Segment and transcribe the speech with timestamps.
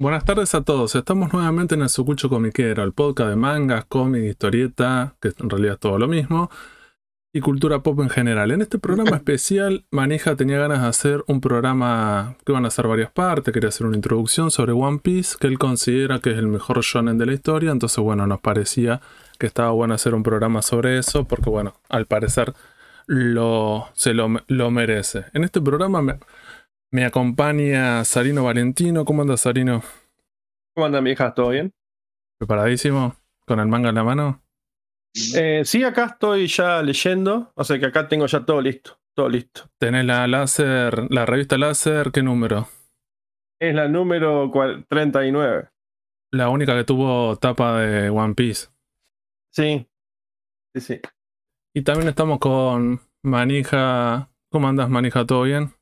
[0.00, 0.94] Buenas tardes a todos.
[0.94, 5.74] Estamos nuevamente en el Sucucho Comiquero, el podcast de mangas, cómic, historieta, que en realidad
[5.74, 6.52] es todo lo mismo,
[7.32, 8.52] y cultura pop en general.
[8.52, 12.86] En este programa especial, Manija tenía ganas de hacer un programa que van a ser
[12.86, 13.52] varias partes.
[13.52, 17.18] Quería hacer una introducción sobre One Piece, que él considera que es el mejor shonen
[17.18, 17.72] de la historia.
[17.72, 19.00] Entonces, bueno, nos parecía
[19.36, 22.54] que estaba bueno hacer un programa sobre eso, porque, bueno, al parecer
[23.06, 25.24] lo, se lo, lo merece.
[25.32, 26.18] En este programa me,
[26.90, 29.04] me acompaña Sarino Valentino.
[29.04, 29.82] ¿Cómo anda Sarino?
[30.74, 31.34] ¿Cómo anda mi hija?
[31.34, 31.72] ¿Todo bien?
[32.38, 33.16] ¿Preparadísimo?
[33.46, 34.42] ¿Con el manga en la mano?
[35.34, 39.28] Eh, sí, acá estoy ya leyendo, o sea que acá tengo ya todo listo, todo
[39.28, 39.68] listo.
[39.78, 42.12] ¿Tenés la láser, la revista láser?
[42.12, 42.68] ¿Qué número?
[43.60, 44.52] Es la número
[44.88, 45.68] 39.
[46.30, 48.68] La única que tuvo tapa de One Piece.
[49.50, 49.88] Sí,
[50.74, 51.00] sí, sí.
[51.74, 54.30] Y también estamos con Manija.
[54.50, 55.26] ¿Cómo andas, Manija?
[55.26, 55.72] ¿Todo bien?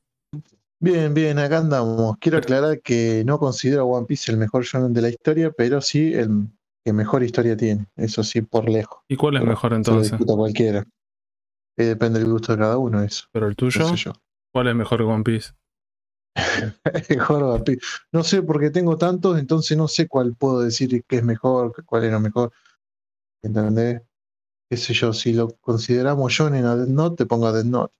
[0.79, 2.17] Bien, bien, acá andamos.
[2.19, 5.81] Quiero aclarar que no considero a One Piece el mejor shonen de la historia, pero
[5.81, 6.47] sí el
[6.85, 7.87] que mejor historia tiene.
[7.95, 8.99] Eso sí, por lejos.
[9.07, 10.19] ¿Y cuál es Pero mejor Se lo entonces?
[10.25, 10.85] cualquiera.
[11.77, 13.25] Eh, depende del gusto de cada uno, eso.
[13.31, 13.97] ¿Pero el No tuyo?
[13.97, 14.11] sé.
[14.53, 15.51] ¿Cuál es mejor que One Piece?
[17.09, 17.81] Mejor One Piece.
[18.11, 22.03] No sé, porque tengo tantos, entonces no sé cuál puedo decir que es mejor, cuál
[22.05, 22.51] es lo mejor.
[23.43, 24.01] ¿Entendés?
[24.69, 27.93] Qué sé yo, si lo consideramos shonen a Death Note, te pongo a Death Note.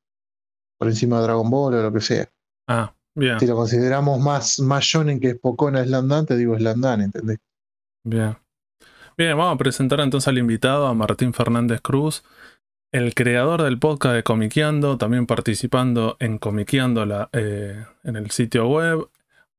[0.78, 2.30] Por encima de Dragon Ball o lo que sea.
[2.68, 7.02] Ah, bien, Si lo consideramos más, más shonen que es Pocona Slandan, te digo Slandan,
[7.02, 7.40] ¿entendés?
[8.04, 8.38] bien.
[9.18, 12.24] Bien, vamos a presentar entonces al invitado, a Martín Fernández Cruz,
[12.94, 18.68] el creador del podcast de Comiqueando, también participando en Comiqueando la, eh, en el sitio
[18.68, 19.10] web,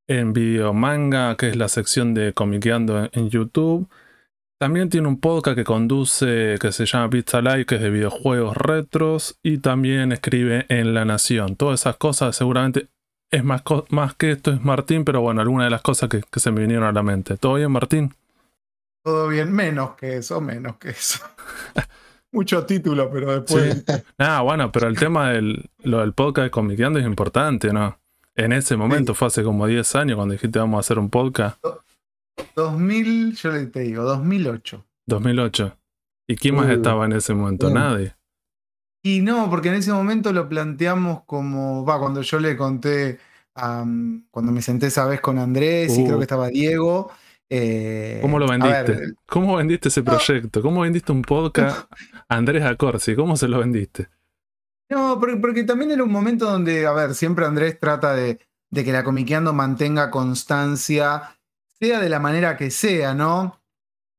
[0.09, 3.89] en Video Manga, que es la sección de Comiqueando en, en YouTube.
[4.61, 8.57] También tiene un podcast que conduce que se llama Pizza Live, que es de videojuegos
[8.57, 11.57] retros, y también escribe en La Nación.
[11.57, 12.89] Todas esas cosas seguramente
[13.31, 16.23] es más, co- más que esto es Martín, pero bueno, algunas de las cosas que,
[16.31, 17.37] que se me vinieron a la mente.
[17.37, 18.15] ¿Todo bien, Martín?
[19.05, 21.21] Todo bien, menos que eso, menos que eso.
[22.33, 23.85] Mucho título, pero después.
[24.19, 27.99] Ah, bueno, pero el tema del lo del podcast de Comiqueando es importante, ¿no?
[28.35, 31.59] En ese momento, fue hace como 10 años cuando dijiste vamos a hacer un podcast,
[32.55, 34.85] 2000, yo le te digo, 2008.
[35.07, 35.77] 2008.
[36.29, 37.69] ¿Y quién más Uh, estaba en ese momento?
[37.69, 37.71] uh.
[37.75, 38.15] Nadie.
[39.03, 41.85] Y no, porque en ese momento lo planteamos como.
[41.85, 43.19] Va, cuando yo le conté.
[43.55, 46.07] cuando me senté esa vez con Andrés y Uh.
[46.07, 47.11] creo que estaba Diego.
[47.51, 48.93] eh, ¿Cómo lo vendiste?
[48.93, 50.13] ver, ¿Cómo vendiste ese No.
[50.13, 50.61] proyecto?
[50.63, 51.91] ¿Cómo vendiste un podcast
[52.29, 53.15] a Andrés Acorsi?
[53.17, 54.09] ¿Cómo se lo vendiste?
[54.91, 58.39] No, porque, porque también era un momento donde, a ver, siempre Andrés trata de,
[58.71, 61.37] de que la comiqueando mantenga constancia,
[61.81, 63.61] sea de la manera que sea, ¿no?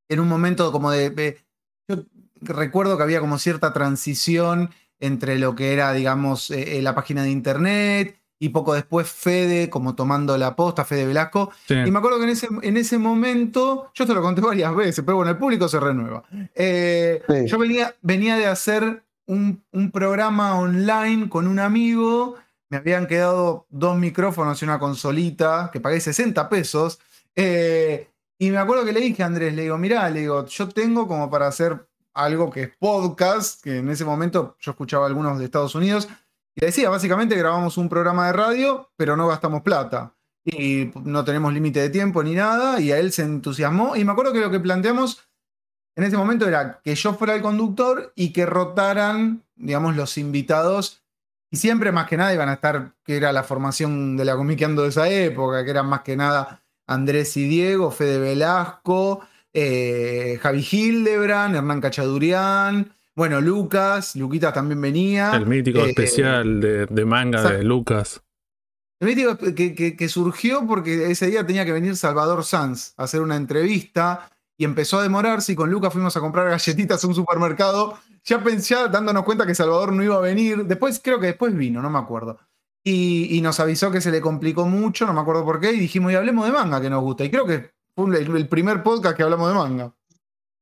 [0.09, 1.37] En un momento como de.
[2.41, 4.69] Recuerdo que había como cierta transición
[4.99, 9.69] entre lo que era, digamos, eh, eh, la página de internet y poco después Fede,
[9.69, 11.51] como tomando la posta, Fede Velasco.
[11.67, 11.73] Sí.
[11.73, 15.03] Y me acuerdo que en ese, en ese momento, yo te lo conté varias veces,
[15.05, 16.23] pero bueno, el público se renueva.
[16.55, 17.47] Eh, Sí.
[17.47, 22.35] Yo venía, venía de hacer un, un programa online con un amigo,
[22.69, 26.99] me habían quedado dos micrófonos y una consolita, que pagué 60 pesos.
[27.35, 28.07] eh,
[28.41, 31.09] y me acuerdo que le dije a Andrés, le digo, mirá, le digo, yo tengo
[31.09, 35.45] como para hacer algo que es podcast, que en ese momento yo escuchaba algunos de
[35.45, 36.07] Estados Unidos,
[36.55, 40.13] y decía, básicamente grabamos un programa de radio, pero no gastamos plata.
[40.43, 43.95] Y no tenemos límite de tiempo ni nada, y a él se entusiasmó.
[43.95, 45.29] Y me acuerdo que lo que planteamos
[45.95, 51.03] en ese momento era que yo fuera el conductor y que rotaran, digamos, los invitados.
[51.51, 54.83] Y siempre más que nada iban a estar, que era la formación de la Comiqueando
[54.83, 59.21] de esa época, que eran más que nada Andrés y Diego, Fede Velasco,
[59.53, 65.31] eh, Javi Hildebrand, Hernán Cachadurian, bueno, Lucas, Luquita también venía.
[65.35, 67.63] El mítico eh, especial de, de manga de.
[67.63, 68.21] Lucas.
[69.01, 73.03] El mítico que, que- que surgió porque ese día tenía que venir Salvador Sanz a
[73.03, 77.07] hacer una entrevista y empezó a demorarse y con Lucas fuimos a comprar galletitas a
[77.07, 80.65] un supermercado, ya pensé, ya dándonos cuenta que Salvador no iba a venir.
[80.65, 82.39] Después, creo que después vino, no me acuerdo.
[82.83, 85.79] Y, y nos avisó que se le complicó mucho, no me acuerdo por qué, y
[85.79, 87.23] dijimos, y hablemos de manga que nos gusta.
[87.23, 87.71] Y creo que
[88.07, 89.93] fue el, el primer podcast que hablamos de manga.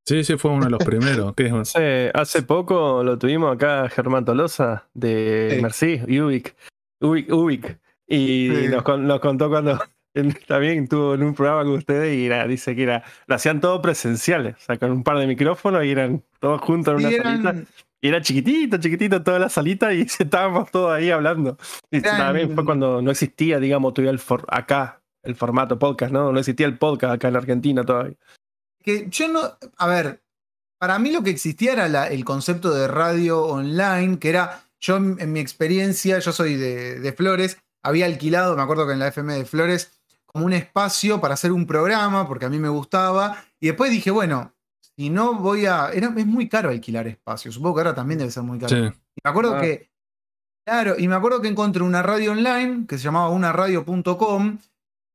[0.05, 1.33] Sí, sí, fue uno de los primeros.
[1.35, 1.53] ¿Qué es?
[1.53, 5.61] Hace, hace poco lo tuvimos acá Germán Tolosa de Sí.
[5.61, 6.55] Merci, Ubik.
[7.01, 7.79] Ubik, Ubik.
[8.07, 8.67] Y Sí.
[8.69, 9.77] nos, con- nos contó cuando
[10.13, 13.59] él también estuvo en un programa con ustedes y era, dice que era, lo hacían
[13.59, 17.15] todo presenciales, o sea, con un par de micrófonos y eran todos juntos en Y
[17.15, 17.55] una salita.
[17.99, 21.57] Y era chiquitito, chiquitito toda la salita y estábamos todos ahí hablando.
[21.91, 26.11] Y Eran- también fue cuando no existía, digamos, todavía el for- acá el formato podcast,
[26.11, 26.31] ¿no?
[26.31, 28.15] No existía el podcast acá en Argentina todavía.
[28.83, 29.41] que yo no.
[29.77, 30.21] A ver,
[30.79, 34.63] para mí lo que existía era la- el concepto de radio online, que era.
[34.79, 38.93] Yo, en, en mi experiencia, yo soy de, de Flores, había alquilado, me acuerdo que
[38.93, 39.91] en la FM de Flores,
[40.27, 43.43] como un espacio para hacer un programa, porque a mí me gustaba.
[43.59, 44.53] Y después dije, bueno,
[44.95, 45.89] si no voy a.
[45.91, 47.51] Era, es muy caro alquilar espacio.
[47.51, 48.69] Supongo que ahora también debe ser muy caro.
[48.69, 48.81] Sí.
[48.83, 49.61] Y me acuerdo Ah.
[49.61, 49.89] que.
[50.65, 54.57] Claro, y me acuerdo que encontré una radio online que se llamaba unaradio.com.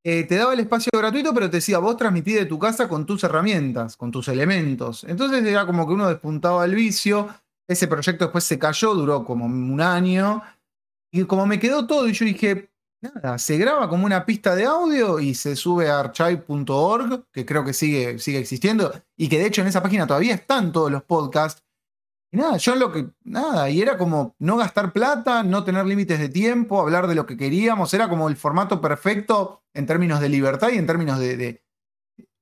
[0.05, 3.07] eh, te daba el espacio gratuito, pero te decía, vos transmití de tu casa con
[3.07, 5.05] tus herramientas, con tus elementos.
[5.05, 7.29] Entonces era como que uno despuntaba el vicio.
[7.69, 10.43] Ese proyecto después se cayó, duró como un año.
[11.13, 12.71] Y como me quedó todo, y yo dije,
[13.01, 17.65] nada, se graba como una pista de audio y se sube a archive.org, que creo
[17.65, 21.03] que sigue, sigue existiendo, y que de hecho en esa página todavía están todos los
[21.05, 21.63] podcasts.
[22.33, 26.19] Y nada, yo lo que, nada, y era como no gastar plata, no tener límites
[26.19, 30.31] de tiempo, hablar de lo que queríamos, era como el formato perfecto en términos de
[30.31, 31.63] libertad y en términos de, de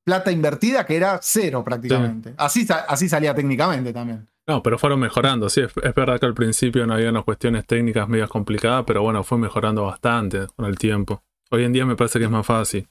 [0.04, 2.34] plata invertida, que era cero prácticamente.
[2.36, 4.28] Así, así salía técnicamente también.
[4.46, 5.48] No, pero fueron mejorando.
[5.48, 9.02] Sí, es, es verdad que al principio no había unas cuestiones técnicas medias complicadas, pero
[9.02, 11.22] bueno, fue mejorando bastante con el tiempo.
[11.50, 12.88] Hoy en día me parece que es más fácil.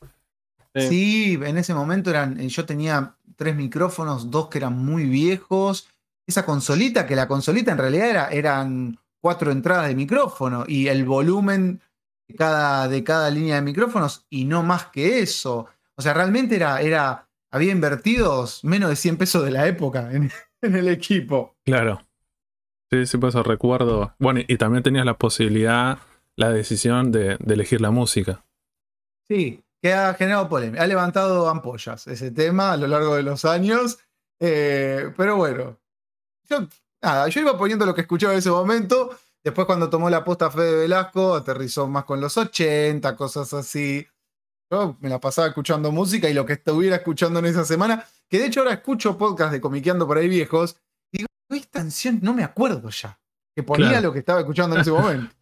[0.76, 0.88] Sí.
[0.88, 5.88] Sí, en ese momento eran, eh, yo tenía tres micrófonos, dos que eran muy viejos.
[6.30, 11.04] Esa consolita, que la consolita en realidad era, eran cuatro entradas de micrófono y el
[11.04, 11.82] volumen
[12.28, 15.66] de cada, de cada línea de micrófonos y no más que eso.
[15.96, 20.30] O sea, realmente era, era, había invertidos menos de 100 pesos de la época en,
[20.62, 21.58] en el equipo.
[21.66, 22.06] Claro.
[22.92, 24.14] Sí, sí, por eso recuerdo.
[24.20, 25.98] Bueno, y también tenías la posibilidad,
[26.36, 28.46] la decisión de, de elegir la música.
[29.28, 30.84] Sí, que ha generado polémica.
[30.84, 33.98] Ha levantado ampollas ese tema a lo largo de los años.
[34.40, 35.80] Eh, pero bueno,
[36.50, 36.68] yo,
[37.02, 39.16] nada, yo iba poniendo lo que escuchaba en ese momento.
[39.44, 44.06] Después, cuando tomó la posta Fede Velasco, aterrizó más con los 80, cosas así.
[44.72, 48.38] Yo me la pasaba escuchando música y lo que estuviera escuchando en esa semana, que
[48.40, 50.76] de hecho ahora escucho podcast de comiqueando por ahí viejos,
[51.12, 53.20] y digo, esta canción no me acuerdo ya.
[53.56, 54.08] Que ponía Claro.
[54.08, 55.34] lo que estaba escuchando en ese momento.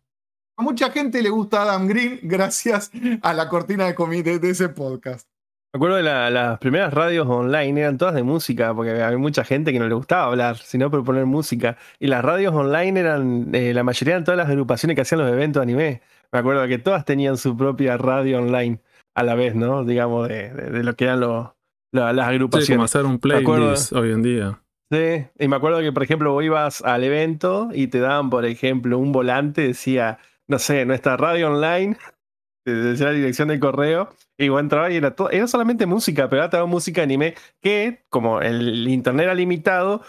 [0.58, 2.90] A mucha gente le gusta Adam Green gracias
[3.22, 5.28] a la cortina de, de, de ese podcast.
[5.74, 9.44] Me acuerdo de la- las primeras radios online, eran todas de música, porque había mucha
[9.44, 11.78] gente que no le gustaba hablar, sino proponer música.
[12.00, 15.30] Y las radios online eran, eh, la mayoría eran todas las agrupaciones que hacían los
[15.32, 16.02] eventos de anime.
[16.32, 18.80] Me acuerdo que todas tenían su propia radio online
[19.16, 19.84] a la vez, ¿no?
[19.84, 21.50] Digamos, de, de- de lo que eran los,
[21.94, 22.86] la- las Sí, como agrupaciones.
[22.86, 24.62] hacer un playlist hoy en día.
[24.92, 28.46] Sí, y me acuerdo que, por ejemplo, vos ibas al evento y te daban, por
[28.46, 30.18] ejemplo, un volante, decía,
[30.48, 31.98] no sé, nuestra radio online,
[32.66, 36.30] te decía la dirección de correo, y vos entrabas y era, todo, era solamente música,
[36.30, 40.02] pero era toda música anime, que como el internet era limitado,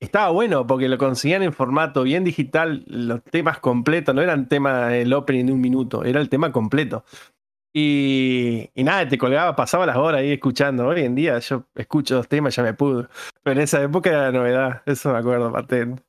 [0.00, 4.92] estaba bueno porque lo conseguían en formato bien digital, los temas completos, no eran temas
[4.92, 7.04] el opening de un minuto, era el tema completo.
[7.78, 10.86] Y, y nada, te colgaba, pasaba las horas ahí escuchando.
[10.86, 13.06] Hoy en día yo escucho dos temas, ya me pudo.
[13.42, 16.02] Pero en esa época era novedad, eso me acuerdo, patente.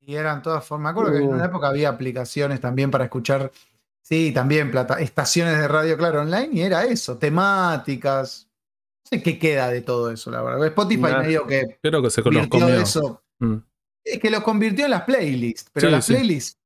[0.00, 0.94] Y eran todas formas.
[0.94, 1.34] Me acuerdo que en Uh.
[1.34, 3.50] una época había aplicaciones también para escuchar,
[4.02, 8.48] sí, también plata, estaciones de radio, claro, online, y era eso, temáticas.
[9.04, 10.66] No sé qué queda de todo eso, la verdad.
[10.66, 13.22] Spotify medio que Creo que se convirtió eso.
[13.38, 13.56] Mm.
[14.04, 16.14] Es que lo convirtió en las playlists, pero Sí, las sí.
[16.14, 16.58] playlists,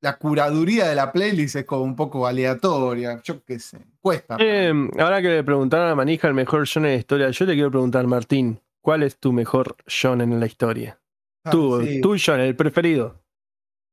[0.00, 4.36] la curaduría de la playlist es como un poco aleatoria, yo qué sé, cuesta.
[4.40, 7.54] Eh, ahora que le preguntaron a Manija el mejor shonen de la historia, yo le
[7.54, 10.98] quiero preguntar, Martín, ¿cuál es tu mejor shonen en la historia?
[11.44, 12.00] Ah, Tu, sí.
[12.00, 13.21] tu shonen, el preferido.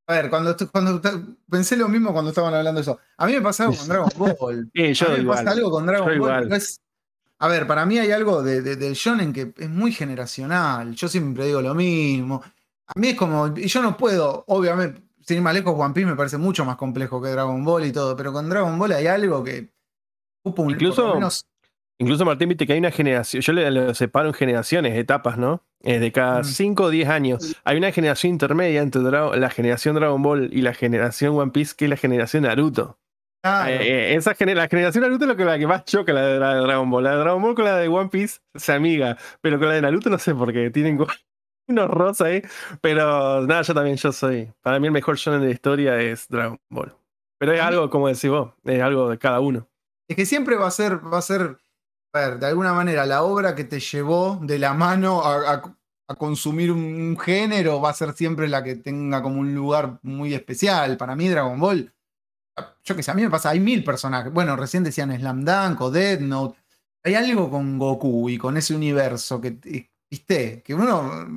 [0.09, 0.99] A ver, cuando, cuando
[1.49, 2.97] pensé lo mismo cuando estaban hablando de eso.
[3.15, 4.71] A mí me pasa algo con Dragon Ball.
[4.73, 5.37] Sí, yo a mí me igual.
[5.37, 6.51] pasa algo con Dragon Yo Ball.
[6.53, 6.81] es-
[7.41, 10.93] a ver, para mí hay algo de, de- del shonen que es muy generacional.
[10.95, 12.41] Yo siempre digo lo mismo.
[12.87, 16.07] A mí es como, y yo no puedo, obviamente, sin ir más lejos, One Piece
[16.09, 19.05] me parece mucho más complejo que Dragon Ball y todo, pero con Dragon Ball hay
[19.05, 19.71] algo que
[20.43, 21.45] ocupa un Incluso- por lo menos-
[21.99, 25.63] Incluso Martín, viste que hay una generación, yo le, lo separo en generaciones, etapas, ¿no?
[25.83, 26.43] Eh, de cada Mm.
[26.45, 27.55] 5 o 10 años.
[27.65, 31.73] Hay una generación intermedia entre Dra- la generación Dragon Ball y la generación One Piece,
[31.77, 32.97] que es la generación Naruto.
[33.43, 33.69] Claro.
[33.69, 33.77] Eh,
[34.11, 36.39] eh, esa gener- la generación Naruto es lo que, la que más choca la de,
[36.39, 37.03] la de Dragon Ball.
[37.03, 39.81] La de Dragon Ball con la de One Piece se amiga, pero con la de
[39.81, 40.97] Naruto no sé por qué, tienen
[41.67, 42.41] unos rosa ahí.
[42.81, 44.49] Pero nada, yo también, yo soy.
[44.61, 46.93] Para mí el mejor shonen de la historia es Dragon Ball.
[47.39, 49.67] Pero es algo, como decís vos, es algo de cada uno.
[50.09, 51.57] Es que siempre va a ser, va a ser,
[52.13, 55.75] a ver, de alguna manera, la obra que te llevó de la mano a, a-
[56.11, 59.99] a consumir un, un género va a ser siempre la que tenga como un lugar
[60.01, 60.97] muy especial.
[60.97, 61.93] Para mí, Dragon Ball,
[62.83, 64.33] yo qué sé, a mí me pasa, hay mil personajes.
[64.33, 66.57] Bueno, recién decían Slam Dunk o Dead Note.
[67.03, 71.27] Hay algo con Goku y con ese universo que, eh, viste, que uno,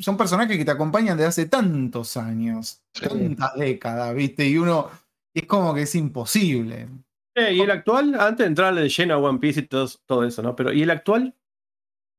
[0.00, 3.06] son personajes que te acompañan desde hace tantos años, Sí.
[3.06, 4.88] tantas décadas, viste, y uno,
[5.34, 6.88] es como que es imposible.
[7.34, 10.24] Eh, y el actual, antes de entrar de lleno a One Piece y todo, todo
[10.24, 10.54] eso, ¿no?
[10.54, 11.34] Pero, ¿y el actual?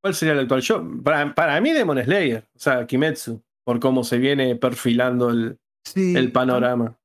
[0.02, 0.62] ¿Cuál sería el actual?
[0.62, 5.60] Yo, para, para mí, Demon Slayer, o sea, Kimetsu, por cómo se viene perfilando el,
[5.86, 6.98] Sí, el panorama.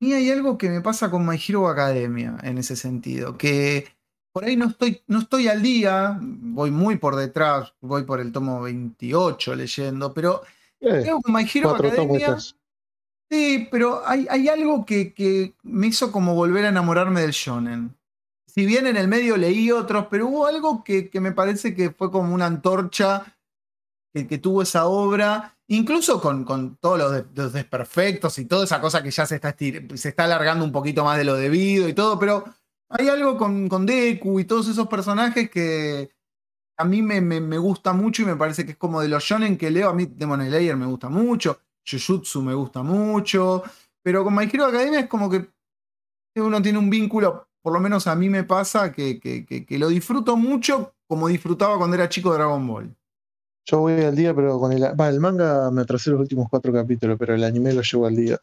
[0.00, 3.86] mí hay algo que me pasa con My Hero Academia en ese sentido, que
[4.32, 8.32] por ahí no estoy, no estoy al día, voy muy por detrás, voy por el
[8.32, 10.42] tomo 28 leyendo, pero
[10.80, 12.38] Eh, creo que My Hero cuatro tomos Academia...
[13.32, 17.96] Sí, pero hay, hay algo que, que me hizo como volver a enamorarme del shonen.
[18.46, 21.90] Si bien en el medio leí otros, pero hubo algo que, que me parece que
[21.90, 23.38] fue como una antorcha
[24.12, 28.82] que, que tuvo esa obra, incluso con, con todos los, los desperfectos y toda esa
[28.82, 31.94] cosa que ya se está, se está alargando un poquito más de lo debido y
[31.94, 32.44] todo, pero
[32.90, 36.10] hay algo con, con Deku y todos esos personajes que
[36.76, 39.22] a mí me, me- me gusta mucho y me parece que es como de los
[39.24, 43.62] shonen que leo, a mí Demon Slayer me gusta mucho, Jujutsu me gusta mucho,
[44.02, 45.48] pero con My Hero Academia es como que
[46.36, 49.78] uno tiene un vínculo, por lo menos a mí me pasa, que, que- que- que
[49.78, 52.96] lo disfruto mucho como disfrutaba cuando era chico de Dragon Ball.
[53.68, 56.72] Yo voy al día, pero con el, va, el manga me atrasé los últimos cuatro
[56.72, 58.38] capítulos, pero el anime lo llevo al día.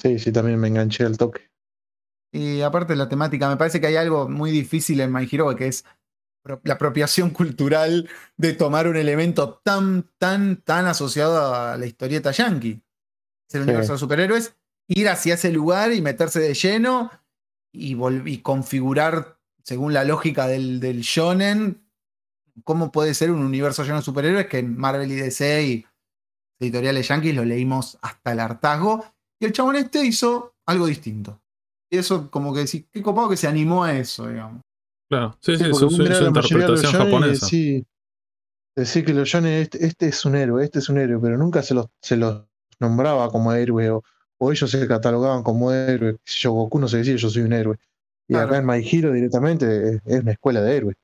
[0.00, 1.50] Sí, sí, también me enganché al toque.
[2.32, 5.66] Y aparte la temática, me parece que hay algo muy difícil en My Hero, que
[5.66, 5.84] es
[6.64, 12.82] la apropiación cultural de tomar un elemento tan, tan, tan asociado a la historieta yankee.
[13.48, 13.68] Es el Sí.
[13.68, 14.56] universo de superhéroes,
[14.88, 17.10] ir hacia ese lugar y meterse de lleno
[17.72, 21.86] y configurar, según la lógica del, del shonen,
[22.64, 25.86] cómo puede ser un universo lleno de superhéroes que en Marvel y DC y
[26.60, 29.04] editoriales yankees lo leímos hasta el hartazgo.
[29.40, 31.40] Y el chabón este hizo algo distinto.
[31.90, 34.60] Y eso, como que decís, qué copado que se animó a eso, digamos.
[35.12, 37.46] Claro, sí, sí, porque su, su- su interpretación japonesa.
[38.74, 41.62] decís que los shonen, este, este es un héroe, este es un héroe, pero nunca
[41.62, 42.44] se los, se los
[42.80, 44.02] nombraba como héroe o,
[44.38, 46.16] o ellos se catalogaban como héroe.
[46.24, 47.76] sé Yo, Goku no se decía yo soy un héroe.
[48.28, 48.48] Y Claro.
[48.48, 49.66] acá en My Hero directamente
[49.96, 50.96] es, es una escuela de héroes.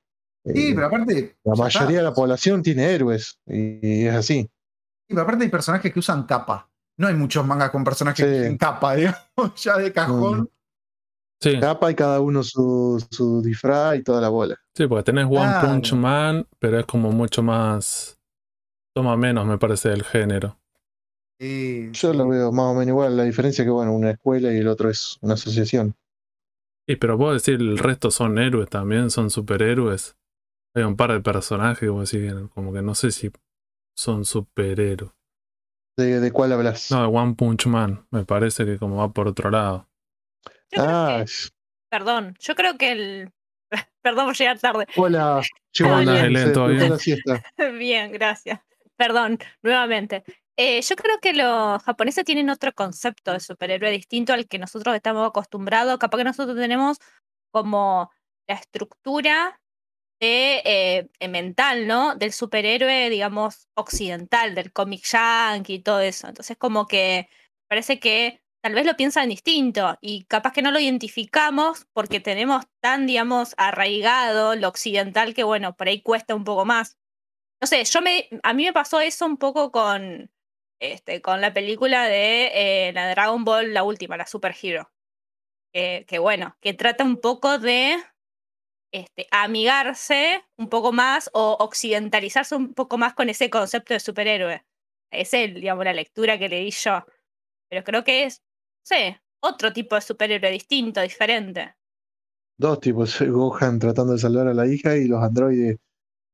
[0.46, 1.36] Sí, Eh, pero aparte.
[1.44, 1.92] la mayoría está.
[1.98, 4.42] de la población tiene héroes y, y es así.
[4.44, 4.50] Sí,
[5.08, 6.70] pero aparte hay personajes que usan capa.
[6.96, 8.32] No hay muchos mangas con personajes Sí.
[8.32, 10.48] que usen capa, digamos, ya de cajón.
[11.40, 14.57] Sí, Capa y cada uno su, su disfraz y toda la bola.
[14.75, 15.54] sí, porque tenés One.
[15.54, 18.18] Punch Man, pero es como mucho más.
[18.95, 20.59] Toma menos, me parece, del género.
[21.40, 22.16] Sí, Yo sí.
[22.16, 24.68] lo veo más o menos igual, la diferencia es que bueno, una escuela y el
[24.68, 25.95] otro es una asociación.
[26.87, 30.16] Y pero puedo decir, el resto son héroes también, son superhéroes.
[30.75, 33.30] Hay un par de personajes vos decís, como que no sé si
[33.97, 35.12] son superhéroes.
[35.97, 36.90] ¿De, de cuál hablas?
[36.90, 39.88] No, de One Punch Man, me parece que como va por otro lado.
[40.70, 41.52] Yo creo que- es-
[41.90, 43.32] perdón, yo creo que el.
[44.02, 44.87] Perdón por llegar tarde.
[44.96, 45.42] hola.
[45.72, 46.52] Llegó ¿Cómo andás, bien, Helen?
[46.52, 46.92] ¿Todo bien?
[47.78, 48.60] Bien, gracias.
[48.96, 50.25] Perdón, nuevamente.
[50.56, 54.94] Eh, yo creo que los japoneses tienen otro concepto de superhéroe distinto al que nosotros
[54.96, 55.98] estamos acostumbrados.
[55.98, 56.98] Capaz que nosotros tenemos
[57.52, 58.10] como
[58.48, 59.60] la estructura
[60.20, 62.16] de, eh, eh, mental, ¿no?
[62.16, 66.26] Del superhéroe, digamos, occidental, del cómic yankee y todo eso.
[66.26, 67.28] Entonces, como que
[67.68, 72.66] parece que tal vez lo piensan distinto y capaz que no lo identificamos porque tenemos
[72.80, 76.98] tan, digamos, arraigado lo occidental que, bueno, por ahí cuesta un poco más.
[77.62, 80.30] No sé, yo me, a mí me pasó eso un poco con,
[80.80, 82.50] este, con la película de
[82.88, 84.90] eh, la Dragon Ball, la última, la Super Hero.
[85.72, 87.96] Que, bueno, que trata un poco de
[88.92, 94.62] este, amigarse un poco más o occidentalizarse un poco más con ese concepto de superhéroe.
[95.10, 97.06] Esa es, digamos, la lectura que le di yo.
[97.70, 98.42] Pero creo que es,
[98.88, 101.75] sé, otro tipo de superhéroe distinto, diferente.
[102.59, 105.76] Dos tipos, Gohan tratando de salvar a la hija y los androides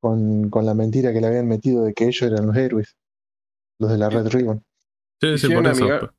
[0.01, 2.97] con, con la mentira que le habían metido de que ellos eran los héroes.
[3.81, 4.65] Los de la Red Ribbon.
[5.21, 5.85] Sí, sí, Quisieron por eso.
[5.85, 6.15] amigar-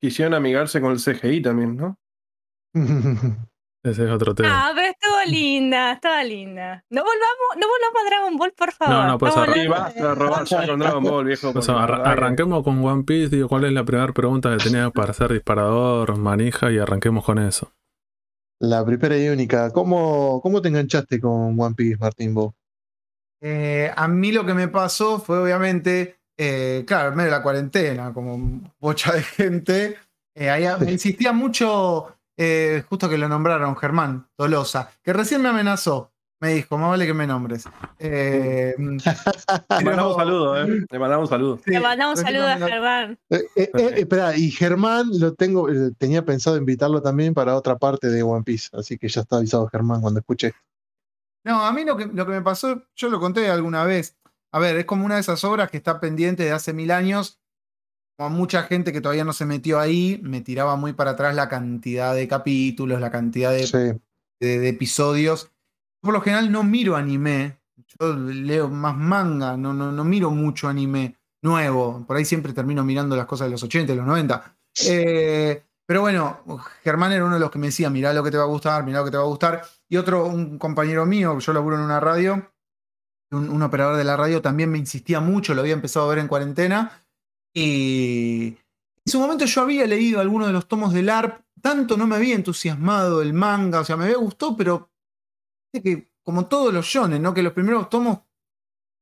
[0.00, 1.98] Quisieron amigarse con el CGI también, ¿no?
[3.84, 4.68] Ese es otro tema.
[4.68, 4.83] Ah, pero
[5.26, 6.84] linda, estaba linda.
[6.90, 8.94] No volvamos, no volvamos a Dragon Ball, por favor.
[8.94, 11.52] No, no, pues robar ya con Dragon Ball, viejo.
[11.52, 13.34] Que- arranquemos con One Piece.
[13.36, 16.70] Digo, ¿cuál es la primera pregunta que tenía para hacer disparador, manija?
[16.72, 17.72] Y arranquemos con eso.
[18.60, 19.70] La primera y única.
[19.72, 22.54] ¿Cómo, ¿Cómo te enganchaste con One Piece, Martín Bo?
[23.42, 27.42] Eh, a mí lo que me pasó fue obviamente, eh, claro, en medio de la
[27.42, 29.96] cuarentena, como bocha de gente.
[30.36, 35.48] eh, ahí me insistía mucho, eh, justo que lo nombraron, Germán Tolosa, que recién me
[35.48, 36.10] amenazó.
[36.40, 37.64] Me dijo, más vale que me nombres.
[37.98, 40.84] Eh, Le mandamos un saludo, ¿eh?
[40.90, 41.60] Le mandamos un saludo.
[41.64, 42.58] sí, Le mandamos un saludo a.
[42.58, 43.18] Germán.
[43.30, 47.78] Eh, eh, eh, espera, y Germán lo tengo, eh, tenía pensado invitarlo también para otra
[47.78, 50.52] parte de One Piece, así que ya está avisado Germán cuando escuche.
[51.44, 54.18] No, a mí lo que, lo que me pasó, yo lo conté alguna vez.
[54.52, 57.40] A ver, es como una de esas obras que está pendiente de hace mil años.
[58.16, 61.48] Como mucha gente que todavía no se metió ahí, me tiraba muy para atrás la
[61.48, 63.78] cantidad de capítulos, la cantidad de, Sí.
[64.40, 65.50] de- de episodios.
[66.00, 67.58] Por lo general no miro anime.
[67.98, 72.04] Yo leo más manga, no, no, no miro mucho anime nuevo.
[72.06, 74.56] Por ahí siempre termino mirando las cosas de los 80 y los 90.
[74.88, 76.40] Eh, pero bueno,
[76.82, 78.84] Germán era uno de los que me decía, mirá lo que te va a gustar,
[78.84, 79.62] mirá lo que te va a gustar.
[79.88, 82.50] Y otro, un compañero mío, yo laburo en una radio,
[83.32, 86.18] un, un operador de la radio también me insistía mucho, lo había empezado a ver
[86.18, 86.92] en cuarentena.
[87.54, 92.06] Y en su momento yo había leído algunos de los tomos del ARP, tanto no
[92.06, 94.90] me había entusiasmado el manga, o sea, me había gustado, pero
[95.72, 97.32] que como todos los shonen, ¿no?
[97.32, 98.20] Que los primeros tomos,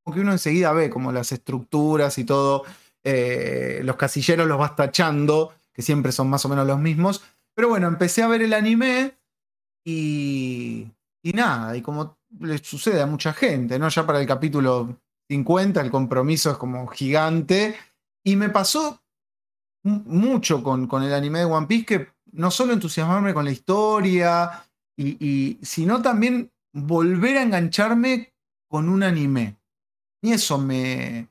[0.04, 2.64] como que uno enseguida ve como las estructuras y todo,
[3.04, 7.22] eh, los casilleros los vas tachando, que siempre son más o menos los mismos.
[7.54, 9.16] Pero bueno, empecé a ver el anime
[9.84, 10.86] y,
[11.22, 13.88] y nada, y como le sucede a mucha gente, ¿no?
[13.88, 17.76] Ya para el capítulo 50 el compromiso es como gigante.
[18.24, 19.02] Y me pasó
[19.84, 24.64] mucho con, con el anime de One Piece que no solo entusiasmarme con la historia,
[24.96, 28.32] y, y, sino también volver a engancharme
[28.68, 29.56] con un anime.
[30.22, 31.28] Y eso me,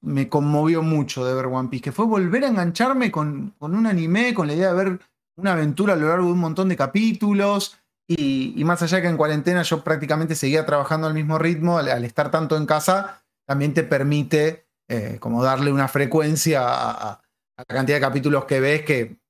[0.00, 3.86] me conmovió mucho de ver One Piece, que fue volver a engancharme con, con un
[3.86, 5.00] anime, con la idea de ver
[5.36, 7.78] una aventura a lo largo de un montón de capítulos.
[8.06, 12.04] Y, más allá de que en cuarentena yo prácticamente seguía trabajando al mismo ritmo, al
[12.04, 17.22] estar tanto en casa, también te permite eh, como darle una frecuencia a,
[17.56, 19.20] la cantidad de capítulos que ves que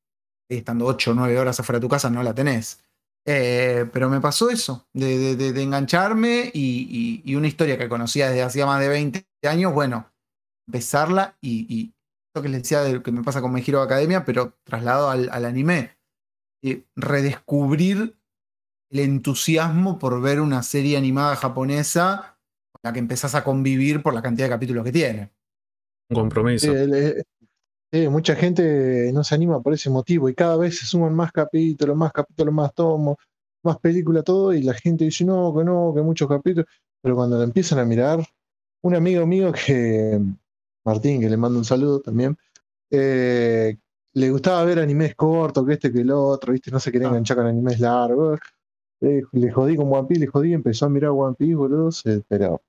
[0.49, 2.83] estando 8 o 9 horas afuera de tu casa no la tenés.
[3.27, 8.81] Eh, pero me pasó eso, de, engancharme y, una historia que conocía desde hacía más
[8.81, 10.11] de 20 años, bueno,
[10.67, 11.95] empezarla y, y
[12.35, 15.11] lo que les decía de lo que me pasa con My Hero Academia, pero trasladado
[15.11, 15.99] al, anime.
[16.97, 18.17] Redescubrir
[18.91, 22.39] el entusiasmo por ver una serie animada japonesa
[22.73, 25.31] con la que empezás a convivir por la cantidad de capítulos que tiene.
[26.11, 26.73] Un compromiso.
[26.75, 27.23] Eh,
[27.93, 31.33] eh, mucha gente no se anima por ese motivo y cada vez se suman más
[31.33, 33.17] capítulos, más capítulos, más tomos,
[33.65, 36.67] más película, todo, y la gente dice no, que no, que muchos capítulos,
[37.01, 38.25] pero cuando lo empiezan a mirar,
[38.83, 40.21] un amigo mío que,
[40.85, 42.37] Martín, que le mando un saludo también,
[42.91, 43.77] eh,
[44.13, 46.71] le gustaba ver animes cortos, que este, que el otro, ¿viste?
[46.71, 48.41] No se quería enganchar con animes largos.
[49.01, 52.23] Eh, le jodí con One Piece, le jodí, empezó a mirar One Piece, boludo, se,
[52.29, 52.61] pero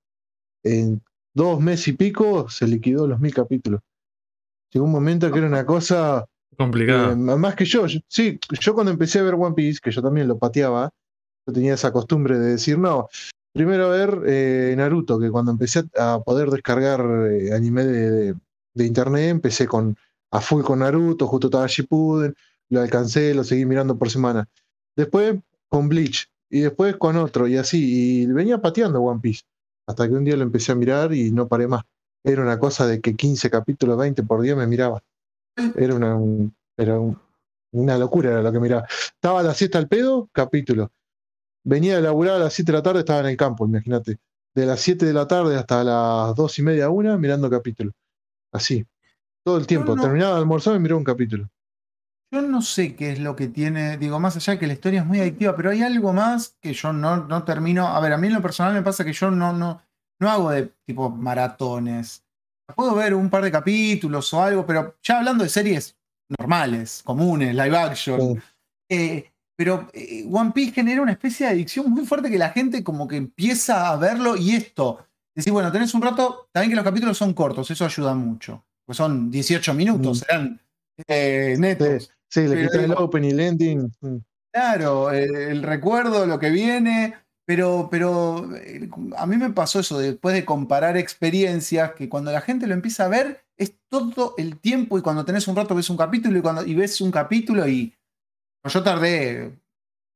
[0.63, 1.02] en
[1.34, 3.82] dos meses y pico se liquidó los mil capítulos.
[4.72, 6.26] Llegó un momento que era una cosa
[6.58, 7.13] complicada.
[7.13, 10.02] Eh, más que yo, yo, sí, yo cuando empecé a ver One Piece, que yo
[10.02, 10.91] también lo pateaba,
[11.46, 13.10] yo tenía esa costumbre de decir, no,
[13.54, 18.36] primero a ver eh, Naruto, que cuando empecé a poder descargar eh, anime de, de,
[18.74, 19.98] de, internet, empecé con
[20.32, 22.34] a full con Naruto, justo estaba Shippuden,
[22.70, 24.48] lo alcancé, lo seguí mirando por semana.
[24.96, 29.44] Después con Bleach, y después con otro, y así, y venía pateando One Piece,
[29.91, 31.84] hasta que un día lo empecé a mirar y no paré más.
[32.23, 35.01] Era una cosa de que 15 capítulos, 20 por día me miraba.
[35.75, 37.19] Era una, un, era un,
[37.71, 38.86] una locura era lo que miraba.
[38.88, 40.91] Estaba a la siesta al pedo, capítulo.
[41.63, 44.17] Venía de laburar a las 7 de la tarde, estaba en el campo, imagínate.
[44.54, 47.91] De las 7 de la tarde hasta las 2 y media, una, mirando capítulo.
[48.51, 48.86] Así.
[49.43, 49.95] Todo el tiempo.
[49.95, 51.49] No, Terminaba de almorzar y miraba un capítulo.
[52.34, 55.02] Yo no sé qué es lo que tiene, digo, más allá de que la historia
[55.02, 57.88] es muy adictiva, pero hay algo más que yo no, no termino.
[57.88, 59.82] A ver, a mí en lo personal me pasa que yo no, no,
[60.20, 62.24] no hago de tipo maratones.
[62.74, 65.98] Puedo ver un par de capítulos o algo, pero ya hablando de series
[66.39, 68.22] normales, comunes, live action.
[68.22, 68.41] Sí.
[68.89, 72.82] Eh, pero eh, One Piece genera una especie de adicción muy fuerte que la gente
[72.82, 75.06] como que empieza a verlo y esto.
[75.36, 78.63] Decir, bueno, tenés un rato, también que los capítulos son cortos, eso ayuda mucho.
[78.86, 80.20] Pues son 18 minutos, mm.
[80.22, 80.62] serán
[81.08, 82.06] eh, netos.
[82.06, 83.91] Sí, sí le quitan el open y el ending.
[84.02, 84.17] Mm.
[84.54, 87.15] Claro, el recuerdo, lo que viene,
[87.46, 88.50] pero, pero
[89.17, 93.06] a mí me pasó eso, después de comparar experiencias, que cuando la gente lo empieza
[93.06, 96.41] a ver, es todo el tiempo y cuando tenés un rato ves un capítulo y,
[96.41, 97.94] cuando, y ves un capítulo y
[98.63, 99.60] yo tardé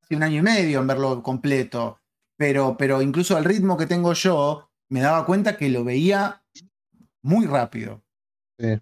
[0.10, 2.00] un año y medio en verlo completo,
[2.38, 6.44] pero, pero incluso al ritmo que tengo yo, me daba cuenta que lo veía
[7.22, 8.04] muy rápido.
[8.60, 8.80] Sí.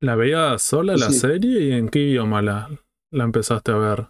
[0.00, 1.18] ¿La veías sola la sí.
[1.18, 2.70] serie y en qué idioma la,
[3.10, 4.08] la empezaste a ver?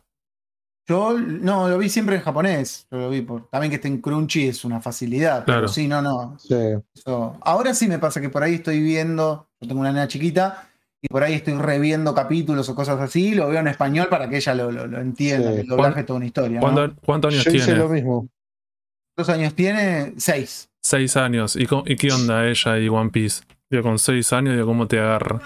[0.89, 2.87] Yo no, lo vi siempre en japonés.
[2.91, 5.45] Yo lo vi por, también que esté en Crunchy es una facilidad.
[5.45, 5.61] Claro.
[5.63, 6.37] Pero sí, no, no.
[6.39, 6.55] Sí.
[6.95, 7.37] Eso.
[7.43, 9.49] Ahora sí me pasa que por ahí estoy viendo.
[9.61, 10.69] Yo tengo una nena chiquita
[11.01, 13.35] y por ahí estoy reviendo capítulos o cosas así.
[13.35, 15.53] Lo veo en español para que ella lo, lo, lo entienda.
[15.53, 15.61] Sí.
[15.61, 16.61] El doblaje es toda una historia.
[16.61, 16.97] ¿no?
[17.05, 17.65] ¿Cuántos años Yo tiene?
[17.65, 18.29] hice lo mismo.
[19.15, 20.15] ¿Cuántos años tiene?
[20.17, 20.71] Seis.
[20.83, 21.57] Seis años.
[21.57, 23.45] ¿Y, ¿Y, qué onda ella y One Piece?
[23.71, 25.41] Digo, con seis años, digo, ¿cómo te agarra?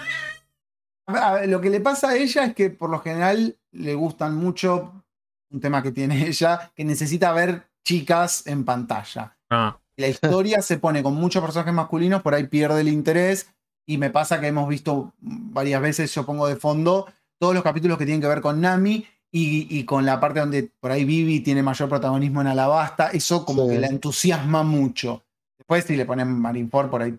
[1.07, 4.35] A ver, lo que le pasa a ella es que por lo general le gustan
[4.35, 5.03] mucho
[5.51, 9.37] un tema que tiene ella, que necesita ver chicas en pantalla.
[9.49, 9.77] Ah.
[9.97, 13.47] La historia se pone con muchos personajes masculinos, por ahí pierde el interés.
[13.87, 17.99] Y me pasa que hemos visto varias veces, yo pongo de fondo, todos los capítulos
[17.99, 21.41] que tienen que ver con Nami y, y con la parte donde por ahí Vivi
[21.41, 23.09] tiene mayor protagonismo en Alabasta.
[23.09, 23.73] Eso como sí.
[23.73, 25.23] que la entusiasma mucho.
[25.57, 27.15] Después, si le ponen Marineford, por ahí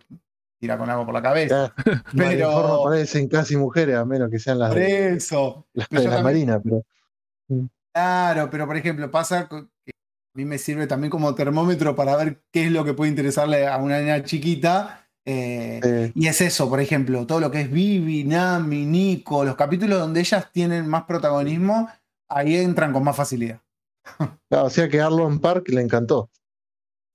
[0.58, 1.74] tira con algo por la cabeza.
[1.86, 6.08] Ya, Pero- parecen casi mujeres, a menos que sean las Por de, las Pero de
[6.08, 6.82] la también- Marina, pero
[7.92, 12.42] Claro, pero por ejemplo, pasa que a mí me sirve también como termómetro para ver
[12.52, 15.08] qué es lo que puede interesarle a una nena chiquita.
[15.24, 19.56] eh, eh, y es eso, por ejemplo, todo lo que es Vivi, Nami, Nico, los
[19.56, 21.88] capítulos donde ellas tienen más protagonismo,
[22.28, 23.60] ahí entran con más facilidad.
[24.50, 26.30] ah, o sea que Arlon Park le encantó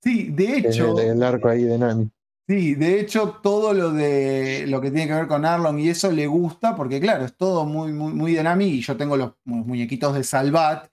[0.02, 2.10] Sí, de el, hecho, el arco ahí de Nami.
[2.48, 6.10] Sí, de hecho, todo lo de lo que tiene que ver con Arlong y eso
[6.10, 9.32] le gusta, porque claro, es todo muy, muy, muy de Nami, y yo tengo los,
[9.44, 10.88] mu- muñequitos de Salvat.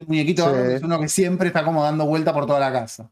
[0.00, 0.72] El muñequito Sí.
[0.74, 3.10] Es uno que siempre está como dando vuelta por toda la casa.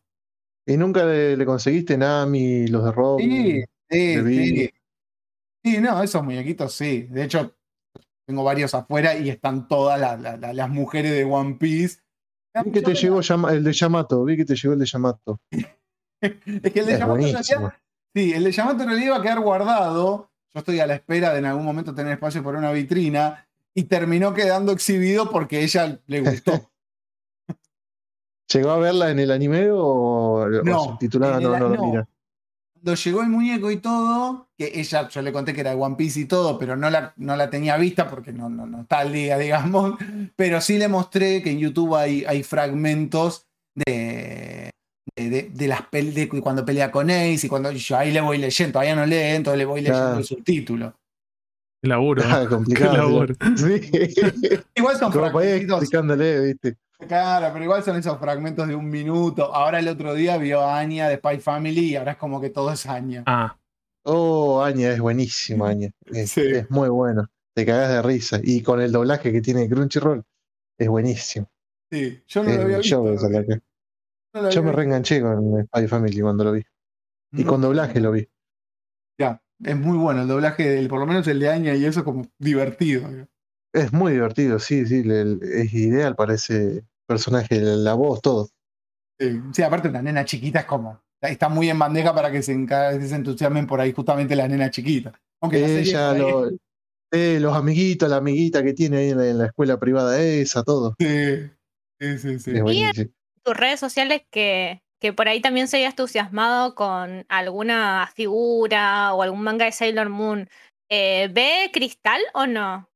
[0.67, 3.21] ¿Y nunca le, le conseguiste Nami, los de Rob?
[3.21, 4.71] Sí, sí, sí.
[5.65, 7.03] Sí, no, esos muñequitos sí.
[7.11, 7.57] De hecho,
[8.27, 12.01] tengo varios afuera y están todas la- la- la- las mujeres de One Piece.
[12.65, 15.41] Vi que te llegó el de Yamato, vi que te llegó el de Yamato.
[16.21, 17.75] Es que el de Yamato en realidad,
[18.15, 20.31] sí, el de Yamato en realidad iba a quedar guardado.
[20.55, 23.85] Yo estoy a la espera de en algún momento tener espacio para una vitrina y
[23.85, 26.71] terminó quedando exhibido porque ella le gustó.
[28.53, 31.37] ¿Llegó a verla en el anime o, o No, subtitulada?
[31.37, 31.87] en No, no no.
[31.87, 32.09] mira.
[32.73, 35.97] Cuando llegó el muñeco y todo, que ella, yo le conté que era de One
[35.97, 39.01] Piece y todo, pero no la, no la tenía vista porque no, no, no está
[39.01, 39.95] al día, digamos.
[40.37, 44.71] Pero sí le mostré que en YouTube hay, hay fragmentos de,
[45.15, 48.21] de, de- de las pel- de cuando pelea con Ace y cuando yo ahí le
[48.21, 50.19] voy leyendo, todavía no lee, entonces le voy leyendo Claro.
[50.19, 50.95] el subtítulo.
[51.83, 52.23] Qué laburo.
[52.27, 52.97] Ah, Qué complicado.
[52.97, 53.35] laburo.
[53.57, 53.81] Sí.
[54.75, 56.77] Igual son Como fragmentos, explicándole, ¿viste?
[57.07, 59.55] claro, pero igual son esos fragmentos de un minuto.
[59.55, 62.49] Ahora el otro día vio a Anya de Spy Family y ahora es como que
[62.51, 63.23] todo es Anya.
[63.27, 63.57] Ah,
[64.09, 65.91] Oh, Aña, es buenísimo, Aña.
[66.07, 66.41] Es, Sí.
[66.43, 67.27] es muy bueno.
[67.57, 68.39] Te cagas de risa.
[68.41, 70.23] Y con el doblaje que tiene Crunchyroll,
[70.79, 71.49] es buenísimo.
[71.91, 73.05] Sí, yo no Es lo había visto.
[73.05, 73.61] loca.
[74.43, 76.61] No Yo me reenganché con Spy Family cuando lo vi.
[76.61, 77.51] Y visto.
[77.51, 78.29] con doblaje lo vi.
[79.19, 82.05] Ya, es muy bueno el doblaje, del, por lo menos el de Aña y eso
[82.05, 83.09] como divertido.
[83.75, 85.03] Es muy divertido, sí, sí.
[85.03, 88.49] le- es ideal para ese personaje, la, la voz, todo.
[89.21, 92.55] Sí, sí, aparte una nena chiquita es como, está muy en bandeja para que se,
[92.67, 95.19] que se entusiasmen por ahí justamente la nena chiquita.
[95.41, 96.51] Aunque la Ella, ahí- lo-
[97.13, 100.63] eh, los amiguitos, la amiguita que tiene ahí en la, en la escuela privada esa,
[100.63, 100.95] todo.
[100.99, 101.07] Sí,
[102.01, 102.51] sí, sí, sí.
[102.57, 103.11] Es buenísimo.
[103.47, 109.23] Tus redes sociales que, que por ahí también se hayas entusiasmado con alguna figura o
[109.23, 110.49] algún manga de Sailor Moon.
[110.91, 112.91] Eh, ¿Ve Cristal o no?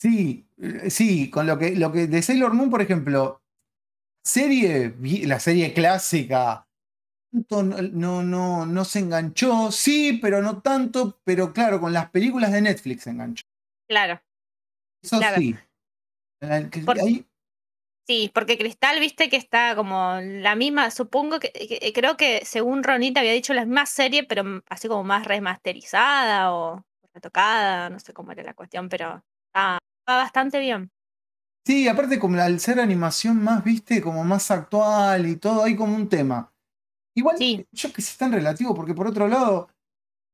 [0.00, 3.42] Sí, eh, sí, con lo que, lo que de Sailor Moon, por ejemplo,
[4.24, 4.94] serie,
[5.26, 6.66] la serie clásica,
[7.50, 12.52] no, no, no, no se enganchó, sí, pero no tanto, pero claro, con las películas
[12.52, 13.44] de Netflix se enganchó.
[13.88, 14.20] Claro.
[15.02, 15.36] Eso Claro.
[15.36, 15.54] sí.
[16.84, 17.26] Por- ahí-
[18.06, 22.84] Sí, porque Cristal, viste que está como la misma, supongo que, que- creo que según
[22.84, 28.12] Ronita había dicho la misma serie, pero así como más remasterizada o retocada, no sé
[28.12, 30.90] cómo era la cuestión, pero está, está bastante bien.
[31.66, 35.96] Sí, aparte como al ser animación más, viste, como más actual y todo, hay como
[35.96, 36.52] un tema.
[37.16, 37.66] Igual, Sí.
[37.72, 39.68] yo que sé, es tan relativo, porque por otro lado,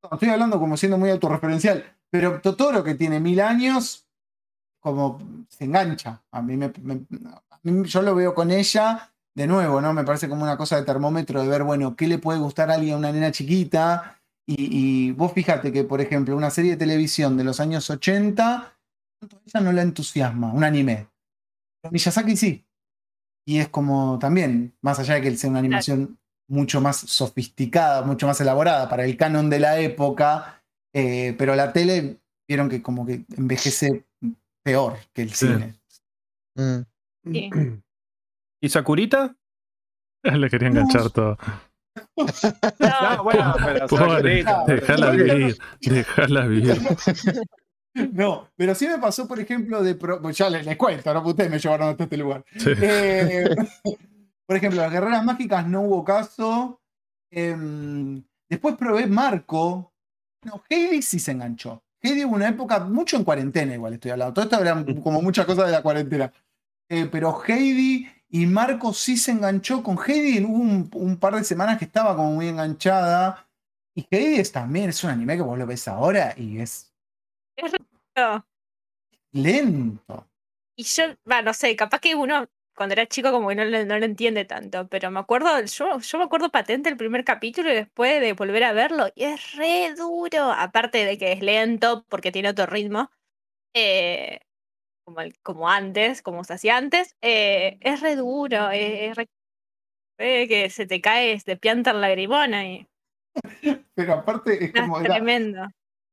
[0.03, 4.07] no, estoy hablando como siendo muy autorreferencial, pero Totoro que tiene mil años,
[4.79, 5.17] como
[5.49, 6.21] se engancha.
[6.29, 7.05] A mí, me, me-
[7.63, 9.93] yo lo veo con ella, de nuevo, ¿no?
[9.93, 12.75] Me parece como una cosa de termómetro de ver, bueno, qué le puede gustar a
[12.75, 14.19] alguien, a una nena chiquita.
[14.45, 18.55] Y, y vos fíjate que, por ejemplo, una serie de televisión de los años 80,
[18.55, 18.75] a
[19.45, 21.07] ella no la entusiasma, un anime.
[21.81, 22.65] Pero Miyazaki sí.
[23.45, 26.17] Y es como también, más allá de que sea una animación
[26.49, 30.61] mucho más sofisticada, mucho más elaborada para el canon de la época,
[30.93, 34.05] eh, pero la tele vieron que como que envejece
[34.63, 35.47] peor que el Sí.
[35.47, 35.75] cine.
[36.55, 36.81] Mm.
[37.23, 37.49] Sí.
[38.61, 39.35] ¿Y Sakurita?
[40.23, 41.37] le quería enganchar todo.
[42.79, 46.81] Ah, No, bueno, pero Pobre, déjala vivir, déjala vivir.
[48.11, 49.93] No, pero sí me pasó, por ejemplo, de.
[49.93, 51.21] pro- pues ya les, les cuento, ¿no?
[51.21, 52.43] Ustedes me llevaron hasta este lugar.
[52.57, 52.71] Sí.
[52.81, 53.45] Eh,
[54.47, 56.81] por ejemplo, las guerreras mágicas no hubo caso.
[57.31, 59.93] Em, después probé Marco.
[60.45, 61.83] No, Heidi sí se enganchó.
[62.01, 64.33] Heidi hubo una época, mucho en cuarentena igual estoy hablando.
[64.33, 66.33] Todo esto era como muchas cosas de la cuarentena.
[66.95, 69.81] Eh, pero Heidi y Marco sí se enganchó.
[69.83, 73.47] Con Heidi hubo un, un par de semanas que estaba como muy enganchada.
[73.95, 76.93] Y Heidi es también, es un anime que vos lo ves ahora y es
[78.15, 78.43] no.
[79.33, 80.27] lento.
[80.75, 83.85] Y yo, va, no sé, capaz que uno cuando era chico como que no, lo-
[83.85, 87.71] no lo entiende tanto, pero me acuerdo, yo, yo me acuerdo patente el primer capítulo
[87.71, 92.03] y después de volver a verlo, y es re duro, aparte de que es lento
[92.09, 93.11] porque tiene otro ritmo,
[93.75, 94.41] eh,
[95.05, 99.29] como, el- como antes, como se hacía antes, eh, es re duro, es, es re-
[100.19, 102.87] eh, que se te cae, se te pianta el lagrimón y
[103.95, 105.67] Pero aparte es como es era- tremendo.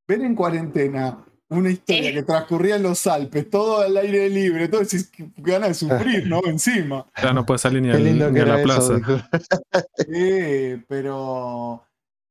[0.08, 2.14] ver en cuarentena una historia Sí.
[2.14, 6.26] que transcurría en los Alpes, todo al aire libre, todo decís que gana de sufrir,
[6.28, 6.40] ¿no?
[6.46, 7.06] Encima.
[7.20, 8.96] Ya no puede salir ni, al- ni a la era plaza.
[8.96, 9.20] eso.
[9.96, 11.84] Sí, pero,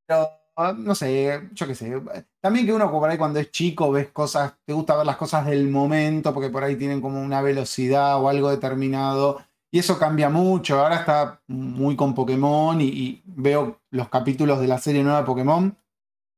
[0.06, 0.39] pero,
[0.76, 2.00] no sé, yo qué sé.
[2.40, 5.46] También que uno por ahí cuando es chico ves cosas, te gusta ver las cosas
[5.46, 9.42] del momento, porque por ahí tienen como una velocidad o algo determinado.
[9.72, 10.80] Y eso cambia mucho.
[10.80, 15.26] Ahora está muy con Pokémon y, y veo los capítulos de la serie nueva de
[15.26, 15.76] Pokémon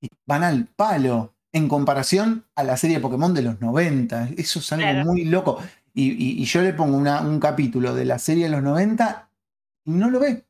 [0.01, 4.29] y van al palo en comparación a la serie de Pokémon de los 90.
[4.37, 5.05] Eso es algo Claro.
[5.07, 5.59] muy loco.
[5.94, 9.29] Y, y- y yo le pongo una- un capítulo de la serie de los 90
[9.85, 10.44] y no lo ve.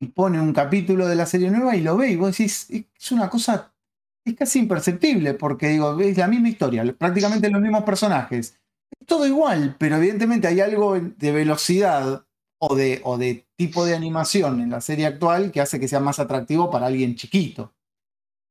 [0.00, 2.10] Y pone un capítulo de la serie nueva y lo ve.
[2.10, 3.72] Y vos decís, es una cosa,
[4.24, 8.58] es casi imperceptible, porque digo, es la misma historia, prácticamente los mismos personajes.
[9.00, 12.26] Es todo igual, pero evidentemente hay algo de velocidad
[12.58, 16.00] o de, o de tipo de animación en la serie actual que hace que sea
[16.00, 17.75] más atractivo para alguien chiquito.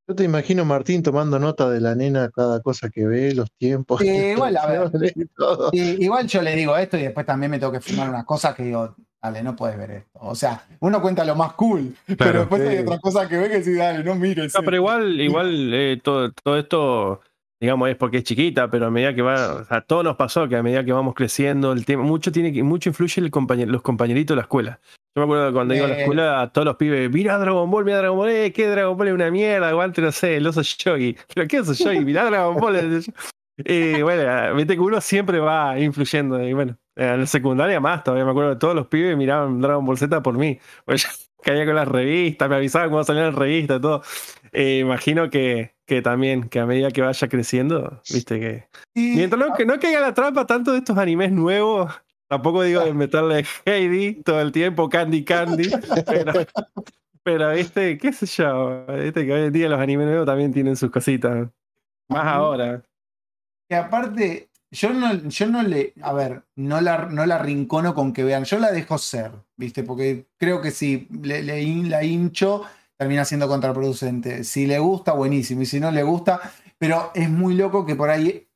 [0.08, 4.02] Yo te imagino Martín tomando nota de la nena cada cosa que ve, los tiempos.
[4.02, 4.92] Sí, igual, a ver.
[5.72, 8.54] y igual yo le digo esto y después también me tengo que fumar unas cosas
[8.54, 10.20] que digo, dale, no puedes ver esto.
[10.22, 13.64] O sea, uno cuenta lo más cool, pero después hay otras cosas que ve que
[13.64, 14.54] sí, dale, no mires.
[14.54, 17.22] No, pero igual, igual eh, todo, todo esto,
[17.60, 20.48] digamos, es porque es chiquita, pero a medida que va, o sea, todo nos pasó
[20.48, 23.66] que a medida que vamos creciendo, el tema, mucho tiene que, mucho influye el compañe-
[23.66, 24.80] los compañeritos de la escuela.
[25.16, 26.02] Yo me acuerdo que cuando iba a la Eh.
[26.02, 29.14] escuela, todos los pibes, mira Dragon Ball, mira Dragon Ball, eh, ¿qué Dragon Ball es
[29.14, 29.70] una mierda?
[29.70, 31.16] Aguante, no sé, el oso Yogi.
[31.34, 32.04] ¿Pero qué oso Yogi?
[32.04, 33.02] Mirá Dragon Ball.
[33.58, 36.44] Y bueno, viste que uno siempre va influyendo.
[36.46, 39.86] Y bueno, en la secundaria más todavía me acuerdo que todos los pibes miraban Dragon
[39.86, 40.60] Ball Z por mí.
[40.86, 41.10] Pues yo
[41.44, 44.02] caía con las revistas, me avisaban cuando salían las revistas, todo.
[44.52, 48.68] Eh, imagino que, que también, que a medida que vaya creciendo, viste que.
[48.94, 51.94] Y- Mientras no, que no caiga la trampa tanto de estos animes nuevos,
[52.28, 55.70] tampoco digo de meterle Heidi todo el tiempo, Candy Candy,
[56.06, 56.34] pero,
[57.24, 60.76] pero viste, qué sé yo, viste que hoy en día los animes nuevos también tienen
[60.76, 61.48] sus cositas.
[62.08, 62.84] Más ahora.
[63.68, 68.14] que aparte, yo no, yo no le, a ver, no la, no la rincono con
[68.14, 69.84] que vean, yo la dejo ser, ¿viste?
[69.84, 72.64] Porque creo que si le, la hincho,
[72.98, 74.44] termina siendo contraproducente.
[74.44, 76.40] Si le gusta, buenísimo, y si no le gusta,
[76.78, 78.48] pero es muy loco que por ahí,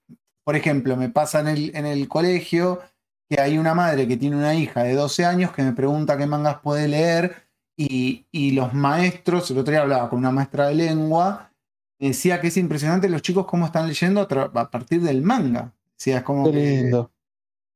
[0.43, 2.81] por ejemplo, me pasa en el, en el colegio
[3.29, 6.25] que hay una madre que tiene una hija de 12 años que me pregunta qué
[6.25, 10.75] mangas puede leer y, y los maestros, el otro día hablaba con una maestra de
[10.75, 11.53] lengua,
[11.99, 15.73] decía que es impresionante los chicos cómo están leyendo a, partir del manga.
[15.97, 17.11] Decía, es como Qué que, lindo.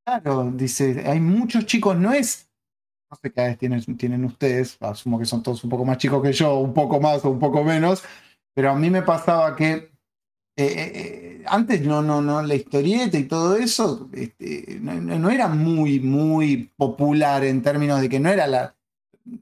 [0.03, 2.49] claro, dice, hay muchos chicos, no es,
[3.09, 6.21] no sé qué edades tienen, tienen ustedes, asumo que son todos un poco más chicos
[6.21, 8.03] que yo, un poco más o un poco menos,
[8.53, 9.92] pero a mí me pasaba que
[10.55, 15.19] eh, eh, eh, antes no, no, no, la historieta y todo eso este, no, no-
[15.19, 18.75] no era muy, muy popular en términos de que no era la.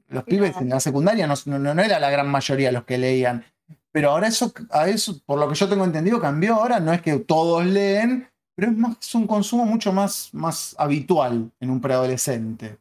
[0.08, 3.44] Los pibes en la secundaria no, no, no era la gran mayoría los que leían.
[3.90, 6.54] Pero ahora eso, a eso, por lo que yo tengo entendido, cambió.
[6.54, 10.74] Ahora no es que todos leen, pero es más es un consumo mucho más, más
[10.78, 12.78] habitual en un preadolescente.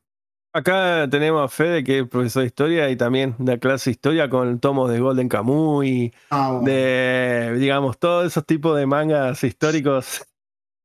[0.53, 4.29] Acá tenemos a Fede, que es profesor de historia y también da clase de historia
[4.29, 6.61] con tomos de Golden Kamuy y bueno.
[6.63, 10.25] de, digamos, todos esos tipos de mangas históricos.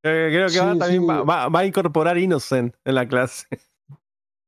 [0.05, 1.07] Eh, Creo que Sí, va, también sí.
[1.09, 3.46] va, va- va a incorporar Innocent en la clase.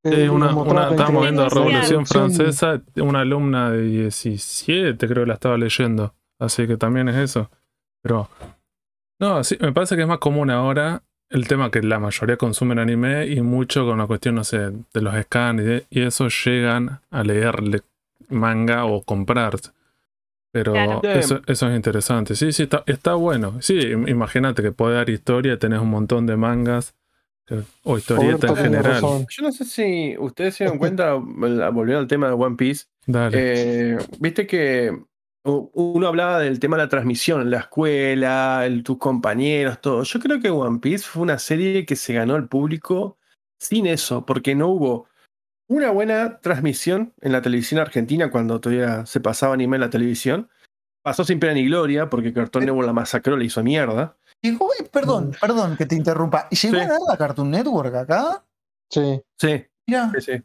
[0.05, 5.29] Eh, una, una- estábamos viendo Revolución Revolución Revolución- Francesa, una alumna de 17 creo que
[5.29, 7.51] la estaba leyendo, así que también es eso.
[8.05, 8.29] Pero,
[9.21, 12.79] no, sí, me parece que es más común ahora el tema que la mayoría consumen
[12.79, 14.59] anime y mucho con la cuestión, no sé,
[14.95, 17.83] de los scans y, de- y eso llegan a leer le-
[18.29, 19.55] manga o comprar.
[20.51, 21.01] Pero Claro.
[21.05, 22.35] eso, eso es interesante.
[22.35, 23.61] Sí, sí, está, está bueno.
[23.61, 26.95] Sí, im- imagínate que puede dar historia, tenés un montón de mangas
[27.51, 29.01] eh, o historieta en general.
[29.03, 31.13] Yo no sé si ustedes se dieron cuenta,
[31.73, 33.37] volviendo al tema de One Piece, Dale.
[33.39, 34.99] eh, viste que
[35.73, 40.03] uno hablaba del tema de la transmisión, la escuela, el- tus compañeros, todo.
[40.03, 43.17] Yo creo que One Piece fue una serie que se ganó al público
[43.61, 45.07] sin eso, porque no hubo
[45.69, 50.49] una buena transmisión en la televisión argentina cuando todavía se pasaba anime en la televisión.
[51.03, 54.17] Pasó sin pena ni gloria, porque Cartoon Network la masacró, le hizo mierda.
[54.43, 56.49] Llegó, eh, perdón, perdón que te interrumpa.
[56.51, 56.81] ¿Llegó Sí.
[56.83, 58.45] a dar la Cartoon Network acá?
[58.91, 59.21] Sí.
[59.39, 60.11] Sí, Mira.
[60.15, 60.43] sí, sí.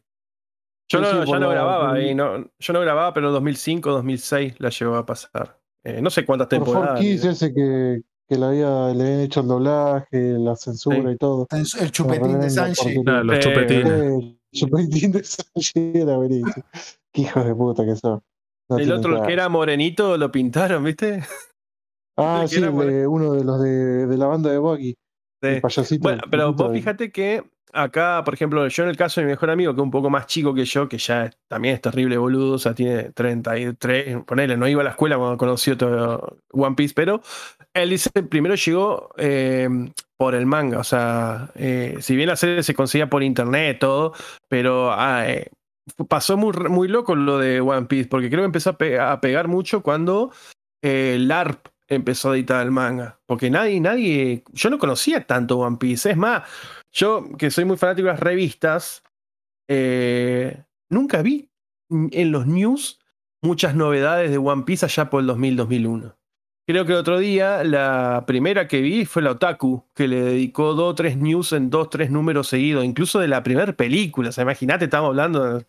[0.89, 3.34] Yo no, sí, por no la- grababa, por- y no, yo no grababa, pero en
[3.34, 5.60] 2005, 2006 la llegó a pasar.
[5.84, 7.00] Eh, no sé cuántas Por temporadas.
[7.00, 10.08] 4Kids ese que, que le, había, le habían hecho el doblaje,
[10.39, 11.15] la censura Sí.
[11.15, 11.48] y todo.
[11.80, 13.04] El chupetín de Sanji.
[13.04, 13.86] Claro, los Eh, chupetines.
[13.88, 16.65] El chupetín de Sanji era buenísimo.
[17.12, 18.22] Qué hijos de puta que son.
[18.69, 19.28] No el otro, cara.
[19.28, 21.22] que era morenito, lo pintaron, ¿viste?
[22.15, 24.60] Ah, sí, de- uno de los de, de la banda de.
[24.78, 24.96] Sí.
[25.41, 26.04] El payasito.
[26.04, 29.49] Bueno, pero vos fíjate que acá, por ejemplo, yo en el caso de mi mejor
[29.49, 32.56] amigo, que es un poco más chico que yo, que ya también es terrible boludo,
[32.56, 36.93] o sea, tiene 33, ponele, no iba a la escuela cuando conoció todo One Piece,
[36.95, 37.21] pero
[37.73, 39.69] él dice, primero llegó eh,
[40.17, 44.13] por el manga, o sea, eh, si bien la serie se conseguía por internet, todo,
[44.47, 45.49] pero ah, eh,
[46.08, 49.47] pasó muy, muy loco lo de One Piece, porque creo que empezó a, a pegar
[49.47, 50.32] mucho cuando
[50.84, 53.19] eh, LARP empezó a editar el manga.
[53.25, 56.12] Porque nadie, nadie, yo no conocía tanto One Piece.
[56.12, 56.43] Es más,
[56.91, 59.03] yo que soy muy fanático de las revistas,
[59.67, 61.49] eh, nunca vi
[61.89, 62.99] en los news
[63.41, 66.15] muchas novedades de One Piece allá por el 2000-2001.
[66.65, 70.73] Creo que el otro día la primera que vi fue la Otaku, que le dedicó
[70.75, 74.29] dos o tres news en dos, tres números seguidos, incluso de la primera película.
[74.29, 75.65] O sea, imagínate, estamos hablando de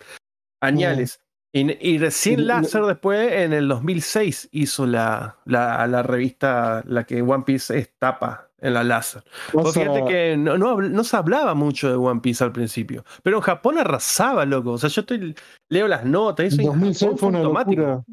[0.60, 1.23] añales.
[1.54, 7.22] Y, y recién Láser después, en el 2006, hizo la, la, la revista, la que
[7.22, 9.22] One Piece es tapa en la Láser.
[9.52, 13.36] Pasa- fíjate que no, no, no se hablaba mucho de One Piece al principio, pero
[13.36, 14.72] en Japón arrasaba, loco.
[14.72, 15.32] O sea, yo estoy,
[15.68, 17.82] leo las notas, eso En y en 2006 Japón fue una automático.
[17.82, 18.04] locura.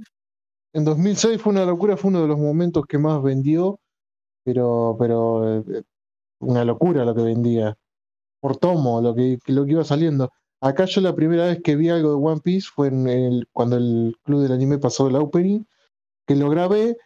[0.73, 3.79] En 2006 fue una locura, fue uno de los momentos que más vendió,
[4.45, 5.83] pero, pero eh,
[6.41, 7.75] una locura lo que vendía.
[8.39, 10.31] Por tomo, lo que, lo que iba saliendo.
[10.61, 13.77] Acá yo la primera vez que vi algo de One Piece fue en el, cuando
[13.77, 15.63] el club del anime pasó el opening,
[16.27, 16.97] que lo grabé,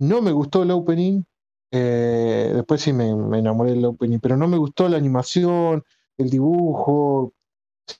[0.00, 1.22] no me gustó el opening,
[1.70, 5.84] eh, después sí me, enamoré del opening, pero no me gustó la animación,
[6.18, 6.92] el dibujo,
[7.26, 7.32] o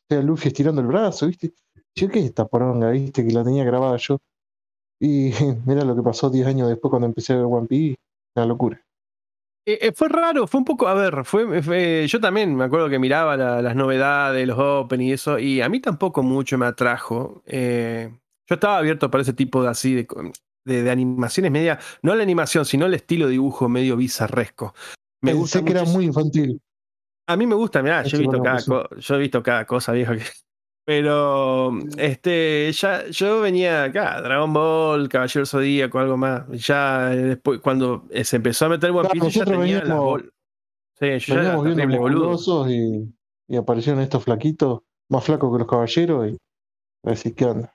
[0.09, 1.55] sea, Luffy estirando el brazo, ¿viste?
[1.95, 3.25] Yo, ¿qué es esta poronga, viste?
[3.27, 4.19] Que la tenía grabada yo.
[5.01, 5.33] Y
[5.67, 7.99] mira lo que pasó 10 años después cuando empecé a ver One Piece,
[8.37, 8.85] una locura.
[9.67, 12.89] Eh, eh, fue raro, fue un poco, a ver, fue, fue- yo también me acuerdo
[12.91, 16.67] que miraba la- las novedades, los openings y eso, y a mí tampoco mucho me
[16.67, 17.43] atrajo.
[17.47, 18.11] Eh,
[18.47, 20.07] yo estaba abierto para ese tipo de así, de,
[20.67, 24.75] de, de animaciones media, no la animación, sino el estilo de dibujo medio bizarresco.
[25.23, 26.61] Me gusta que era muy infantil.
[27.27, 28.61] A mí me gusta, mirá, yo he visto cada
[28.99, 30.13] yo he visto cada cosa, viejo.
[30.13, 30.25] que-
[30.87, 36.45] Pero este, ya, yo venía acá, Dragon Ball, Caballero Zodíaco, algo más.
[36.51, 39.99] Ya eh, después, cuando se empezó a meter One Claro, Piece, yo ya tenía las
[39.99, 40.31] bol-
[40.99, 42.71] Sí, yo ya terrible, boludo.
[42.71, 43.13] y,
[43.49, 46.37] y aparecieron estos flaquitos, más flacos que los caballeros, y
[47.05, 47.75] a decir qué onda.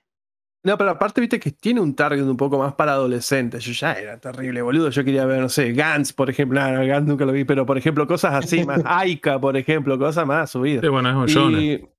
[0.62, 3.64] No, pero aparte, viste que tiene un target un poco más para adolescentes.
[3.64, 4.90] Yo ya era terrible, boludo.
[4.90, 6.60] Yo quería ver, no sé, Gantz, por ejemplo.
[6.60, 10.26] No, Gantz nunca lo vi, pero por ejemplo, cosas así, más Aika, por ejemplo, cosas
[10.26, 10.82] más subidas.
[10.82, 11.60] Sí, bueno, es un.
[11.60, 11.89] Y-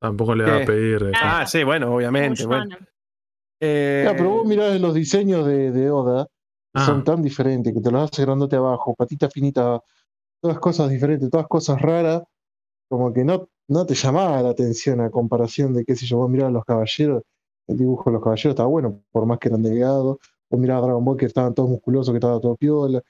[0.00, 1.02] Tampoco le va a pedir.
[1.04, 2.46] eh, Ah, sí, bueno, obviamente.
[2.46, 2.76] Bueno.
[3.60, 6.26] Eh, Ya, pero vos mirás los diseños de, de Oda,
[6.74, 6.84] Ah.
[6.86, 9.80] son tan diferentes, que te los hace grandote abajo, patita finita,
[10.40, 12.22] todas cosas diferentes, todas cosas raras,
[12.88, 16.30] como que no, no te llamaba la atención a comparación de, qué sé yo, vos
[16.30, 17.22] mirabas los caballeros,
[17.66, 20.18] el dibujo de los caballeros estaba bueno, por más que eran delgados,
[20.50, 23.02] vos mirabas Dragon Ball que estaban todos musculosos, que estaba todo piola.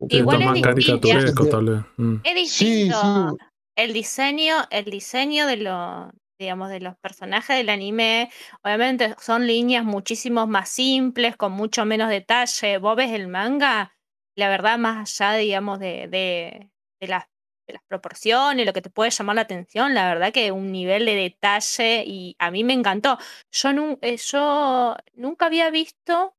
[0.00, 1.48] Igual es más distinto.
[1.50, 1.80] tal vez.
[1.96, 2.14] Mm.
[2.24, 3.30] Es Sí, distinto.
[3.30, 3.36] sí,
[3.78, 8.28] El diseño, el diseño de los, digamos, de los personajes del anime,
[8.64, 12.78] obviamente son líneas muchísimo más simples, con mucho menos detalle.
[12.78, 13.94] Vos ves el manga,
[14.36, 16.70] la verdad, más allá, digamos, de, de,
[17.06, 17.26] las,
[17.68, 21.06] de las proporciones, lo que te puede llamar la atención, la verdad que un nivel
[21.06, 23.16] de detalle y a mí me encantó.
[23.52, 26.34] Yo, nun- eh, yo nunca había visto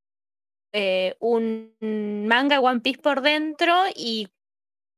[0.73, 1.75] eh, un
[2.27, 4.29] manga One Piece por dentro y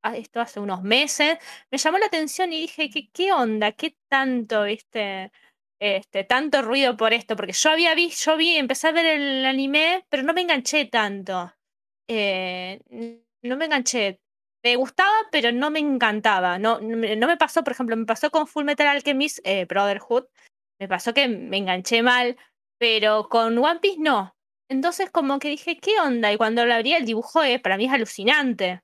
[0.04, 1.38] esto hace unos meses,
[1.72, 3.72] me llamó la atención y dije, ¿qué, qué onda?
[3.74, 5.32] ¿Qué tanto, viste?
[5.80, 9.46] Este, tanto ruido por esto, porque yo había visto, yo vi, empecé a ver el
[9.46, 11.52] anime, pero no me enganché tanto.
[12.08, 12.80] Eh,
[13.44, 14.20] no me enganché.
[14.64, 16.60] Me gustaba, pero no me encantaba.
[16.60, 20.26] No, no me pasó, por ejemplo, me pasó con Full Metal Alchemist eh, Brotherhood.
[20.80, 22.38] Me pasó que me enganché mal,
[22.78, 24.36] pero con One Piece no.
[24.70, 26.32] Entonces como que dije, ¿qué onda?
[26.32, 28.82] Y cuando lo abrí el dibujo eh, para mí es alucinante.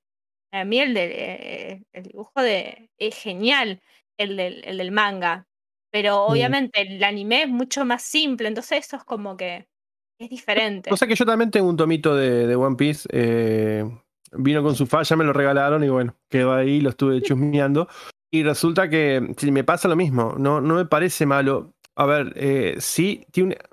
[0.52, 3.82] A mí el, de, eh, el dibujo de, es genial,
[4.18, 5.46] el del, el del manga.
[5.92, 6.32] Pero Mm.
[6.32, 9.68] obviamente el anime es mucho más simple, entonces eso es como que
[10.20, 10.90] es diferente.
[10.90, 13.08] Cosa que yo también tengo un tomito de, de One Piece.
[13.12, 13.84] eh,
[14.34, 17.88] vino con su falla, me lo regalaron y bueno, quedó ahí, lo estuve chusmeando.
[18.32, 21.74] Y resulta que si me pasa lo mismo, no, no me parece malo.
[21.96, 23.69] A ver, eh, sí, tiene una-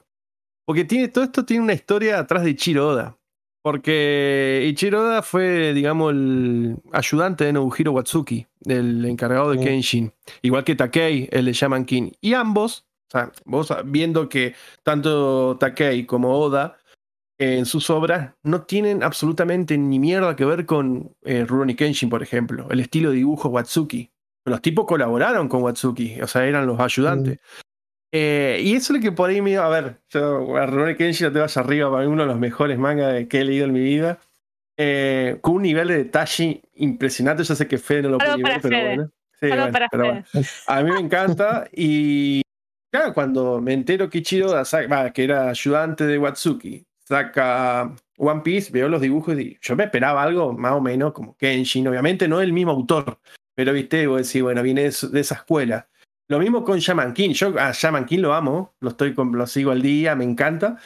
[0.66, 3.18] porque tiene, todo esto tiene una historia atrás de Ichiro Oda.
[3.64, 9.64] Porque Ichiro Oda fue, digamos, el ayudante de Nobuhiro Watsuki, el encargado de.
[9.64, 10.12] Kenshin.
[10.42, 12.10] Igual que Takei, el de Shaman King.
[12.20, 16.76] Y ambos, o sea, vos viendo que tanto Takei como Oda
[17.38, 22.22] en sus obras no tienen absolutamente ni mierda que ver con eh, Rurouni Kenshin, por
[22.22, 22.66] ejemplo.
[22.70, 24.10] El estilo de dibujo Watsuki.
[24.44, 27.38] Los tipos colaboraron con Watsuki, o sea, eran los ayudantes.
[28.16, 31.26] Eh, y eso es lo que por ahí me A ver, yo a Rurouni Kenshin
[31.26, 33.72] no te vas arriba, para mí uno de los mejores mangas que he leído en
[33.72, 34.20] mi vida.
[34.76, 37.42] Eh, con un nivel de detalle impresionante.
[37.42, 39.10] Yo sé que Fede no lo puede ver, pero bueno.
[39.40, 40.24] Sí, bueno, para pero bueno.
[40.68, 42.42] A mí me encanta y
[42.92, 44.62] claro, cuando me entero que Ichiro,
[45.12, 50.22] que era ayudante de Watsuki, saca One Piece, veo los dibujos y yo me esperaba
[50.22, 53.18] algo más o menos como Kenshin, obviamente no el mismo autor,
[53.56, 55.88] pero viste, vos decís, bueno, viene de esa escuela.
[56.28, 59.70] Lo mismo con Shaman King, yo a Shaman King lo amo, lo, estoy con- sigo
[59.70, 60.78] al día, me encanta.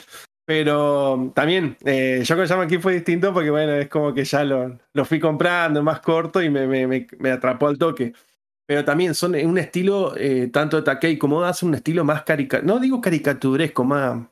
[0.47, 4.45] Pero también, eh, yo con Shaman King fue distinto porque, bueno, es como que ya
[4.45, 8.13] lo, lo fui comprando más corto y me, me- me- atrapó al toque
[8.67, 12.23] pero también son un estilo, eh, tanto de Takei como Oda, hacen un estilo más
[12.25, 14.29] carica no digo caricaturesco, más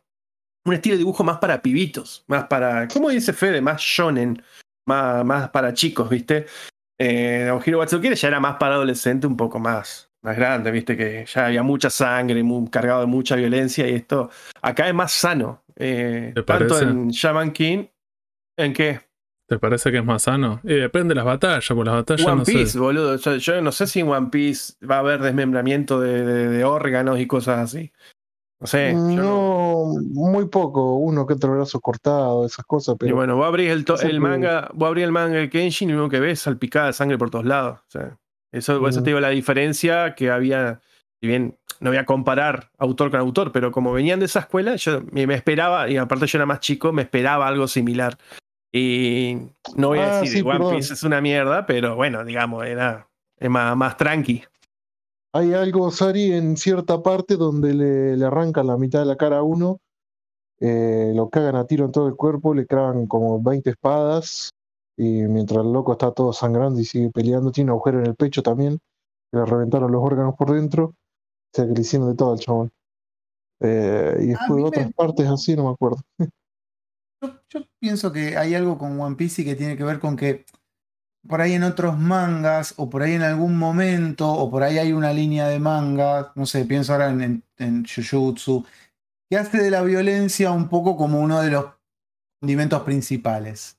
[0.67, 3.61] un estilo de dibujo más para pibitos, más para, ¿cómo dice Fede?
[3.61, 4.43] Más shonen,
[4.87, 6.47] más, más para chicos, ¿viste?
[6.99, 10.97] Eh, Ojiro ya era más para adolescente, un poco más, más grande, ¿viste?
[10.97, 14.29] Que ya había mucha sangre, muy, cargado de mucha violencia y esto
[14.61, 15.63] acá es más sano.
[15.77, 16.85] eh, ¿Te tanto parece?
[16.85, 17.85] en Shaman King,
[18.59, 19.01] ¿en qué?
[19.49, 20.61] ¿Te parece que es más sano?
[20.65, 22.79] Y depende de las batallas, porque las batallas One no Piece, sé.
[22.81, 23.17] boludo.
[23.17, 26.65] Yo, yo no sé si en One Piece va a haber desmembramiento de, de- de
[26.65, 27.93] órganos y cosas así.
[28.59, 28.93] No sé.
[28.93, 33.37] yo no- no, muy poco, uno que otro brazo cortado, esas cosas, Y pero bueno,
[33.37, 35.93] vos abrís el, to- Eso el que- manga, vos abrís el manga de Kenshin y
[35.93, 37.79] lo único que ves es salpicada de sangre por todos lados.
[37.81, 38.19] O sea,
[38.59, 40.81] eso, eso te digo la diferencia que había,
[41.21, 44.77] si bien no voy a comparar autor con autor, pero como venían de esa escuela,
[44.77, 48.17] yo me, me esperaba, y aparte yo era más chico, me esperaba algo similar.
[48.73, 49.39] Y
[49.77, 50.71] no voy a Ah, decir sí, One.
[50.77, 54.43] Piece es una mierda, pero bueno, digamos, era es más, más tranqui.
[55.33, 59.39] hay algo, Sari, en cierta parte donde le, le arrancan la mitad de la cara
[59.39, 59.79] a uno,
[60.61, 64.51] eh, lo cagan a tiro en todo el cuerpo, le clavan como 20 espadas,
[64.97, 68.15] y mientras el loco está todo sangrando y sigue peleando, tiene un agujero en el
[68.17, 68.79] pecho también,
[69.31, 70.95] que le reventaron los órganos por dentro, o
[71.53, 72.71] sea que le hicieron de todo al chabón.
[73.61, 75.99] Eh, y A después me- otras partes así, no me acuerdo.
[77.23, 80.17] Yo, yo pienso que hay algo con One Piece y que tiene que ver con
[80.17, 80.45] que
[81.27, 84.93] por ahí en otros mangas, o por ahí en algún momento, o por ahí hay
[84.93, 88.65] una línea de manga, no sé, pienso ahora en, en, en Jujutsu,
[89.29, 91.67] que hace de la violencia un poco como uno de los
[92.41, 93.79] condimentos principales.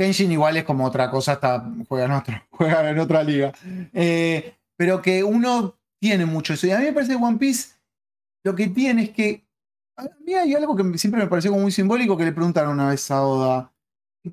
[0.00, 3.52] Kenshin igual es como otra cosa, hasta juega en, otro, juega en otra liga.
[3.92, 6.66] Eh, pero que uno tiene mucho eso.
[6.66, 7.74] Y a mí me parece que One Piece
[8.42, 9.44] lo que tiene es que
[9.98, 12.88] a mí hay algo que siempre me pareció como muy simbólico que le preguntaron una
[12.88, 13.72] vez a Oda.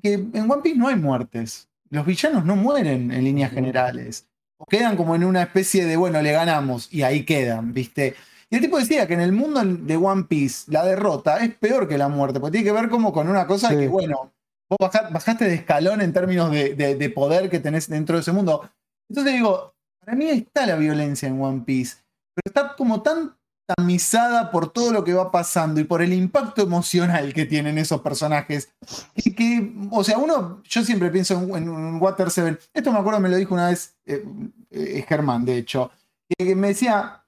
[0.02, 1.68] Que en One Piece no hay muertes.
[1.90, 4.26] Los villanos no mueren en líneas generales.
[4.56, 8.14] O quedan como en una especie de, bueno, le ganamos y ahí quedan, ¿viste?
[8.48, 11.86] Y el tipo decía que en el mundo de One Piece la derrota es peor
[11.86, 13.76] que la muerte, porque tiene que ver como con una cosa Sí.
[13.76, 14.32] que, bueno,
[14.68, 18.22] vos baja- bajaste de escalón en términos de, de- de poder que tenés dentro de
[18.22, 18.68] ese mundo.
[19.08, 21.96] Entonces digo, para mí está la violencia en One Piece,
[22.34, 23.34] pero está como tan
[23.76, 28.00] tamizada por todo lo que va pasando y por el impacto emocional que tienen esos
[28.00, 28.72] personajes.
[29.14, 32.58] Que, que, o sea, uno, yo siempre pienso en, Water Seven.
[32.72, 34.24] Esto me acuerdo, me lo dijo una vez eh,
[34.70, 35.90] eh, Germán, de hecho,
[36.38, 37.22] que, me decía,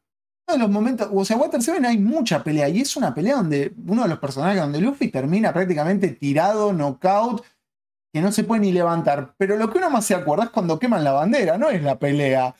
[0.53, 3.73] de los momentos, o sea, Water Seven hay mucha pelea y es una pelea donde
[3.87, 7.45] uno de los personajes, donde Luffy termina prácticamente tirado, knockout,
[8.13, 9.35] que no se puede ni levantar.
[9.39, 11.99] Pero lo que uno más se acuerda es cuando queman la bandera, no es la
[11.99, 12.55] pelea.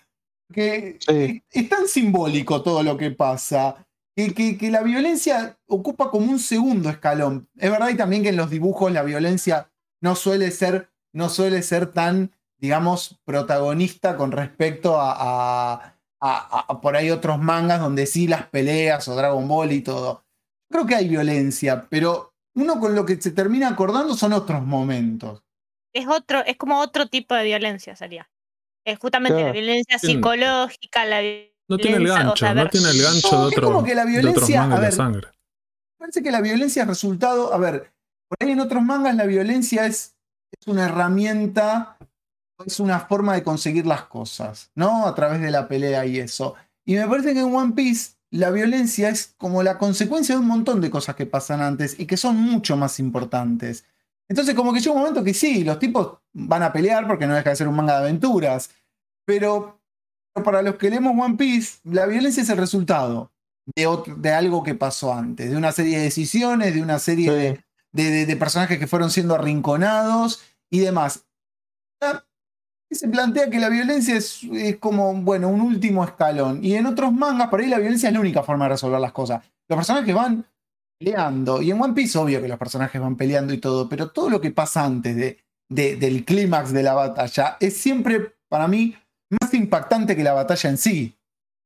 [0.53, 1.43] Que Sí.
[1.51, 3.87] es tan simbólico todo lo que pasa.
[4.17, 7.49] Que, que- que la violencia ocupa como un segundo escalón.
[7.57, 9.71] Es verdad y también que en los dibujos la violencia
[10.03, 15.15] no suele ser, no suele ser tan, digamos, protagonista con respecto a,
[15.75, 19.81] a- a- a- por ahí otros mangas donde sí las peleas o Dragon Ball y
[19.83, 20.25] todo.
[20.71, 25.43] Creo que hay violencia, pero uno con lo que se termina acordando son otros momentos.
[25.95, 28.31] Es otro, es como otro tipo de violencia sería.
[28.87, 31.21] Es justamente la violencia psicológica, la
[31.69, 33.67] No tiene el violencia, o gancho, sea, no tiene el gancho No, de, es otro,
[33.69, 35.29] como que la de otros violencia, mangas a de ver, sangre.
[35.99, 37.93] parece que la violencia es resultado, a ver,
[38.29, 40.17] por ahí en otros mangas la violencia es,
[40.53, 41.97] es una herramienta,
[42.67, 45.07] es una forma de conseguir las cosas, ¿no?
[45.07, 46.55] A través de la pelea y eso.
[46.85, 50.47] Y me parece que en One Piece la violencia es como la consecuencia de un
[50.47, 53.85] montón de cosas que pasan antes y que son mucho más importantes.
[54.29, 57.35] Entonces como que llega un momento que sí, los tipos van a pelear porque no
[57.35, 58.71] deja de ser un manga de aventuras,
[59.27, 59.81] pero,
[60.33, 63.33] pero para los que leemos One Piece, la violencia es el resultado
[63.75, 67.33] de, otro- de algo que pasó antes, de una serie de decisiones, de una serie
[67.33, 67.63] de, Sí.
[67.93, 70.41] de- de- de personajes que fueron siendo arrinconados
[70.71, 71.25] y demás.
[72.91, 76.65] Se plantea que la violencia es, es como, bueno, un último escalón.
[76.65, 79.13] Y en otros mangas, por ahí la violencia es la única forma de resolver las
[79.13, 79.45] cosas.
[79.69, 80.45] Los personajes van
[80.99, 81.63] peleando.
[81.63, 84.41] Y en One Piece, obvio que los personajes van peleando y todo, pero todo lo
[84.41, 85.39] que pasa antes de,
[85.71, 88.97] de- del clímax de la batalla es siempre, para mí,
[89.41, 91.17] más impactante que la batalla en sí.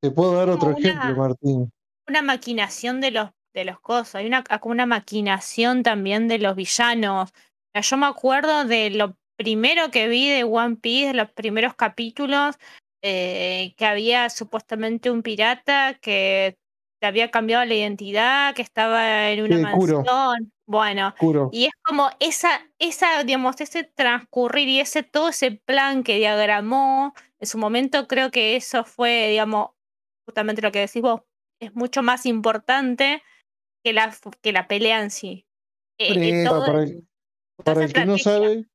[0.01, 1.71] Te puedo dar otro Una- ejemplo, Martín.
[2.07, 6.55] una maquinación de los, de los cosas, hay una, como una maquinación también de los
[6.55, 7.33] villanos.
[7.73, 12.55] Yo me acuerdo de lo primero que vi de One Piece, los primeros capítulos,
[13.01, 16.57] eh, que había supuestamente un pirata que
[17.01, 20.51] había cambiado la identidad, que estaba en una Sí, mansión.
[20.67, 21.13] Bueno,
[21.51, 27.13] y es como esa, esa, digamos, ese transcurrir y ese todo ese plan que diagramó
[27.39, 29.69] en su momento, creo que eso fue, digamos,
[30.27, 31.21] justamente lo que decís vos,
[31.61, 33.21] es mucho más importante
[33.83, 34.11] que la,
[34.41, 35.45] que la pelea en sí.
[35.99, 37.07] Eh, eh, Pero todo- para el-
[37.63, 38.65] Para que no sabe,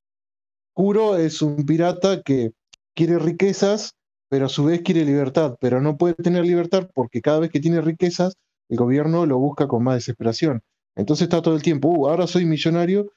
[0.80, 2.52] Kuro es un pirata que
[2.96, 3.96] quiere riquezas,
[4.30, 7.60] pero a su vez quiere libertad, pero no puede tener libertad porque cada vez que
[7.60, 8.38] tiene riquezas,
[8.70, 10.62] el gobierno lo busca con más desesperación.
[10.96, 13.12] Entonces está todo el tiempo, "Uh, ahora soy millonario,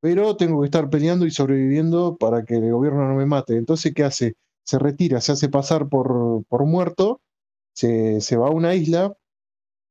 [0.00, 3.56] pero tengo que estar peleando y sobreviviendo para que el gobierno no me mate.
[3.58, 4.36] Entonces, ¿qué hace?
[4.64, 7.20] Se retira, se hace pasar por, por muerto,
[7.74, 9.14] se, se va a una isla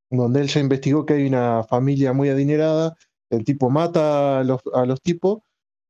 [0.10, 2.96] donde él ya investigó que hay una familia muy adinerada,
[3.30, 5.42] el tipo mata a los, a los tipos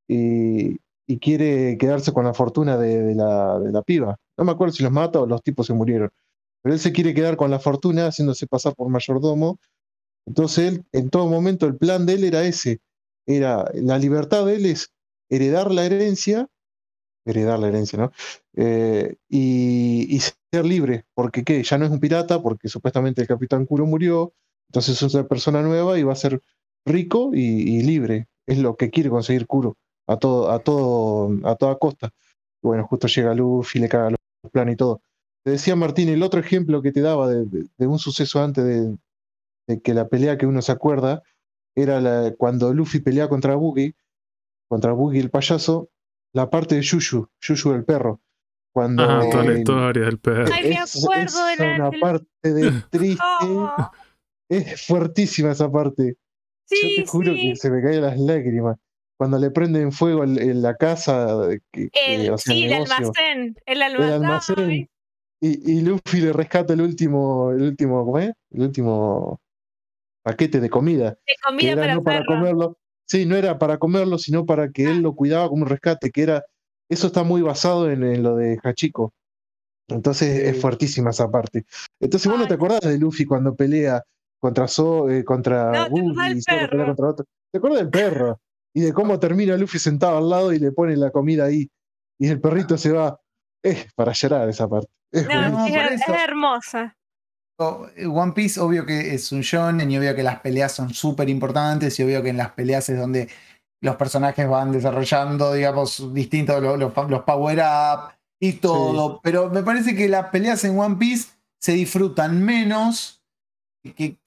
[0.09, 0.77] y,
[1.11, 4.17] y quiere quedarse con la fortuna de, la, piba.
[4.37, 6.09] No me acuerdo si los mata o los tipos se murieron,
[6.61, 9.59] pero él se quiere quedar con la fortuna haciéndose pasar por mayordomo.
[10.25, 12.79] Entonces él, en todo momento, el plan de él era ese,
[13.25, 14.93] era la libertad de él es
[15.29, 16.47] heredar la herencia,
[17.25, 18.11] heredar la herencia, ¿no?
[18.55, 20.17] Eh, y,
[20.53, 21.61] ser libre, porque ¿qué?
[21.63, 24.33] Ya no es un pirata, porque supuestamente el capitán Kuro murió,
[24.69, 26.41] entonces es una persona nueva y va a ser
[26.85, 28.27] rico y, y libre.
[28.47, 29.77] Es lo que quiere conseguir Kuro
[30.11, 32.11] a todo, a todo, a toda costa.
[32.61, 35.01] Bueno, justo llega Luffy, le caga los planes y todo.
[35.43, 38.63] Te decía Martín, el otro ejemplo que te daba de, de- de un suceso antes
[38.63, 38.95] de,
[39.67, 41.23] de que la pelea que uno se acuerda
[41.75, 43.95] era la- cuando Luffy pelea contra Buggy,
[44.69, 45.89] contra Buggy el payaso,
[46.33, 48.21] la parte de Yushu, Yushu el perro.
[48.73, 50.53] Cuando Ah, toda la historia del perro.
[50.53, 53.91] Ay, me es, acuerdo de es la- una parte de triste, Oh,
[54.49, 56.15] es fuertísima esa parte.
[56.69, 57.41] Yo te juro sí.
[57.49, 58.77] que se me caen las lágrimas.
[59.21, 63.55] Cuando le prenden fuego el- en la casa, que, El, o sea, sí, el almacén.
[63.67, 64.13] El el almacén.
[64.23, 64.89] almacén, ay,
[65.39, 68.31] y, y Luffy le rescata el último, el último, ¿cómo es?
[68.49, 69.39] El último
[70.23, 71.11] paquete de comida.
[71.11, 72.77] de comida era para no para comerlo.
[73.05, 76.23] Sí, no era para comerlo, sino para que él lo cuidaba como un rescate, que
[76.23, 76.43] era,
[76.89, 79.13] eso está muy basado en, en lo de Hachiko.
[79.87, 81.65] Entonces es fuertísima esa parte.
[81.99, 82.55] Entonces, vos no te Ay.
[82.55, 84.01] acordás de Luffy cuando pelea
[84.39, 86.85] contra So, eh, contra No, te y pelea perro.
[86.87, 87.25] contra otro.
[87.51, 88.39] ¿Te acuerdas del perro?
[88.73, 91.69] Y de cómo termina Luffy sentado al lado y le pone la comida ahí.
[92.19, 93.19] Y el perrito se va.
[93.63, 94.91] Es para llorar esa parte.
[95.11, 96.95] Es No, es, hermosa.
[97.57, 101.29] Oh, One Piece, obvio que es un shonen y obvio que las peleas son súper
[101.29, 103.29] importantes y obvio que en las peleas es donde
[103.81, 109.19] los personajes van desarrollando, digamos, distintos los, los, los power-up y todo.
[109.21, 113.23] Pero me parece que las peleas en One Piece se disfrutan menos
[113.95, 114.17] que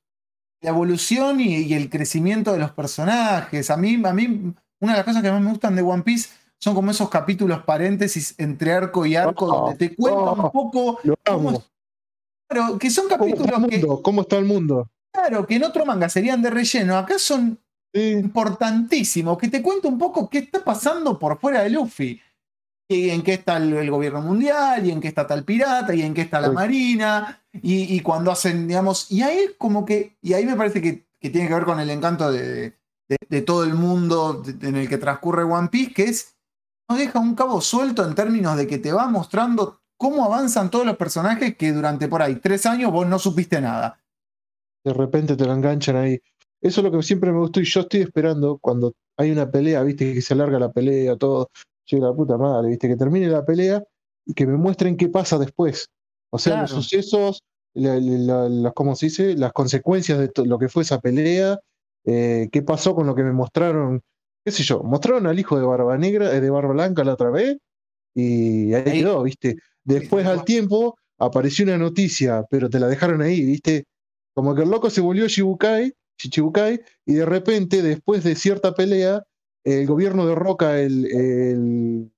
[0.64, 3.70] la evolución y, y el crecimiento de los personajes.
[3.70, 6.30] A mí, a mí, una de las cosas que más me gustan de One Piece
[6.58, 10.50] son como esos capítulos paréntesis entre arco y arco Oh, donde te cuentan oh, un
[10.50, 11.62] poco Lo cómo
[12.48, 14.02] Claro, que son ¿Cómo está capítulos el que, mundo?
[14.02, 14.88] ¿Cómo está el mundo?
[15.12, 16.96] claro, que en otro manga serían de relleno.
[16.98, 17.58] Acá son
[17.94, 19.38] Sí, importantísimos.
[19.38, 22.20] Que te cuento un poco qué está pasando por fuera de Luffy.
[22.88, 26.02] Y en qué está el, el gobierno mundial, y en qué está tal pirata, y
[26.02, 26.54] en qué está la Sí.
[26.54, 27.43] marina.
[27.62, 29.10] Y, cuando hacen, digamos.
[29.10, 30.16] Y ahí como que.
[30.22, 32.74] Y ahí me parece que, tiene que ver con el encanto de,
[33.46, 36.34] todo el mundo en el que transcurre One Piece, que es.
[36.88, 40.84] No deja un cabo suelto en términos de que te va mostrando cómo avanzan todos
[40.84, 43.98] los personajes que durante por ahí tres años vos no supiste nada.
[44.84, 46.20] de repente te lo enganchan ahí.
[46.60, 49.82] Eso es lo que siempre me gustó y yo estoy esperando cuando hay una pelea,
[49.82, 51.50] viste, que se alarga la pelea, todo.
[51.86, 53.84] Llega la puta madre, viste, que termine la pelea
[54.26, 55.88] y que me muestren qué pasa después.
[56.34, 57.42] O sea, los sucesos,
[57.74, 59.36] la- la- la- ¿cómo se dice?
[59.36, 61.58] Las consecuencias de lo que fue esa pelea,
[62.04, 64.02] eh, qué pasó con lo que me mostraron,
[64.44, 67.30] qué sé yo, mostraron al hijo de Barba Negra, eh, de Barba Blanca la otra
[67.30, 67.56] vez
[68.16, 69.56] y ahí, Ahí- quedó, viste.
[69.84, 73.84] Después al tiempo apareció una noticia, pero te la dejaron ahí, viste.
[74.34, 79.22] Como que el loco se volvió Shibukai, Shichibukai, y de repente, después de cierta pelea,
[79.64, 82.10] el gobierno derroca el, el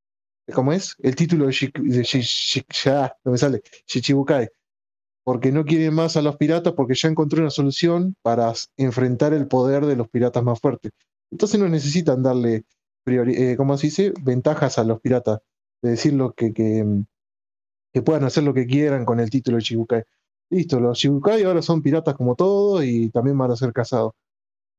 [0.54, 0.94] ¿cómo es?
[0.98, 3.16] El título de, Shi- de Shi- Shi- ya,
[3.86, 4.48] Shichibukai,
[5.24, 9.48] porque no quieren más a los piratas porque ya encontró una solución para enfrentar el
[9.48, 10.92] poder de los piratas más fuertes.
[11.30, 12.64] Entonces no necesitan darle,
[13.06, 14.12] eh, ¿cómo se?
[14.22, 15.40] Ventajas a los piratas,
[15.82, 16.84] de decir lo que, que,
[17.92, 20.02] que puedan hacer lo que quieran con el título de Shichibukai.
[20.50, 24.12] Listo, los Shibukai ahora son piratas como todos y también van a ser casados.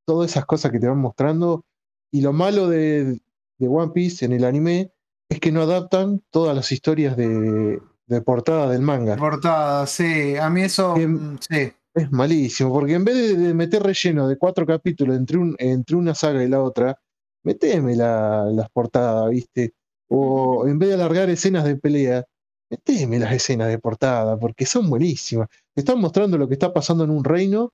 [0.06, 1.64] Todas esas cosas que te van mostrando.
[2.10, 3.20] Y lo malo de,
[3.58, 4.92] de One Piece en el anime
[5.28, 9.16] es que no adaptan todas las historias de, de portada del manga.
[9.16, 10.36] Portada, sí.
[10.36, 10.96] A mí eso.
[10.96, 11.72] Mm, sí.
[11.94, 15.96] Es malísimo, porque en vez de, de meter relleno de cuatro capítulos entre, un, entre
[15.96, 16.96] una saga y la otra,
[17.42, 19.72] meteme la- las portadas, ¿viste?
[20.08, 22.24] O en vez de alargar escenas de pelea,
[22.70, 25.48] meteme las escenas de portada, porque son buenísimas.
[25.74, 27.72] Te están mostrando lo que está pasando en un reino,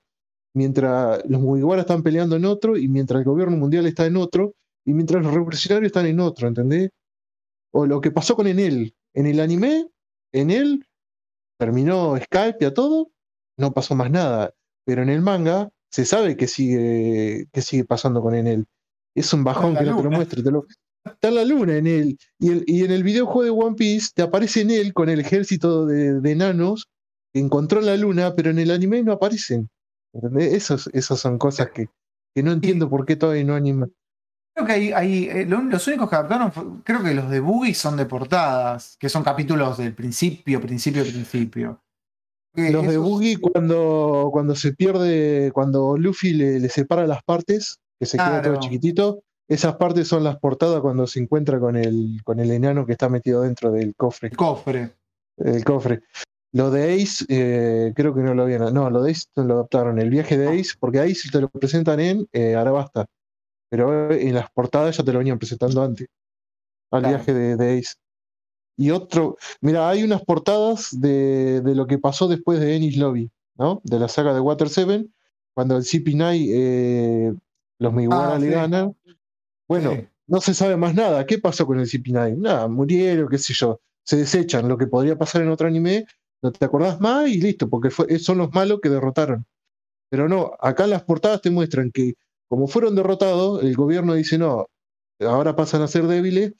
[0.55, 4.53] mientras los Mugiwara están peleando en otro, y mientras el gobierno mundial está en otro,
[4.85, 6.89] y mientras los revolucionarios están en otro, ¿entendés?
[7.75, 8.95] O lo que pasó con Enel.
[9.13, 9.89] En el anime,
[10.31, 10.85] Enel
[11.59, 13.11] terminó Skype y a todo,
[13.57, 14.53] no pasó más nada.
[14.85, 18.65] Pero en el manga se sabe que sigue, que sigue pasando con Enel.
[19.13, 20.41] Es un bajón que no te lo muestre.
[20.41, 20.65] Te lo,
[21.03, 22.17] está la luna en él.
[22.39, 25.19] Y, el, y en el videojuego de One Piece te aparece en él con el
[25.19, 26.87] ejército de, de enanos
[27.33, 29.69] que encontró la luna, pero en el anime no aparecen.
[30.13, 30.53] ¿Entendés?
[30.53, 31.87] Esos, esas son cosas que,
[32.33, 33.89] que no entiendo por qué todavía no anima.
[34.55, 37.41] Creo que hay, hay eh, lo- los únicos que adaptaron, fue- creo que los de
[37.41, 41.81] Boogie son de portadas, que son capítulos del principio, principio, principio.
[42.53, 47.21] Que Los de esos- Boogie cuando, cuando se pierde, cuando Luffy le, le separa las
[47.23, 51.75] partes, que se queda todo chiquitito, esas partes son las portadas cuando se encuentra con
[51.75, 54.29] el, con el enano que está metido dentro del cofre.
[54.29, 54.91] El cofre.
[55.37, 56.01] El cofre.
[56.53, 58.73] Lo de Ace, eh, creo que no lo habían.
[58.73, 59.99] No, lo de Ace lo adaptaron.
[59.99, 63.05] El viaje de Ace, porque Ace te lo presentan en eh, Arabasta.
[63.69, 66.07] Pero en las portadas ya te lo venían presentando antes.
[66.91, 67.15] Al Claro.
[67.17, 67.95] viaje de, de Ace.
[68.77, 69.37] Y otro.
[69.61, 73.81] Mira, hay unas portadas de, de lo que pasó después de Ennis Lobby, ¿no?
[73.83, 75.05] De la saga de Water 7,
[75.53, 77.33] cuando el CP9, eh,
[77.79, 78.51] los Miwara Ah, le sí.
[78.53, 78.95] ganan.
[79.67, 80.07] Bueno, Sí.
[80.27, 81.25] no se sabe más nada.
[81.25, 82.35] ¿Qué pasó con el CP9?
[82.37, 83.79] Nada, murieron, qué sé yo.
[84.03, 84.67] Se desechan.
[84.67, 86.05] Lo que podría pasar en otro anime,
[86.41, 89.45] no te acordás más y listo, porque fue, son los malos que derrotaron.
[90.09, 92.13] Pero no, acá las portadas te muestran que
[92.47, 94.67] como fueron derrotados, el gobierno dice, no,
[95.19, 96.53] ahora pasan a ser débiles,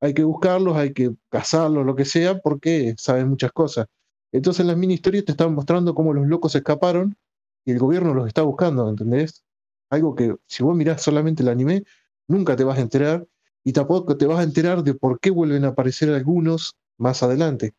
[0.00, 3.86] hay que buscarlos, hay que cazarlos, lo que sea, porque saben muchas cosas.
[4.32, 7.16] Entonces las mini historias te están mostrando cómo los locos escaparon
[7.64, 9.44] y el gobierno los está buscando, ¿entendés?
[9.90, 11.84] Algo que si vos mirás solamente el anime,
[12.28, 13.26] nunca te vas a enterar
[13.64, 17.74] y tampoco te vas a enterar de por qué vuelven a aparecer algunos más adelante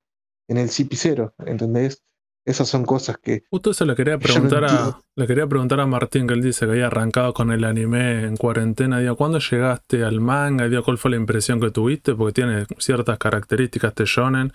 [0.48, 2.04] en el CP0, ¿entendés?
[2.46, 5.06] Esas son cosas que Justo eso le quería Yo no preguntar a, entiendo.
[5.16, 8.36] le quería preguntar a Martín, que él dice que había arrancado con el anime en
[8.36, 9.00] cuarentena.
[9.00, 10.68] Digo, ¿cuándo llegaste al manga?
[10.68, 12.16] Digo, ¿cuál fue la impresión que tuviste?
[12.16, 14.54] Porque tiene ciertas características este shonen.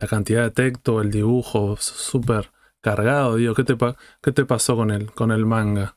[0.00, 2.50] La cantidad de texto, el dibujo, súper
[2.80, 3.36] cargado.
[3.36, 5.96] Digo, ¿qué te, pa- qué te pasó con el, con el manga?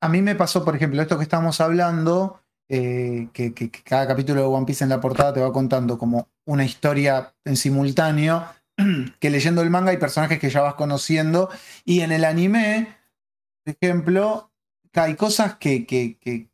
[0.00, 4.06] A mí me pasó, por ejemplo, esto que estamos hablando, eh, que, que- que cada
[4.06, 8.44] capítulo de One Piece en la portada te va contando como una historia en simultáneo,
[9.20, 11.50] que leyendo el manga hay personajes que ya vas conociendo,
[11.84, 12.96] y en el anime,
[13.64, 14.52] por ejemplo,
[14.94, 16.50] hay cosas que, que, que-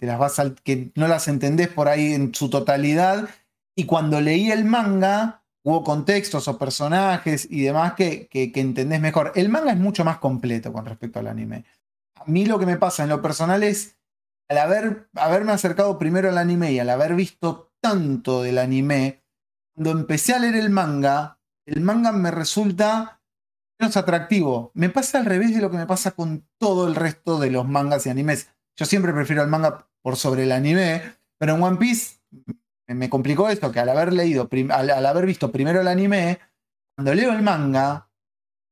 [0.00, 3.28] las vas que no las entendés por ahí en su totalidad,
[3.76, 9.00] y cuando leí el manga, hubo contextos o personajes y demás que, que, que entendés
[9.00, 9.32] mejor.
[9.34, 11.64] El manga es mucho más completo con respecto al anime.
[12.14, 13.98] A mí lo que me pasa en lo personal es,
[14.48, 19.22] al haber, haberme acercado primero al anime y al haber visto tanto del anime,
[19.74, 21.37] cuando empecé a leer el manga,
[21.68, 23.20] el manga me resulta
[23.80, 24.70] menos atractivo.
[24.74, 27.66] Me pasa al revés de lo que me pasa con todo el resto de los
[27.68, 28.48] mangas y animes.
[28.76, 31.02] Yo siempre prefiero el manga por sobre el anime,
[31.38, 32.16] pero en One Piece
[32.86, 36.38] me- complicó esto, que al haber leído, al haber visto primero el anime,
[36.96, 38.08] cuando leo el manga,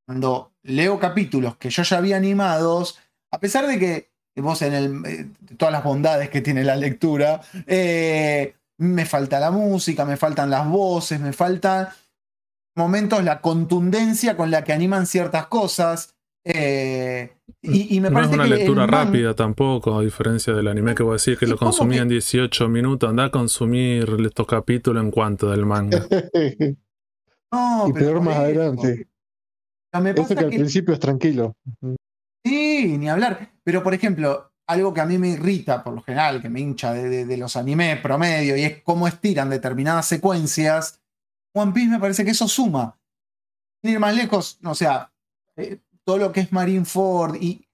[0.07, 2.99] cuando leo capítulos que yo ya había animados,
[3.33, 7.41] a pesar de que vos en el, eh, todas las bondades que tiene la lectura,
[7.67, 11.89] eh, me falta la música, me faltan las voces, me faltan
[12.77, 16.15] momentos la contundencia con la que animan ciertas cosas.
[16.45, 20.53] eh, y, y me no es parece una que lectura man- rápida tampoco, a diferencia
[20.53, 22.03] del anime que vos decís que lo ¿cómo consumía que?
[22.03, 23.11] en 18 minutos.
[23.11, 26.07] Anda a consumir estos capítulos en cuanto del manga.
[27.53, 28.43] No, y pero peor más eso.
[28.43, 29.09] adelante.
[29.93, 31.57] Pero me que al que- principio es tranquilo.
[32.45, 33.53] Sí, ni hablar.
[33.63, 36.93] Pero, por ejemplo, algo que a mí me irrita por lo general, que me hincha
[36.93, 41.01] de, de- de los animes promedio, y es cómo estiran determinadas secuencias.
[41.57, 42.99] One Piece me parece que eso suma.
[43.83, 45.11] Sin ir más lejos, o sea,
[45.57, 47.67] eh, todo lo que es Marineford y,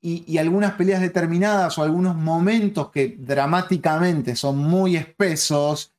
[0.00, 5.92] y, y algunas peleas determinadas o algunos momentos que dramáticamente son muy espesos,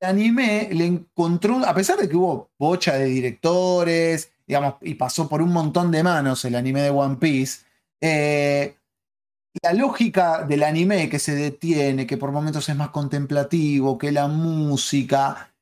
[0.00, 5.28] el anime le encontró, a pesar de que hubo bocha de directores, digamos, y pasó
[5.28, 7.64] por un montón de manos el anime de One Piece,
[8.00, 8.76] eh,
[9.62, 14.26] la lógica del anime que se detiene, que por momentos es más contemplativo, que la
[14.28, 15.53] música,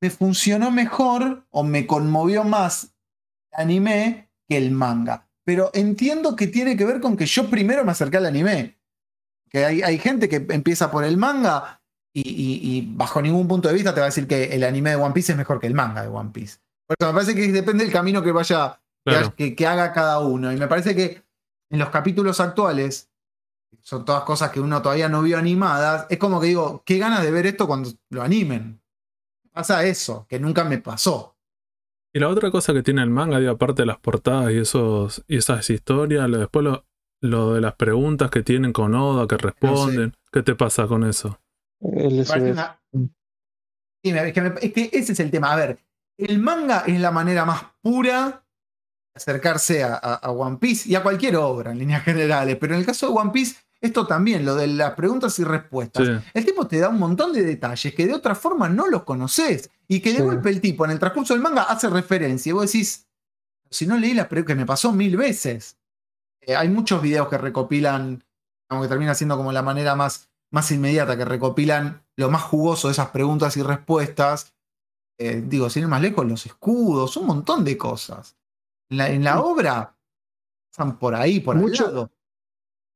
[0.00, 2.94] me funcionó mejor o me conmovió más
[3.52, 5.28] el anime que el manga.
[5.44, 8.78] Pero entiendo que tiene que ver con que yo primero me acerqué al anime.
[9.50, 11.80] Que hay, hay gente que empieza por el manga
[12.12, 14.90] y, y- y bajo ningún punto de vista te va a decir que el anime
[14.90, 16.58] de One Piece es mejor que el manga de One Piece.
[16.86, 19.34] Por eso me parece que depende del camino que vaya, Claro.
[19.34, 20.52] que, que haga cada uno.
[20.52, 21.22] Y me parece que
[21.70, 23.10] en los capítulos actuales,
[23.80, 27.22] son todas cosas que uno todavía no vio animadas, es como que digo, qué ganas
[27.22, 28.80] de ver esto cuando lo animen.
[29.58, 31.36] Pasa eso, que nunca me pasó.
[32.14, 35.24] Y la otra cosa que tiene el manga, digo, aparte de las portadas y esos
[35.26, 36.86] y esas historias, lo- después lo,
[37.20, 40.14] lo de las preguntas que tienen con Oda, que responden.
[40.30, 41.40] ¿Qué te pasa con eso?
[41.80, 42.52] El Me parece SBS.
[42.52, 42.80] una-
[44.04, 45.52] Sí, me- es, que me- es que ese es el tema.
[45.52, 45.80] A ver,
[46.20, 48.44] el manga es la manera más pura
[49.12, 52.56] de acercarse a, a- a One Piece y a cualquier obra en líneas generales.
[52.60, 56.06] Pero en el caso de One Piece, esto también, lo de las preguntas y respuestas.
[56.06, 56.30] Sí.
[56.34, 59.70] El tipo te da un montón de detalles que de otra forma no los conoces.
[59.86, 60.22] Y que de Sí.
[60.22, 62.50] golpe el tipo en el transcurso del manga hace referencia.
[62.50, 63.06] Y vos decís,
[63.70, 65.78] si no leí las preguntas, que me pasó mil veces.
[66.40, 68.24] Eh, hay muchos videos que recopilan,
[68.68, 72.92] aunque termina siendo como la manera más, más inmediata, que recopilan lo más jugoso de
[72.92, 74.54] esas preguntas y respuestas.
[75.18, 78.36] Eh, digo, sin ir más lejos, los escudos, un montón de cosas.
[78.90, 79.96] En la, en la obra
[80.70, 82.10] pasan por ahí, por Mucho- al lado.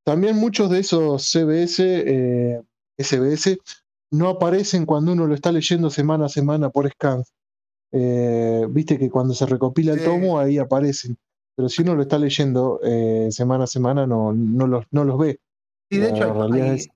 [0.05, 2.63] También muchos de esos CBS, eh,
[2.99, 3.59] SBS,
[4.11, 7.23] no aparecen cuando uno lo está leyendo semana a semana por scan.
[7.93, 10.05] Eh, Viste que cuando se recopila el Sí.
[10.05, 11.17] tomo, ahí aparecen.
[11.57, 15.19] Pero si uno lo está leyendo eh, semana a semana, no, no, los, no los
[15.19, 15.39] ve.
[15.91, 16.89] Y de La hecho, hay- es-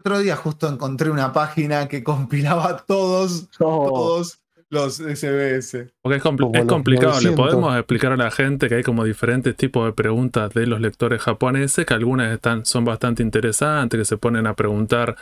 [0.00, 4.41] otro día justo encontré una página que compilaba todos, todos
[4.72, 5.92] los SBS.
[6.00, 6.64] Porque es, complicado.
[7.20, 7.34] Le 900.
[7.36, 11.20] podemos explicar a la gente que hay como diferentes tipos de preguntas de los lectores
[11.20, 15.16] japoneses, que algunas están, son bastante interesantes, que se ponen a preguntar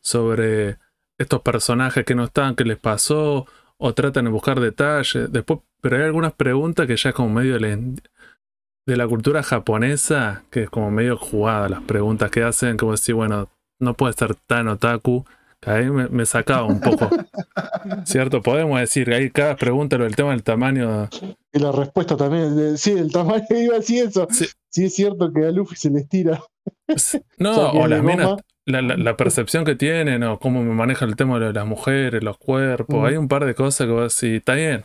[0.00, 0.78] sobre
[1.18, 3.46] estos personajes que no están, qué les pasó,
[3.76, 5.30] o tratan de buscar detalles.
[5.30, 9.42] Después, pero hay algunas preguntas que ya es como medio de la, de la cultura
[9.42, 14.14] japonesa, que es como medio jugada las preguntas que hacen, como decir, bueno, no puede
[14.14, 15.26] ser tan otaku.
[15.64, 17.08] Que Ahí me, me sacaba un poco.
[18.04, 18.42] ¿Cierto?
[18.42, 21.08] Podemos decir, ahí cada pregunta, lo del tema del tamaño.
[21.52, 24.26] y la respuesta también, de- sí, el tamaño iba así eso.
[24.30, 24.46] Sí.
[24.70, 24.84] Sí.
[24.86, 26.40] es cierto que a Luffy se les tira.
[27.38, 30.22] No, O sea, que o de las minas, goma- la, la- la percepción que tienen,
[30.24, 32.96] o cómo me maneja el tema de las mujeres, los cuerpos.
[33.00, 33.04] Mm.
[33.04, 34.84] Hay un par de cosas que vos decís, está bien.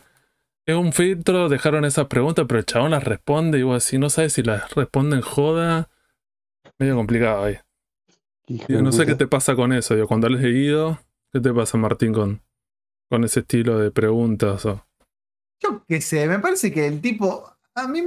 [0.66, 4.10] Es un filtro, dejaron esas preguntas, pero el chabón las responde y vos decís, no
[4.10, 5.88] sabes si las responden joda.
[6.78, 7.56] Medio complicado ahí.
[8.68, 9.94] De no sé qué te pasa con eso.
[9.94, 10.98] Digo, cuando has leído,
[11.32, 12.42] ¿qué te pasa, Martín, con,
[13.08, 14.64] con ese estilo de preguntas?
[14.66, 14.84] O...
[15.62, 17.48] Yo qué sé, me parece que el tipo.
[17.74, 18.02] A mí.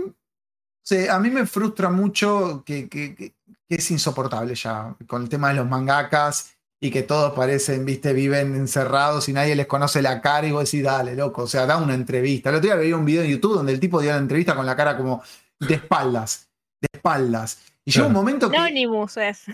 [0.83, 3.33] sé, a mí me frustra mucho que, que-
[3.69, 8.55] es insoportable ya con el tema de los mangakas y que todos parecen, viste, viven
[8.55, 11.77] encerrados y nadie les conoce la cara y vos decís, dale, loco, o sea, da
[11.77, 12.49] una entrevista.
[12.49, 14.65] El otro día veía un video en YouTube donde el tipo dio la entrevista con
[14.65, 15.23] la cara como
[15.59, 16.49] de espaldas,
[16.81, 17.63] de espaldas.
[17.85, 18.57] Y llega un momento que.
[18.57, 19.45] Anonymous es.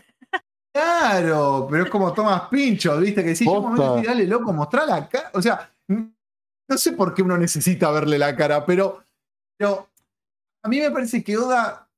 [0.73, 3.23] Claro, pero es como Thomas Pincho, ¿viste?
[3.23, 5.31] Que sí, llega un momento dale, loco, mostrá la cara.
[5.33, 9.03] O sea, no sé por qué uno necesita verle la cara, pero,
[9.57, 9.89] pero
[10.63, 11.89] a mí me parece que Oda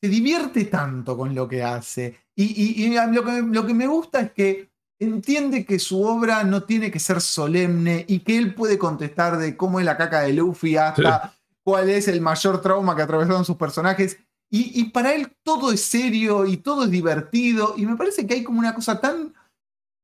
[0.00, 2.20] se divierte tanto con lo que hace.
[2.36, 6.90] Y, lo, que, lo que me gusta es que entiende que su obra no tiene
[6.90, 10.76] que ser solemne y que él puede contestar de cómo es la caca de Luffy
[10.76, 11.34] hasta
[11.64, 14.18] cuál es el mayor trauma que atravesaron sus personajes.
[14.48, 17.74] Y, para él todo es serio y todo es divertido.
[17.76, 19.34] Y me parece que hay como una cosa tan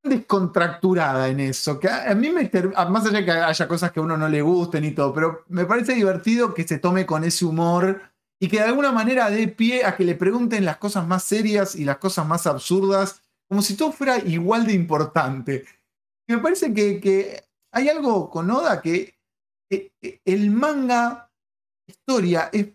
[0.03, 2.51] descontracturada en eso, que a, mí me,
[2.91, 5.45] más allá de que haya cosas que a uno no le gusten y todo, pero
[5.49, 8.03] me parece divertido que se tome con ese humor
[8.41, 11.77] y que de alguna manera dé pie a que le pregunten las cosas más serias
[11.77, 15.65] y las cosas más absurdas, como si todo fuera igual de importante.
[16.27, 19.15] Y me parece que, que hay algo con Oda que
[19.71, 21.31] eh, eh, el manga
[21.87, 22.67] historia es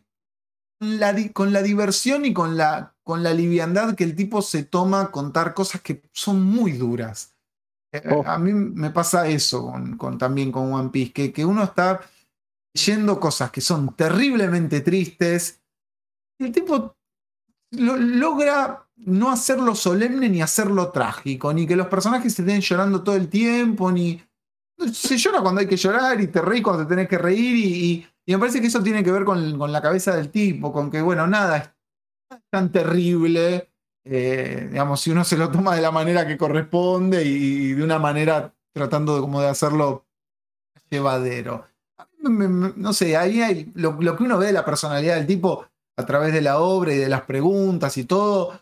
[0.80, 5.12] la con la diversión y con la, con la liviandad que el tipo se toma
[5.12, 7.34] contar cosas que son muy duras.
[7.94, 8.24] Eh, Oh.
[8.26, 12.02] A mí me pasa eso con, con- también con One Piece, que, que uno está
[12.76, 15.62] leyendo cosas que son terriblemente tristes.
[16.40, 16.96] Y el tipo
[17.72, 23.16] lo- logra no hacerlo solemne ni hacerlo trágico, ni que los personajes estén llorando todo
[23.16, 24.22] el tiempo, ni.
[24.94, 27.66] Se llora cuando hay que llorar y te reís cuando te tenés que reír, y,
[27.92, 30.72] y- y me parece que eso tiene que ver con, con la cabeza del tipo,
[30.74, 33.70] con que, bueno, nada es tan terrible,
[34.04, 38.00] eh, digamos, si uno se lo toma de la manera que corresponde y, de una
[38.00, 40.06] manera tratando de, como de hacerlo
[40.90, 41.66] llevadero.
[42.20, 45.28] Me- me- no sé, ahí hay lo, lo que uno ve de la personalidad del
[45.28, 45.66] tipo
[45.96, 48.62] a través de la obra y de las preguntas y todo, a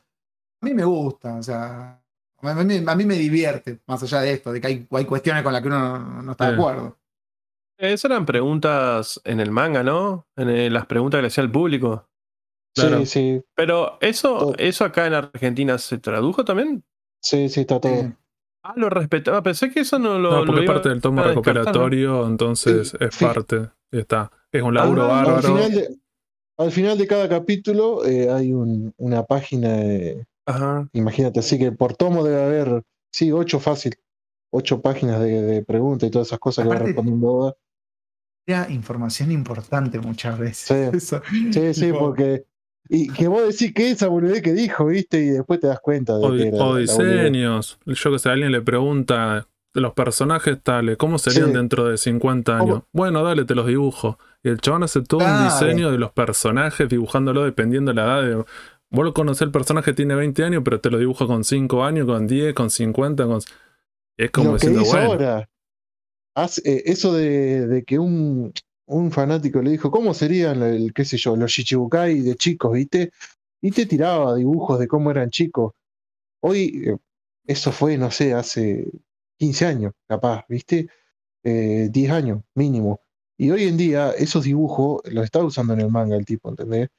[0.62, 2.00] mí me gusta, o sea,
[2.42, 5.42] a mí, a mí me divierte, más allá de esto, de que hay, hay cuestiones
[5.44, 6.98] con las que uno no, no está de acuerdo.
[7.78, 10.28] Esas eran preguntas en el manga, ¿no?
[10.38, 12.08] En el- las preguntas que le hacía el público.
[12.76, 13.00] Claro.
[13.00, 14.56] Sí, sí, Pero eso, Todo.
[14.58, 16.84] eso acá en Argentina se tradujo también.
[17.22, 17.92] sí, sí, está todo.
[17.92, 18.14] Eh,
[18.68, 19.44] Ah, lo respetaba.
[19.44, 20.32] Pensé que eso no lo.
[20.32, 23.24] No, lo porque es parte del tomo recopilatorio, entonces Sí, es sí.
[23.26, 23.70] parte.
[23.92, 24.32] Y está.
[24.52, 25.48] Es un laburo Ah, Al bárbaro.
[25.56, 25.96] final de,
[26.58, 30.90] al final de cada capítulo eh, hay un- una página, de- Ajá.
[30.94, 33.94] imagínate, así que por tomo debe haber, sí, ocho fácil.
[34.52, 37.56] ocho páginas de, de preguntas y todas esas cosas que va respondiendo
[38.70, 41.16] información importante muchas veces.
[41.52, 41.74] Sí.
[41.74, 42.46] Sí, porque.
[42.88, 45.20] Y que vos decís que esa boludez que dijo, ¿viste?
[45.20, 47.80] Y después te das cuenta de O, que era o diseños.
[47.86, 51.54] Yo que sé, alguien le pregunta de los personajes tales, ¿cómo serían Sí.
[51.54, 52.70] dentro de 50 años?
[52.70, 52.88] ¿Cómo?
[52.94, 54.20] Bueno, dale, te los dibujo.
[54.44, 58.22] Y el chabón hace todo un diseño de los personajes, dibujándolo dependiendo de la edad.
[58.24, 61.84] De, vos lo conocés, el personaje tiene 20 años, pero te lo dibuja con 5
[61.84, 63.26] años, con 10, con 50.
[63.26, 63.40] Con...
[64.18, 65.50] Es como lo que diciendo, hizo bueno, ahora.
[66.64, 68.54] Eh, eso de, de que un,
[68.88, 73.12] un fanático le dijo, ¿cómo serían el, qué sé yo, los Shichibukai de chicos, viste?
[73.62, 75.74] Y te tiraba dibujos de cómo eran chicos.
[76.42, 76.98] Hoy, eh,
[77.48, 78.88] eso fue, no sé, hace
[79.40, 80.90] 15 años, capaz, viste?
[81.44, 83.02] Eh, 10 años, mínimo.
[83.38, 86.90] Y hoy en día, esos dibujos los está usando en el manga el tipo, ¿entendés?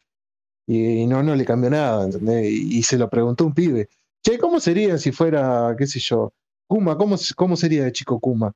[0.67, 2.51] Y no, no le cambió nada, ¿entendés?
[2.51, 3.89] Y, y se lo preguntó un pibe.
[4.25, 6.33] Che, ¿cómo sería si fuera, qué sé yo,
[6.69, 6.97] Kuma?
[6.99, 8.53] ¿Cómo, cómo sería de chico Kuma?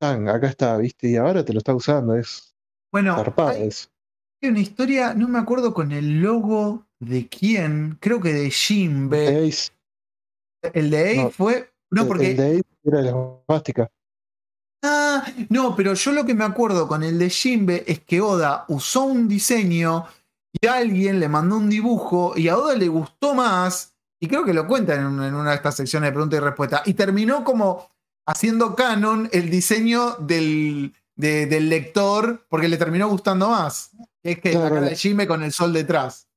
[0.00, 1.08] Acá está, ¿viste?
[1.08, 2.54] Y ahora te lo está usando, es
[2.92, 3.88] Bueno, zarpado hay, eso.
[4.42, 9.50] hay una historia, no me acuerdo con el logo de quién, creo que de Jimbe.
[10.72, 11.72] El de Ace no, fue.
[11.90, 13.90] No, el- porque el de Ace era de la plástica.
[14.84, 18.64] Ah, no, pero yo lo que me acuerdo con el de Jimbe es que Oda
[18.68, 20.06] usó un diseño
[20.60, 24.54] y alguien le mandó un dibujo y a Oda le gustó más, y creo que
[24.54, 27.88] lo cuentan en una de estas secciones de preguntas y respuestas, y terminó como
[28.28, 33.90] haciendo canon el diseño del, de- del lector porque le terminó gustando más.
[34.22, 36.28] Es que la Claro, cara la- de Jimbe con el sol detrás.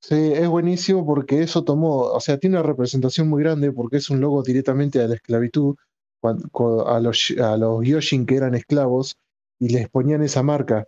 [0.00, 4.10] Sí, es buenísimo porque eso tomó, o sea, tiene una representación muy grande porque es
[4.10, 5.76] un logo directamente a la esclavitud,
[6.22, 9.16] a los, a los Gyoshin que eran esclavos
[9.58, 10.86] y les ponían esa marca.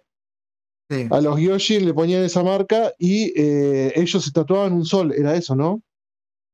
[0.91, 1.09] Sí.
[1.11, 5.35] A los Gyoshin le ponían esa marca y eh, ellos se tatuaban un sol, era
[5.35, 5.83] eso, ¿no?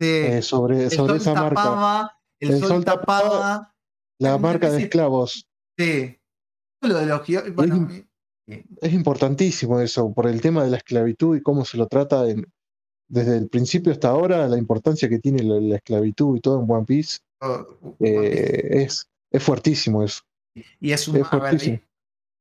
[0.00, 0.06] Sí.
[0.08, 1.62] Eh, sobre el sobre sol esa marca.
[1.62, 3.71] tapaba, el, El sol, sol tapaba- tapaba.
[4.22, 5.46] La marca de esclavos.
[5.78, 6.18] Sí.
[6.82, 7.22] Lo de los
[7.54, 8.06] bueno, im-
[8.80, 12.46] Es importantísimo eso, por el tema de la esclavitud y cómo se lo trata en-
[13.08, 16.70] desde el principio hasta ahora, la importancia que tiene la, la esclavitud y todo en
[16.70, 18.14] One Piece, oh, One Piece.
[18.16, 20.22] eh, es, es fuertísimo eso.
[20.80, 21.80] Y es un, Es ver, hay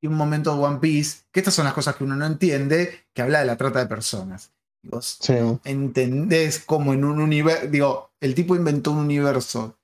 [0.04, 3.22] un momento de One Piece, que estas son las cosas que uno no entiende, que
[3.22, 4.54] habla de la trata de personas.
[4.84, 5.34] Y Vos Sí.
[5.64, 9.78] entendés cómo en un universo, digo, el tipo inventó un universo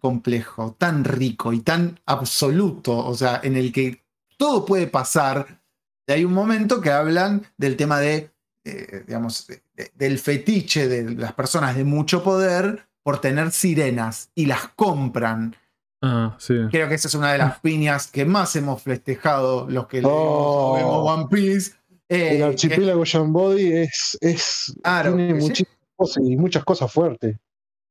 [0.00, 4.02] complejo, tan rico y tan absoluto, o sea, en el que
[4.36, 5.60] todo puede pasar.
[6.06, 8.30] Y hay un momento que hablan del tema de,
[8.64, 14.30] eh, digamos, de- de- del fetiche de las personas de mucho poder por tener sirenas
[14.34, 15.56] y las compran.
[16.02, 16.54] ah, sí.
[16.70, 20.12] Creo que esa es una de las piñas que más hemos festejado los que leemos
[20.14, 20.74] Oh.
[20.76, 21.72] vemos One Piece.
[22.10, 27.36] Eh, el archipiélago Jambody es, es Claro, tiene muchísimas cosas y muchas cosas fuertes.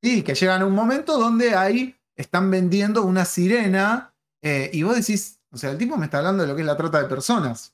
[0.02, 4.95] Sí, que llegan a un momento donde ahí están vendiendo una sirena eh, y vos
[4.95, 7.08] decís, o sea, el tipo me está hablando de lo que es la trata de
[7.10, 7.74] personas.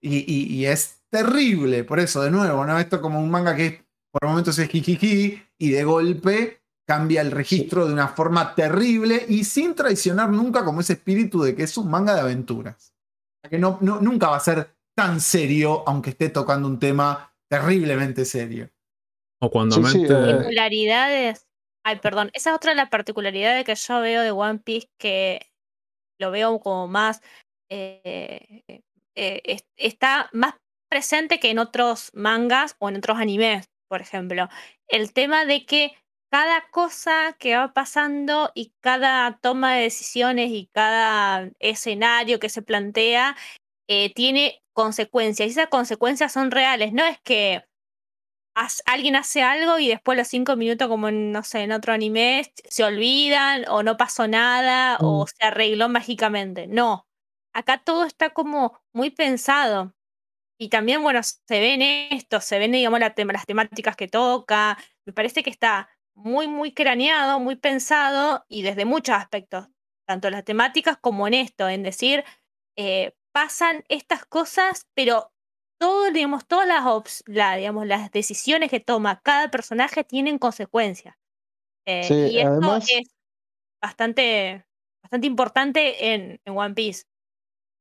[0.00, 2.78] Y, y- y es terrible, por eso, de nuevo, ¿no?
[2.78, 7.86] Esto como un manga que por momentos es jijiji y de golpe cambia el registro
[7.86, 11.90] de una forma terrible y sin traicionar nunca como ese espíritu de que es un
[11.90, 12.94] manga de aventuras.
[12.94, 16.78] O sea, Que no, no- nunca va a ser tan serio, aunque esté tocando un
[16.78, 18.70] tema terriblemente serio.
[19.42, 20.14] O cuando Sí, sí, mete.
[20.14, 21.45] eh, particularidades.
[21.88, 22.30] Ay, perdón.
[22.32, 25.46] Esa es otra de las particularidades que yo veo de One Piece que
[26.20, 27.22] lo veo como más.
[27.70, 28.62] eh,
[29.16, 30.54] eh, es- está más
[30.90, 34.48] presente que en otros mangas o en otros animes, por ejemplo.
[34.88, 35.92] El tema de que
[36.32, 42.62] cada cosa que va pasando y cada toma de decisiones y cada escenario que se
[42.62, 43.36] plantea
[43.88, 45.48] eh, tiene consecuencias.
[45.48, 46.92] Y esas consecuencias son reales.
[46.92, 47.64] No es que
[48.86, 52.50] alguien hace algo y después los cinco minutos, como en, no sé, en otro anime,
[52.68, 55.26] se olvidan o no pasó nada o Mm.
[55.26, 56.66] se arregló mágicamente.
[56.66, 57.06] No.
[57.54, 59.94] Acá todo está como muy pensado.
[60.58, 64.78] Y también, bueno, se ven esto, se ven, digamos, la las temáticas que toca.
[65.06, 69.68] Me parece que está muy, muy craneado, muy pensado y desde muchos aspectos,
[70.06, 72.24] tanto en las temáticas como en esto, en decir,
[72.76, 75.32] eh, pasan estas cosas, pero
[75.78, 81.16] todo, digamos, todas las, ops- la- digamos, las decisiones que toma cada personaje tienen consecuencias.
[81.86, 83.08] Eh, Sí, y esto además- es
[83.82, 84.64] bastante,
[85.02, 87.04] bastante importante en, en One Piece.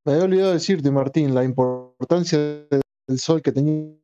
[0.06, 4.00] Me había olvidado decirte, Martín, la importancia del sol que tenían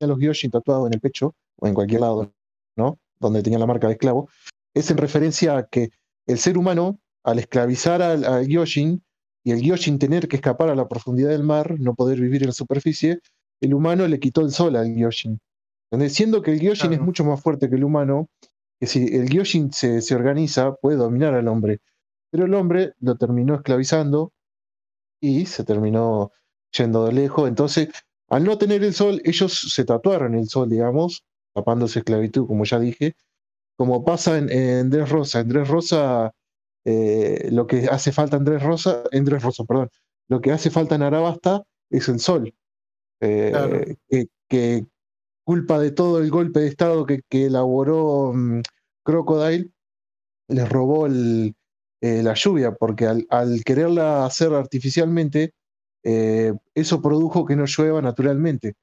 [0.00, 2.32] los Gyoshin tatuados en el pecho, o en cualquier lado,
[2.76, 2.98] ¿no?
[3.20, 4.28] Donde tenían la marca de esclavo,
[4.74, 5.90] es en referencia a que
[6.26, 9.04] el ser humano, al esclavizar al, al Gyoshin,
[9.46, 12.48] y el Gyoshin tener que escapar a la profundidad del mar, no poder vivir en
[12.48, 13.20] la superficie,
[13.60, 15.38] el humano le quitó el sol al Gyoshin.
[15.88, 16.14] ¿Entendés?
[16.14, 17.04] Siendo que el Gyoshin es Claro.
[17.04, 18.28] mucho más fuerte que el humano,
[18.80, 21.78] que si el Gyoshin se, se organiza, puede dominar al hombre.
[22.32, 24.32] Pero el hombre lo terminó esclavizando
[25.20, 26.32] y se terminó
[26.76, 27.48] yendo de lejos.
[27.48, 27.90] Entonces,
[28.28, 31.22] al no tener el sol, ellos se tatuaron el sol, digamos,
[31.54, 33.14] tapándose esclavitud, como ya dije,
[33.76, 35.38] como pasa en, en Dres Rosa.
[35.38, 36.32] En Dres Rosa,
[36.86, 39.90] eh, lo que hace falta en Dres Rosa, en Dres Rosa, perdón,
[40.28, 42.54] lo que hace falta en Arabasta es el sol.
[43.20, 43.80] Eh, Claro.
[44.08, 44.86] que, que
[45.44, 48.60] culpa de todo el golpe de Estado que, que elaboró mm,
[49.02, 49.70] Crocodile,
[50.48, 51.56] les robó el,
[52.00, 55.54] eh, la lluvia, porque al, al quererla hacer artificialmente,
[56.04, 58.74] eh, eso produjo que no llueva naturalmente.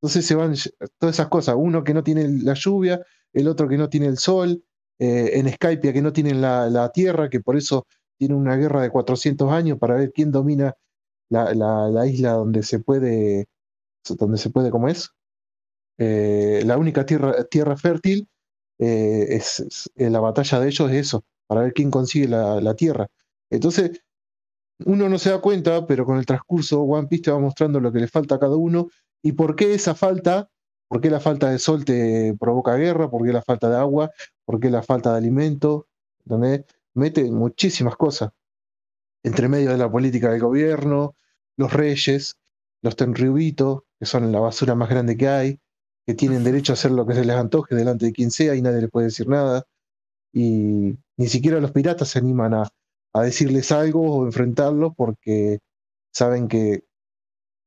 [0.00, 0.54] Entonces se van
[0.98, 4.18] todas esas cosas, uno que no tiene la lluvia, el otro que no tiene el
[4.18, 4.62] sol,
[4.98, 7.86] eh, en Skypia que no tienen la, la tierra, que por eso
[8.18, 10.74] tiene una guerra de 400 años para ver quién domina
[11.30, 13.46] la, la- la isla donde se puede,
[14.18, 15.10] donde se puede, ¿cómo es?
[15.98, 18.28] Eh, la única tierra, tierra fértil
[18.78, 23.06] eh, es, la batalla de ellos es eso, para ver quién consigue la, la tierra.
[23.50, 24.00] Entonces,
[24.86, 27.92] uno no se da cuenta, pero con el transcurso One Piece te va mostrando lo
[27.92, 28.88] que le falta a cada uno
[29.22, 30.50] y por qué esa falta,
[30.94, 34.12] por qué la falta de sol te provoca guerra, por qué la falta de agua,
[34.44, 35.88] por qué la falta de alimento,
[36.24, 38.30] donde mete muchísimas cosas
[39.24, 41.16] entre medio de la política del gobierno,
[41.56, 42.38] los reyes,
[42.80, 45.60] los tenryubitos, que son la basura más grande que hay,
[46.06, 48.62] que tienen derecho a hacer lo que se les antoje delante de quien sea y
[48.62, 49.66] nadie les puede decir nada.
[50.32, 52.70] Y ni siquiera los piratas se animan a,
[53.14, 55.58] a decirles algo o enfrentarlos porque
[56.12, 56.84] saben que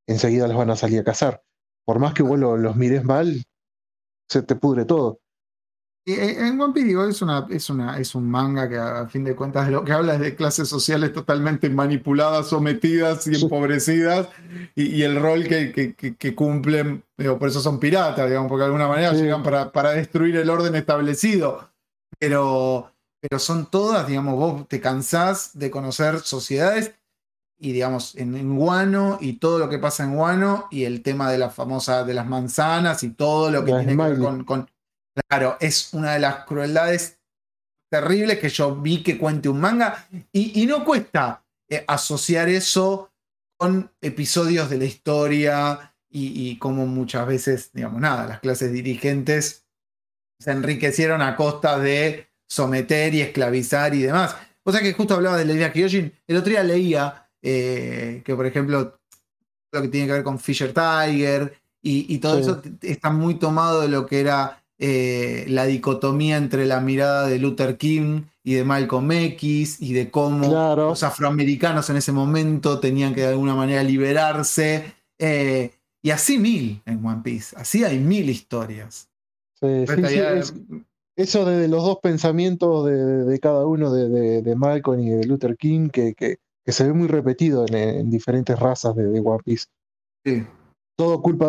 [0.08, 1.44] enseguida los van a salir a cazar.
[1.88, 3.44] Por más que vos lo- los mires mal,
[4.30, 5.20] se te pudre todo.
[6.06, 9.24] Eh, En One Piece, digo, es, una, es, una, es un manga que a fin
[9.24, 14.28] de cuentas lo que habla es de clases sociales totalmente manipuladas, sometidas y empobrecidas,
[14.76, 18.50] y, y el rol que, que- que- que cumplen, digo, por eso son piratas, digamos,
[18.50, 19.22] porque de alguna manera Sí.
[19.22, 21.70] llegan para, para destruir el orden establecido.
[22.20, 26.94] Pero, pero son todas, digamos, vos te cansás de conocer sociedades
[27.60, 31.32] y digamos, en, en Guano y todo lo que pasa en Guano y el tema
[31.32, 34.70] de la famosa de las manzanas y todo lo que Las tiene que ver con-
[35.28, 37.18] Claro, es una de las crueldades
[37.89, 43.12] terribles que yo vi que cuente un manga y, y no cuesta eh, asociar eso
[43.58, 49.66] con episodios de la historia y, y como muchas veces, digamos, nada, las clases dirigentes
[50.39, 54.36] se enriquecieron a costa de someter y esclavizar y demás.
[54.64, 58.36] O sea que justo hablaba de la idea Kyojin, el otro día leía eh, que,
[58.36, 59.00] por ejemplo,
[59.72, 62.41] lo que tiene que ver con Fisher Tiger y, y todo Sí.
[62.41, 67.39] eso está muy tomado de lo que era eh, la dicotomía entre la mirada de
[67.39, 70.89] Luther King y de Malcolm X y de cómo Claro.
[70.89, 74.93] los afroamericanos en ese momento tenían que de alguna manera liberarse.
[75.20, 75.72] eh,
[76.04, 79.10] y así mil en One Piece, así hay mil historias.
[79.60, 80.54] Sí, sí, Esta sí, idea de- es-
[81.16, 85.10] eso de los dos pensamientos de, de- de cada uno, de, de- de Malcolm y
[85.10, 86.38] de Luther King, que, que-
[86.68, 89.68] que se ve muy repetido en, en diferentes razas de, de One Piece.
[90.26, 90.45] sí.
[90.99, 91.47] Todo culpa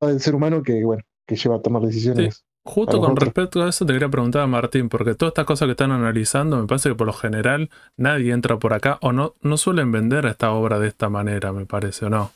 [0.00, 2.44] del ser humano que, bueno, que lleva a tomar decisiones.
[2.64, 5.70] Justo con respecto a eso te quería preguntar a Martín, porque todas estas cosas que
[5.72, 9.56] están analizando, me parece que por lo general nadie entra por acá o no, no
[9.56, 12.30] suelen vender esta obra de esta manera, me parece, ¿o no?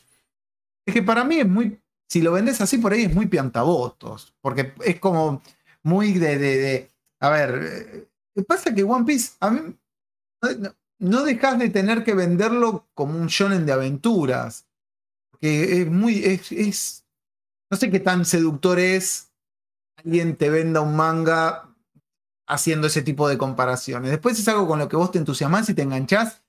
[0.85, 1.79] Es que para mí es muy.
[2.11, 4.33] Si lo vendes así por ahí es muy piantabotos.
[4.41, 5.41] Porque es como
[5.83, 6.37] muy de.
[6.37, 6.89] de- de-
[7.21, 8.07] a ver.
[8.35, 9.33] eh, pasa que One Piece.
[9.39, 9.59] A mí.
[10.59, 10.69] No,
[10.99, 14.67] no dejas de tener que venderlo como un shonen de aventuras.
[15.31, 16.23] Porque es muy.
[16.23, 17.05] Es,
[17.69, 19.31] no sé qué tan seductor es.
[19.97, 21.69] Alguien te venda un manga
[22.47, 24.11] haciendo ese tipo de comparaciones.
[24.11, 26.43] Después es algo con lo que vos te entusiasmás y te enganchás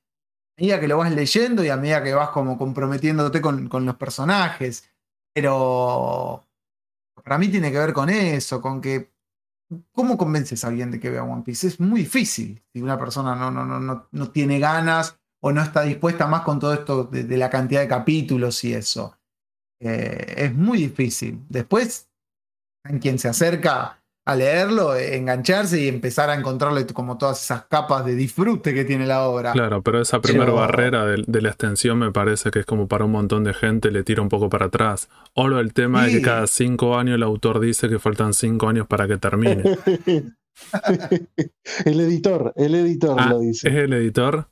[0.59, 3.97] a medida que lo vas leyendo y a medida que vas como comprometiéndote con los
[3.97, 4.91] personajes.
[5.33, 6.47] Pero
[7.23, 9.11] para mí tiene que ver con eso, con que
[9.93, 11.67] ¿cómo convences a alguien de que vea One Piece?
[11.67, 15.62] Es muy difícil si una persona no, no, no, no, no tiene ganas o no
[15.62, 19.19] está dispuesta más con todo esto de, la cantidad de capítulos y eso.
[19.81, 21.45] Eh, es muy difícil.
[21.49, 22.09] Después,
[22.85, 27.66] en quien se acerca a leerlo, eh, engancharse y empezar a encontrarle como todas esas
[27.66, 29.53] capas de disfrute que tiene la obra.
[29.53, 32.89] Claro, pero esa primera Pero- barrera de, de la extensión me parece que es como
[32.89, 35.09] para un montón de gente, le tira un poco para atrás.
[35.35, 36.16] O lo el tema de Sí.
[36.16, 39.62] que cada cinco años el autor dice que faltan cinco años para que termine.
[41.85, 43.68] el editor, el editor Ah, lo ¿Es dice.
[43.68, 44.49] el editor?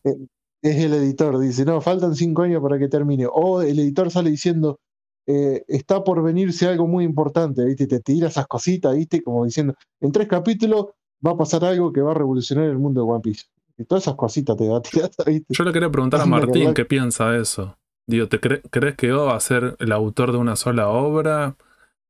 [0.62, 3.26] Es el editor, dice, no, faltan cinco años para que termine.
[3.30, 4.78] O el editor sale diciendo,
[5.26, 7.86] eh, está por venirse algo muy importante, ¿viste?
[7.86, 9.22] Te tira esas cositas, ¿viste?
[9.22, 10.86] Como diciendo, en tres capítulos
[11.26, 13.44] va a pasar algo que va a revolucionar el mundo de One Piece.
[13.76, 15.54] Y todas esas cositas te va a tirar, ¿viste?
[15.54, 17.76] Yo le quería preguntar a Martín qué piensa de eso.
[18.06, 21.56] Digo, ¿te cre- crees que Oda va a ser el autor de una sola obra?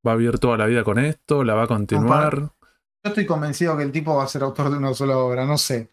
[0.06, 1.44] ¿Va a vivir toda la vida con esto?
[1.44, 2.36] ¿La va a continuar?
[3.04, 5.56] Yo estoy convencido que el tipo va a ser autor de una sola obra, no
[5.56, 5.88] sé.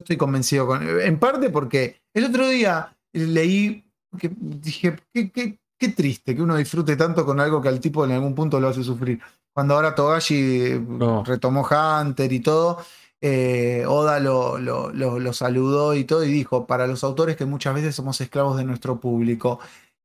[0.00, 0.82] estoy convencido con.
[1.00, 3.84] En parte porque el otro día leí
[4.18, 8.04] que dije, qué, qué- qué triste que uno disfrute tanto con algo que al tipo
[8.04, 9.20] en algún punto lo hace sufrir.
[9.52, 11.24] Cuando ahora Togashi No.
[11.24, 12.78] retomó Hunter y todo,
[13.20, 17.44] eh, Oda lo, lo- lo- lo saludó y todo y dijo, para los autores que
[17.44, 19.58] muchas veces somos esclavos de nuestro público.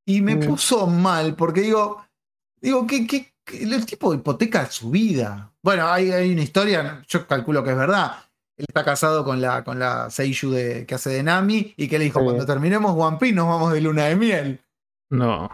[0.06, 0.40] Y me Mm.
[0.48, 2.04] puso mal porque digo,
[2.62, 5.52] digo, que el tipo hipoteca su vida.
[5.64, 8.12] Bueno, hay, hay una historia, yo calculo que es verdad.
[8.58, 11.98] Él está casado con la, con la Seiyuu de, que hace de Nami y que
[12.00, 12.26] le dijo, Sí.
[12.26, 14.62] cuando terminemos One Piece nos vamos de luna de miel.
[15.10, 15.50] No.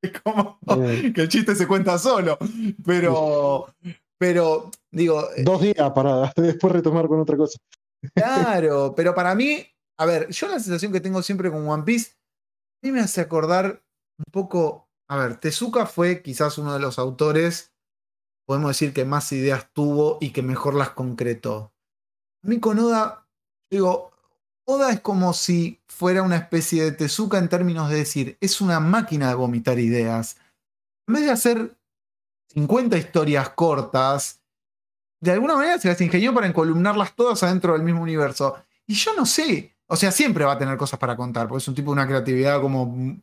[0.02, 1.12] Es como Sí.
[1.12, 2.38] que el chiste se cuenta solo.
[2.84, 3.74] Pero,
[4.18, 7.58] pero, digo, Dos días para después retomar con otra cosa.
[8.14, 9.64] Claro, pero para mí,
[9.98, 12.12] a ver, yo la sensación que tengo siempre con One Piece,
[12.82, 13.82] a mí me hace acordar
[14.18, 17.74] un poco, a ver, Tezuka fue quizás uno de los autores,
[18.46, 21.72] podemos decir que más ideas tuvo y que mejor las concretó.
[22.42, 23.28] A mí con Oda,
[23.70, 24.09] digo,
[24.66, 28.80] Oda es como si fuera una especie de Tezuka en términos de decir, es una
[28.80, 30.36] máquina de vomitar ideas.
[31.08, 31.76] En vez de hacer
[32.54, 34.40] 50 historias cortas,
[35.20, 38.56] de alguna manera se las ingenió para encolumnarlas todas adentro del mismo universo.
[38.86, 41.68] Y yo no sé, o sea, siempre va a tener cosas para contar, porque es
[41.68, 43.20] un tipo de una creatividad como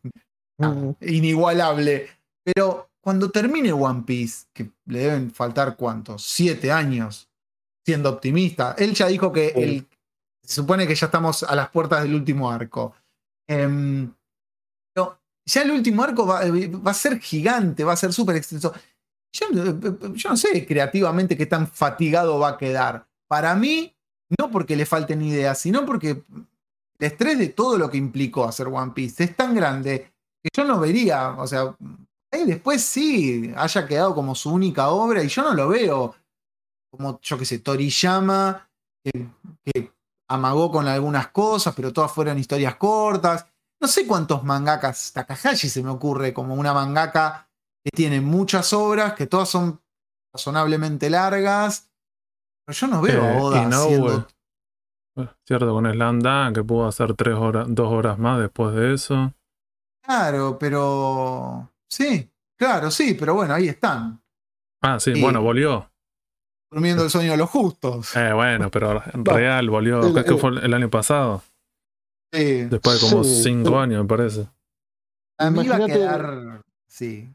[1.02, 2.08] inigualable.
[2.44, 7.30] Pero cuando termine One Piece, que le deben faltar cuántos, siete años,
[7.86, 9.62] siendo optimista, él ya dijo que Sí.
[9.62, 9.88] el-
[10.48, 12.94] se supone que ya estamos a las puertas del último arco.
[13.48, 14.12] Em,
[14.94, 18.74] pero ya el último arco va, va a ser gigante, va a ser súper extenso.
[19.34, 23.08] Yo, no- yo no sé creativamente qué tan fatigado va a quedar.
[23.30, 23.96] Para mí,
[24.40, 28.68] no porque le falten ideas, sino porque el estrés de todo lo que implicó hacer
[28.68, 30.12] One Piece es tan grande
[30.44, 31.76] que yo no vería, o sea,
[32.32, 36.16] después sí haya quedado como su única obra y yo no lo veo
[36.92, 38.70] como, yo qué sé, Toriyama,
[39.04, 39.92] que
[40.30, 43.46] amagó con algunas cosas, pero todas fueron historias cortas.
[43.80, 47.50] No sé cuántos mangakas, Takahashi se me ocurre como una mangaka
[47.84, 49.82] que tiene muchas obras, que todas son
[50.34, 51.90] razonablemente largas,
[52.66, 53.86] pero yo no veo Eh, a Oda Inoue.
[53.86, 54.28] haciendo...
[55.48, 59.34] Cierto, con Slam Dunk, que pudo hacer tres horas, dos horas más después de eso.
[60.04, 61.72] Claro, pero...
[61.90, 64.22] Sí, claro, sí, pero bueno, ahí están,
[64.82, 65.22] Ah, sí, Sí.
[65.22, 65.90] bueno, volvió.
[66.72, 68.16] Durmiendo el sueño de los justos.
[68.16, 70.06] Eh, bueno, pero en real volvió.
[70.06, 71.42] El- Creo que fue el año pasado.
[72.32, 72.64] Sí.
[72.66, 74.48] Después de como Sí, cinco pero- años, me parece.
[75.40, 76.62] A mí va a Imagínate- quedar.
[76.88, 77.30] Sí.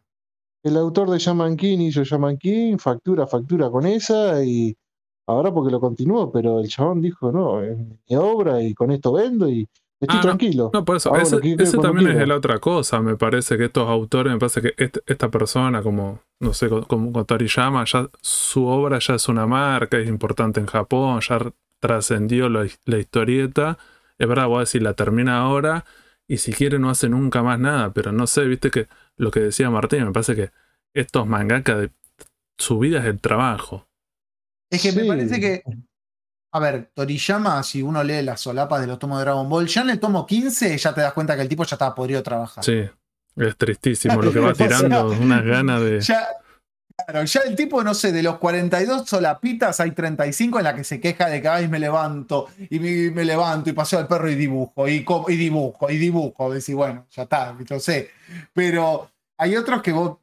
[0.64, 4.76] El autor de Shaman King hizo Shaman King, factura, factura con esa y
[5.26, 9.12] ahora porque lo continuó, pero el chabón dijo, no, es mi obra y con esto
[9.12, 9.68] vendo y
[10.02, 10.70] estoy Ah, tranquilo.
[10.72, 13.00] No, por eso, Hago ese, quiero también es la otra cosa.
[13.00, 16.86] Me parece que estos autores, me parece que este- esta persona, como, no sé, como,
[16.86, 21.38] como Toriyama, ya su obra ya es una marca, es importante en Japón, ya
[21.80, 23.78] trascendió la, la historieta.
[24.18, 25.84] Es verdad, voy a decir, la termina ahora
[26.28, 29.40] y si quiere no hace nunca más nada, pero no sé, viste que lo que
[29.40, 30.50] decía Martín, me parece que
[30.94, 31.90] estos mangakas, de,
[32.58, 33.88] su vida es el trabajo.
[34.70, 35.62] Es que me parece que.
[36.54, 39.80] A ver, Toriyama, si uno lee las solapas de los tomos de Dragon Ball, ya
[39.82, 42.62] en el tomo 15 ya te das cuenta que el tipo ya estaba podrido trabajar.
[42.62, 42.88] Sí,
[43.36, 46.00] es tristísimo lo que va O sea, tirando, unas ganas de...
[46.02, 46.28] Ya,
[46.94, 50.84] claro, ya el tipo, no sé, de los 42 solapitas hay 35 en la que
[50.84, 54.30] se queja de que ay, me levanto y me, me levanto y paseo al perro
[54.30, 56.52] y dibujo y, co- y dibujo y dibujo.
[56.52, 58.10] Decís, bueno, ya está, lo sé.
[58.52, 60.18] Pero hay otros que vos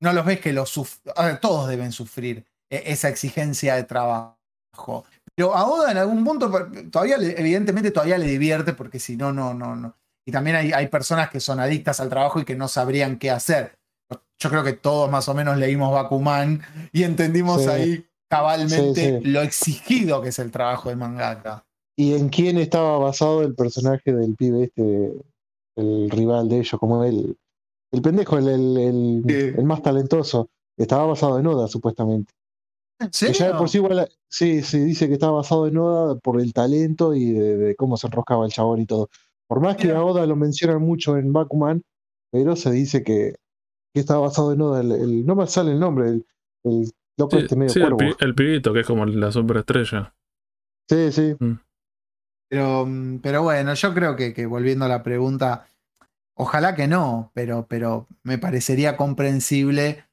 [0.00, 3.84] no los ves que los suf- a ver, todos deben sufrir eh, esa exigencia de
[3.84, 4.36] trabajo.
[5.38, 6.50] Pero a Oda en algún punto
[6.90, 9.94] todavía evidentemente todavía le divierte porque si no, no, no, no.
[10.26, 13.30] Y también hay, hay personas que son adictas al trabajo y que no sabrían qué
[13.30, 13.78] hacer.
[14.40, 16.60] Yo creo que todos más o menos leímos Bakuman
[16.92, 17.68] y entendimos Sí.
[17.68, 19.30] ahí cabalmente Sí, sí.
[19.30, 21.64] lo exigido que es el trabajo de mangaka.
[21.96, 25.12] ¿Y en quién estaba basado el personaje del pibe este,
[25.76, 27.36] el rival de ellos, como el,
[27.92, 30.48] el pendejo, el, el, el- el más talentoso?
[30.76, 32.32] Estaba basado en Oda, supuestamente.
[33.00, 36.16] ¿En Que ya de por sí igual, sí, sí, dice que estaba basado en Oda
[36.18, 39.08] por el talento y de, de cómo se enroscaba el chabón y todo.
[39.46, 41.82] Por más que a Oda lo mencionan mucho en Bakuman,
[42.30, 43.34] pero se dice que,
[43.94, 44.80] que estaba basado en Oda.
[44.80, 46.26] El, el- no me sale el nombre, el,
[46.64, 47.98] el loco Sí, este medio sí, el, cuervo.
[47.98, 50.14] pi- el pibito, que es como la superestrella.
[50.88, 51.36] Sí, sí.
[52.50, 55.66] Pero, mm, pero bueno, yo creo que, que volviendo a la pregunta,
[56.34, 60.04] ojalá que no, pero, pero me parecería comprensible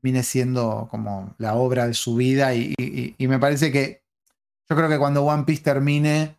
[0.00, 4.02] termine siendo como la obra de su vida y, y- y me parece que
[4.68, 6.38] yo creo que cuando One Piece termine,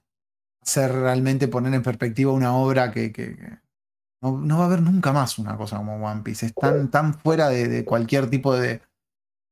[0.62, 3.58] ser realmente poner en perspectiva una obra que, que- que
[4.22, 6.48] no, no va a haber nunca más una cosa como One Piece.
[6.48, 8.82] Es tan, tan fuera de, de cualquier tipo de,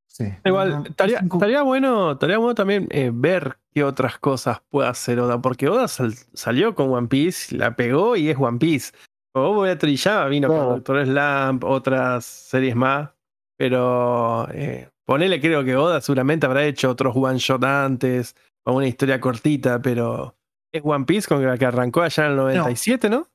[0.09, 0.25] Sí.
[0.45, 5.39] Igual, No, estaría, bueno, estaría bueno también eh, ver qué otras cosas puede hacer Oda,
[5.41, 8.93] porque Oda sal- salió con One Piece, la pegó y es One Piece.
[9.35, 10.71] O voy a Toriyama, vino con Claro.
[10.75, 13.09] Doctor Slump, otras series más,
[13.57, 18.35] pero eh, ponele, creo que Oda seguramente habrá hecho otros one shot antes,
[18.65, 20.35] o una historia cortita, pero
[20.73, 23.27] es One Piece con la que arrancó allá en el 97, ¿no?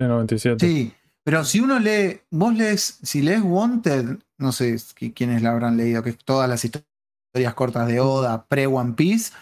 [0.00, 0.66] En 97.
[0.66, 0.92] Sí,
[1.24, 5.76] pero si uno lee, vos lees, si lees Wanted, no sé qui- quiénes la habrán
[5.76, 9.32] leído, que es todas las historias cortas de Oda, pre-One Piece,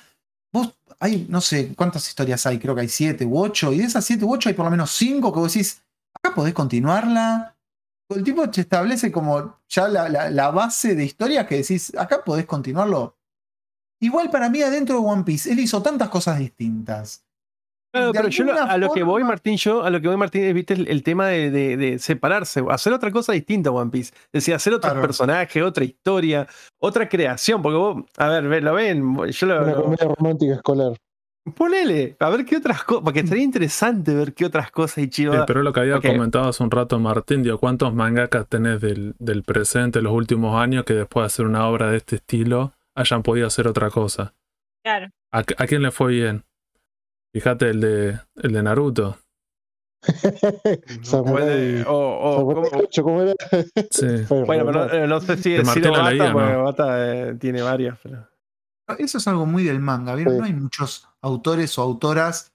[0.53, 3.85] vos hay, no sé cuántas historias hay, creo que hay siete u ocho, y de
[3.85, 5.83] esas siete u ocho hay por lo menos cinco que vos decís,
[6.15, 7.52] acá podés continuarla.
[8.17, 12.23] El tipo te establece como ya la, la- la base de historias que decís, acá
[12.25, 13.17] podés continuarlo.
[14.01, 17.25] Igual para mí adentro de One Piece, él hizo tantas cosas distintas.
[17.95, 20.45] Claro, pero yo lo- a lo que voy, Martín, yo a lo que voy, Martín,
[20.45, 23.91] es viste el, el tema de, de- de separarse, hacer otra cosa distinta a One
[23.91, 24.15] Piece.
[24.27, 25.07] Es decir, hacer otro Claro.
[25.07, 26.49] personaje, otra historia,
[26.81, 27.61] otra creación.
[27.61, 30.97] Porque vos, a ver, ve- lo ven, yo lo, Una lo- comedia romántica escolar.
[31.57, 35.45] Ponele, a ver qué otras cosas, porque sería interesante ver qué otras cosas Sí, chido.
[35.47, 39.43] pero lo que había comentado hace un rato Martín, digo, ¿cuántos mangakas tenés del, del
[39.43, 43.47] presente, los últimos años, que después de hacer una obra de este estilo hayan podido
[43.47, 44.35] hacer otra cosa?
[44.85, 45.09] Claro.
[45.33, 46.45] ¿A, a quién le fue bien?
[47.35, 49.17] Fíjate el de, el de Naruto.
[51.03, 53.35] Samurai- o, o- Samurai como- ocho, ¿cómo era?
[53.91, 54.07] Sí.
[54.29, 56.65] Bueno, pero no, eh, no sé si la Bata, leía, porque ¿no?
[56.65, 57.99] Bata eh, tiene varias.
[58.03, 58.29] Pero...
[58.99, 60.35] Eso es algo muy del manga, ¿vieron?
[60.35, 60.39] Sí.
[60.41, 62.53] No hay muchos autores o autoras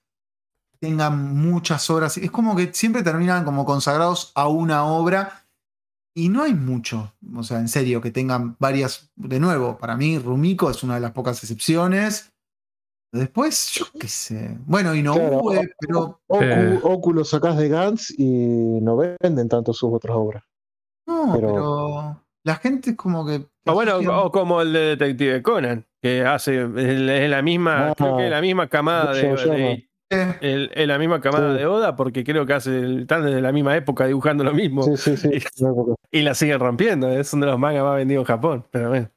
[0.72, 2.18] que tengan muchas obras.
[2.18, 5.45] Es como que siempre terminan como consagrados a una obra
[6.16, 7.14] y no hay mucho.
[7.36, 9.10] O sea, en serio, que tengan varias.
[9.16, 12.32] De nuevo, para mí, Rumiko es una de las pocas excepciones.
[13.12, 14.58] Después, yo qué sé.
[14.66, 15.41] Bueno, y no Claro.
[15.80, 16.80] pero Ocu, Eh.
[16.84, 18.26] Ocu lo sacás de Gantz y
[18.82, 20.44] no venden tanto sus otras obras.
[21.08, 23.45] no, Pero- pero, la gente es como que.
[23.65, 28.26] O bueno, o como el de Detective Conan, que hace es la misma, creo que
[28.26, 31.60] es la misma camada de, Eh, el- es la misma camada Sí.
[31.60, 34.84] de Oda, porque creo que hace el- están desde la misma época dibujando lo mismo
[34.84, 35.30] Sí, sí, sí.
[35.34, 35.41] Y-
[36.19, 37.10] y la siguen rompiendo.
[37.11, 38.65] Es uno de los mangas más vendidos en Japón.
[38.72, 39.10] Pero bueno.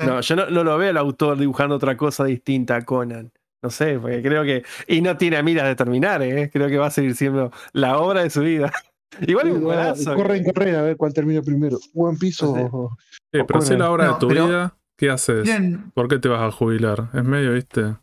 [0.00, 0.06] Sí.
[0.06, 3.32] No, yo no, no lo veo al autor dibujando otra cosa distinta a Conan.
[3.62, 4.62] No sé, porque creo que.
[4.88, 6.48] Y no tiene miras de terminar, ¿eh?
[6.50, 8.72] Creo que va a seguir siendo la obra de su vida.
[9.26, 10.14] Igual es un golazo.
[10.14, 11.78] Corre en carrera a ver cuál termina primero.
[11.94, 12.90] One Piece o.
[13.32, 13.40] Sí.
[13.46, 15.42] pero si es la No, de tu pero- vida, ¿qué haces?
[15.44, 17.10] miren, ¿Por qué te vas a jubilar?
[17.14, 17.96] Es medio, ¿viste?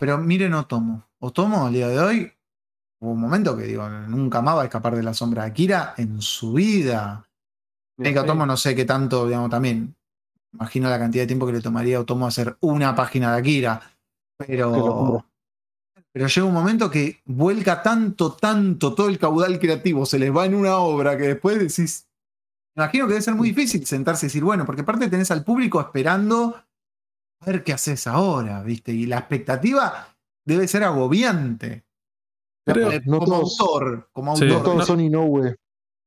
[0.00, 1.06] Pero miren Otomo.
[1.20, 2.32] Otomo, al día de hoy,
[3.00, 5.94] hubo un momento que digo, nunca más va a escapar de la sombra de Akira
[5.96, 7.24] en su vida.
[7.98, 9.94] Es que Otomo no sé qué tanto, digamos, también.
[10.52, 13.80] Imagino la cantidad de tiempo que le tomaría a Otomo hacer una página de Akira.
[14.38, 15.24] Pero.
[16.16, 20.46] Pero llega un momento que vuelca tanto, tanto, todo el caudal creativo se les va
[20.46, 22.08] en una obra que después decís.
[22.74, 25.44] Me imagino que debe ser muy difícil sentarse y decir, bueno, porque aparte tenés al
[25.44, 26.56] público esperando
[27.42, 28.92] a ver qué haces ahora, ¿viste?
[28.92, 30.16] Y la expectativa
[30.46, 31.84] debe ser agobiante.
[32.66, 34.64] Creo- Eh, no como todos- autor, como Sí, No autor.
[34.64, 34.86] todos no.
[34.86, 35.56] son Inoue.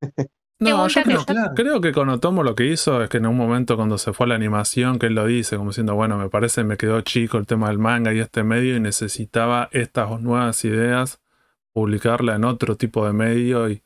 [0.61, 1.53] No, yo creo, claro.
[1.56, 4.26] creo que con Otomo lo que hizo es que en un momento cuando se fue
[4.26, 7.38] a la animación, que él lo dice, como diciendo, bueno, me parece me quedó chico
[7.38, 11.22] el tema del manga y este medio y necesitaba estas nuevas ideas,
[11.73, 13.81] publicarla en otro tipo de medio y,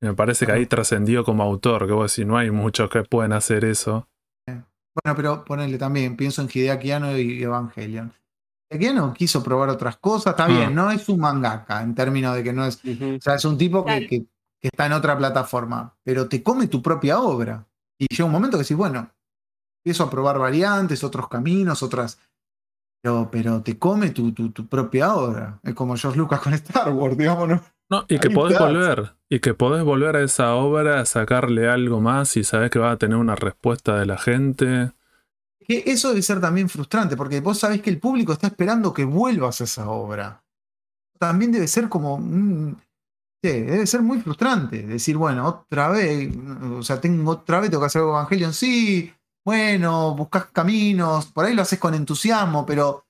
[0.00, 3.02] y me parece que ahí trascendió como autor, que vos decís, no hay muchos que
[3.02, 4.08] pueden hacer eso.
[4.46, 8.12] Bueno, pero ponele también, pienso en Hideaki Anno y Evangelion.
[8.70, 10.48] Hideaki Anno quiso probar otras cosas, está Ah.
[10.48, 12.76] bien, no es un mangaka en términos de que no es.
[12.76, 14.06] O sea, es un tipo que, Claro.
[14.08, 14.24] que-
[14.64, 17.66] que está en otra plataforma, pero te come tu propia obra.
[17.98, 19.10] Y llega un momento que decís, bueno,
[19.84, 22.18] empiezo a probar variantes, otros caminos, otras.
[23.02, 25.60] Pero, pero te come tu, tu, tu propia obra.
[25.62, 27.62] Es como George Lucas con Star Wars, digamos, ¿no?
[27.90, 32.00] No, y que podés volver, y que podés volver a esa obra, a sacarle algo
[32.00, 34.92] más y sabés que va a tener una respuesta de la gente.
[35.60, 39.04] Que eso debe ser también frustrante, porque vos sabés que el público está esperando que
[39.04, 40.42] vuelvas a esa obra.
[41.18, 42.18] También debe ser como.
[43.50, 44.82] Sí, debe ser muy frustrante.
[44.82, 46.34] Decir, bueno, otra vez.
[46.78, 48.52] O sea, tengo otra vez, tengo que hacer algo Evangelion.
[48.54, 49.12] Sí,
[49.46, 53.04] bueno, buscas caminos, por ahí lo haces con entusiasmo, pero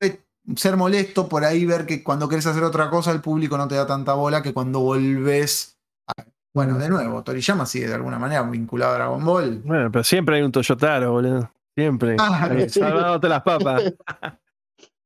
[0.00, 0.20] eh,
[0.56, 3.74] ser molesto por ahí ver que cuando querés hacer otra cosa el público no te
[3.74, 5.76] da tanta bola que cuando volvés.
[6.06, 6.24] a-
[6.54, 9.58] Bueno, de nuevo, Toriyama sigue de alguna manera vinculado a Dragon Ball.
[9.64, 11.52] Bueno, pero siempre hay un Toyotaro, boludo.
[11.76, 12.16] Siempre.
[12.18, 13.82] Ah, salvándote las papas.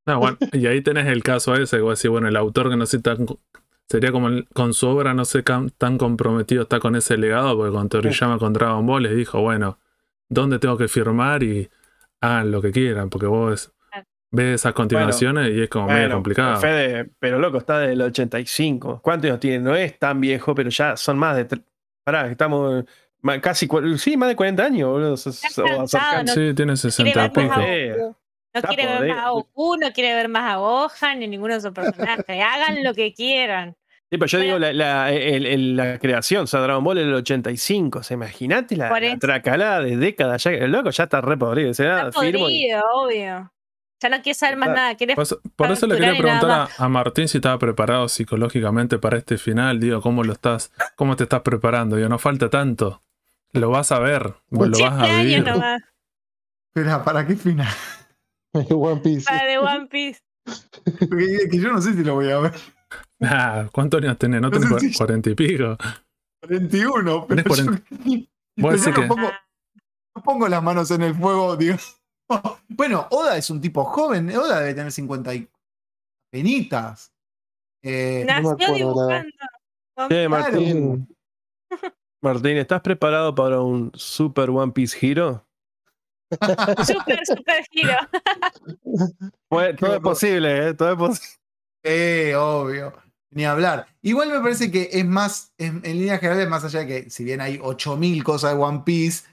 [0.07, 2.77] No, bueno, y ahí tenés el caso ese, que vos decís, bueno, el autor que
[2.77, 3.27] no sé tan,
[3.89, 7.89] sería como con su obra no sé tan comprometido está con ese legado, porque con
[7.89, 9.79] Toriyama con Dragon Ball les dijo, bueno,
[10.29, 11.43] ¿dónde tengo que firmar?
[11.43, 11.69] Y
[12.21, 13.73] hagan lo que quieran, porque vos
[14.31, 16.57] ves esas continuaciones y es como medio complicado.
[16.57, 19.01] Fede, pero loco, está desde el 85.
[19.03, 19.59] ¿Cuántos años tiene?
[19.61, 21.47] No es tan viejo, pero ya son más de.
[22.05, 22.85] Pará, estamos.
[23.41, 23.67] Casi,
[23.97, 25.17] sí, más de 40 años, boludo.
[25.17, 25.33] Sí,
[26.35, 28.17] tiene quiere 60 y pico.
[28.55, 31.55] No está quiere ver más a Goku, no quiere ver más a Gohan ni ninguno
[31.55, 32.25] de sus personajes.
[32.29, 33.77] Hagan lo que quieran.
[34.11, 37.09] Sí, pero yo digo la, la- el- el- la creación, o sea, Dragon Ball en
[37.09, 37.99] el 85.
[37.99, 40.45] O sea, imagínate la, la tracalada de décadas.
[40.45, 41.71] Ya, el loco ya está re podrido.
[41.71, 43.51] Está firmo y- podrido, obvio.
[44.01, 44.95] Ya no quiere saber más Está- nada.
[44.97, 48.99] Quiere Por eso, por eso le quería preguntar a, a Martín si estaba preparado psicológicamente
[48.99, 49.81] para este final.
[49.81, 51.97] Digo, ¿cómo lo estás, cómo te estás preparando?
[51.97, 53.03] Digo, no falta tanto.
[53.53, 55.45] Lo vas a ver, lo vas a vivir.
[56.75, 57.69] Espera, ¿para qué final?
[58.71, 59.25] One Piece.
[59.27, 60.21] para de One Piece.
[61.01, 62.53] Porque que yo no sé si lo voy a ver.
[63.21, 64.41] Ah, ¿Cuántos años tenés?
[64.41, 65.77] ¿No No tenés sé si- cuarenta y pico?
[66.43, 67.95] 41, pero Tenés yo, 40.
[68.05, 69.31] ni- Vos pero decís yo no que- pongo,
[70.17, 71.77] no pongo las manos en el fuego, digo.
[72.69, 75.49] Bueno, Oda es un tipo joven, Oda debe tener 50 y
[76.33, 77.13] penitas.
[77.83, 79.31] Eh, Nació la- dibujando.
[80.09, 80.31] Claro.
[80.31, 81.09] Martín,
[82.23, 85.44] Martín, ¿estás preparado para un Super One Piece Hero?
[86.87, 87.97] Super, super giro.
[89.49, 90.75] Pues, todo es posible, ¿eh?
[90.75, 91.29] Todo es posible.
[91.85, 92.93] Eh, obvio.
[93.31, 93.87] Ni hablar.
[94.03, 97.25] Igual me parece que es más, en, en líneas generales, más allá de que si
[97.25, 99.25] bien hay 8000 cosas de One Piece,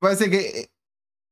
[0.00, 0.70] me parece que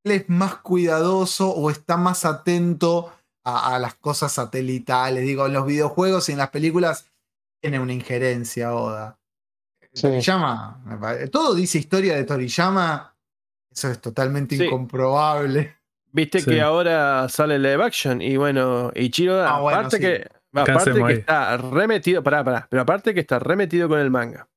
[0.05, 3.12] él es más cuidadoso o está más atento
[3.44, 5.24] a, a las cosas satelitales.
[5.24, 7.11] Digo, en los videojuegos y en las películas
[7.61, 9.19] tiene una injerencia Oda.
[9.93, 10.02] Sí.
[10.02, 10.82] Toriyama,
[11.32, 13.16] todo dice historia de Toriyama.
[13.72, 14.64] Eso es totalmente Sí.
[14.64, 15.76] incomprobable.
[16.12, 16.51] Viste Sí.
[16.51, 20.02] que ahora sale live action y bueno, Ichiro, Ah, bueno, aparte sí.
[20.02, 24.10] que, ¿Qué aparte que está remetido, pará, pará, pero aparte que está remetido con el
[24.10, 24.48] manga.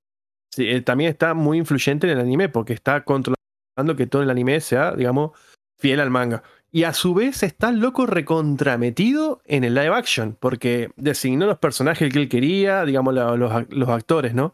[0.51, 4.29] Sí, él también está muy influyente en el anime porque está controlando que todo el
[4.31, 5.31] anime sea, digamos,
[5.79, 6.41] fiel al manga.
[6.71, 12.11] Y a su vez está loco recontrametido en el live action porque designó los personajes
[12.11, 14.53] que él quería, digamos, los, los actores, ¿no?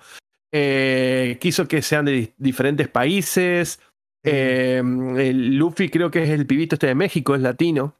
[0.52, 3.80] Eh, quiso que sean de di- diferentes países.
[4.24, 4.78] Eh,
[5.18, 7.96] el Luffy creo que es el pibito este de México, es latino.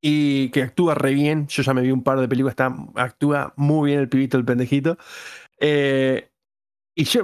[0.00, 1.46] Y que actúa re bien.
[1.48, 4.44] Yo ya me vi un par de películas, está, actúa muy bien el pibito, el
[4.44, 4.96] pendejito.
[5.60, 6.30] Eh,
[6.94, 7.22] y yo,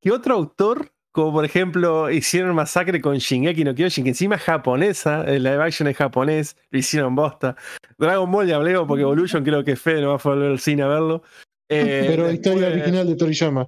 [0.00, 0.92] ¿qué otro autor?
[1.12, 5.62] Como por ejemplo, hicieron masacre con Shingeki no Kyojin, que encima es japonesa, el live
[5.62, 7.56] action es japonés, lo hicieron bosta.
[7.98, 10.82] Dragon Ball ya hablé, porque Evolution creo que Fede no va a volver al cine
[10.82, 11.22] a verlo.
[11.68, 13.66] Eh, Pero historia original de Toriyama.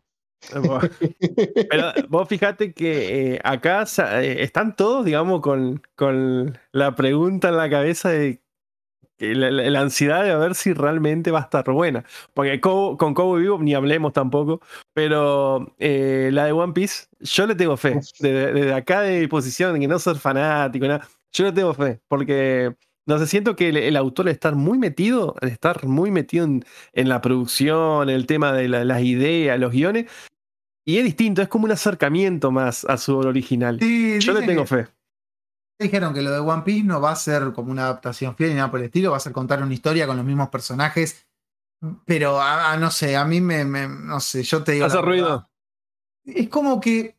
[1.71, 3.85] Pero vos fíjate que eh, acá
[4.23, 8.41] eh, están todos, digamos, con, con la pregunta en la cabeza de
[9.19, 12.05] la, la- la ansiedad de ver si realmente va a estar buena.
[12.33, 14.61] Porque Kobo- con Cobo Vivo ni hablemos tampoco.
[14.95, 18.01] Pero eh, la de One Piece, yo le tengo fe.
[18.19, 21.75] Desde, desde acá de mi posición, de que no ser fanático, nada, yo le tengo
[21.75, 22.01] fe.
[22.09, 22.75] Porque
[23.07, 26.45] no sé, siento que el, el autor al estar muy metido, al estar muy metido
[26.47, 26.65] en,
[26.95, 30.07] en la producción, el tema de la- las ideas, los guiones.
[30.87, 33.79] Y es distinto, es como un acercamiento más a su obra original.
[33.81, 34.89] Sí, Yo le tengo que- fe.
[35.79, 38.57] Dijeron que lo de One Piece no va a ser como una adaptación fiel ni
[38.57, 41.27] nada por el estilo, va a ser contar una historia con los mismos personajes.
[42.05, 42.39] Pero
[42.79, 44.85] no sé, a mí me, me- no sé, yo te digo.
[44.87, 45.49] Hace ruido.
[46.25, 47.17] Es como que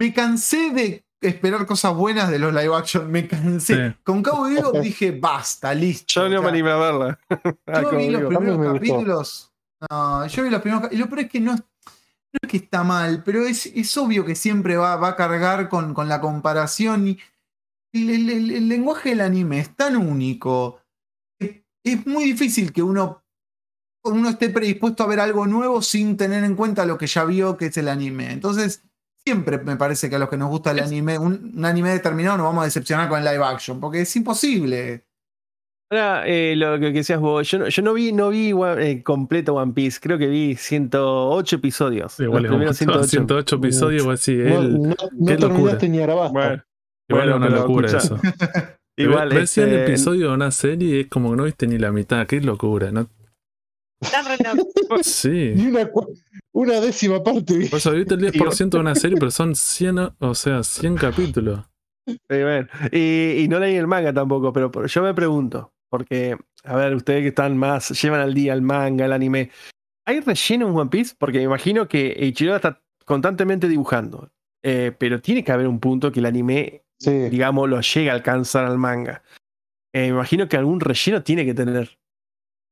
[0.00, 3.90] me cansé de esperar cosas buenas de los live action, me cansé.
[3.90, 3.96] Sí.
[4.02, 6.06] Con Cabo Vivo dije, basta, listo.
[6.08, 7.18] Yo no O me animé a verla.
[7.30, 9.52] Yo vi los primeros capítulos.
[9.88, 11.56] No, yo vi los primeros Y lo peor es que no,
[12.32, 15.68] no es que está mal, pero es, es obvio que siempre va, va a cargar
[15.68, 17.08] con, con la comparación.
[17.08, 17.18] Y
[17.94, 20.80] el, el- lenguaje del anime es tan único.
[21.38, 23.24] que Es muy difícil que uno,
[24.04, 27.56] uno esté predispuesto a ver algo nuevo sin tener en cuenta lo que ya vio
[27.56, 28.32] que es el anime.
[28.32, 28.82] Entonces,
[29.24, 32.38] siempre me parece que a los que nos gusta el anime, un, un anime determinado,
[32.38, 35.06] nos vamos a decepcionar con el live action, porque es imposible.
[35.92, 39.02] Ahora, eh, lo que decías vos, yo no, yo no vi, no vi One- eh,
[39.02, 42.18] completo One Piece, creo que vi 108 episodios.
[42.18, 43.56] Igual los es primeros 108, 108.
[43.56, 45.38] episodios, pues sí, No, él, no, no qué locura.
[45.38, 46.32] terminaste ni Arabasta.
[46.32, 46.62] Bueno,
[47.10, 48.20] igual es bueno, una locura escucha, eso.
[48.96, 51.92] Igual, ves 100 este, episodios de una serie es como que no viste ni la
[51.92, 53.08] mitad, qué locura, ¿no?
[55.02, 55.52] Sí.
[55.54, 55.90] Ni una,
[56.54, 57.68] una décima parte.
[57.74, 61.60] eso viste el 10% de una serie, pero son 100, o sea, 100 capítulos.
[62.06, 62.16] Sí.
[62.92, 67.20] Y, y no leí el manga tampoco, pero yo me pregunto, porque, a ver, ustedes
[67.20, 69.50] que están más, llevan al día el manga, el anime,
[70.06, 71.14] ¿hay relleno en One Piece?
[71.18, 74.30] Porque me imagino que Ichiro está constantemente dibujando,
[74.62, 77.10] eh, pero tiene que haber un punto que el anime, Sí.
[77.28, 79.22] digamos, lo llega a alcanzar al manga.
[79.92, 81.98] Eh, me imagino que algún relleno tiene que tener.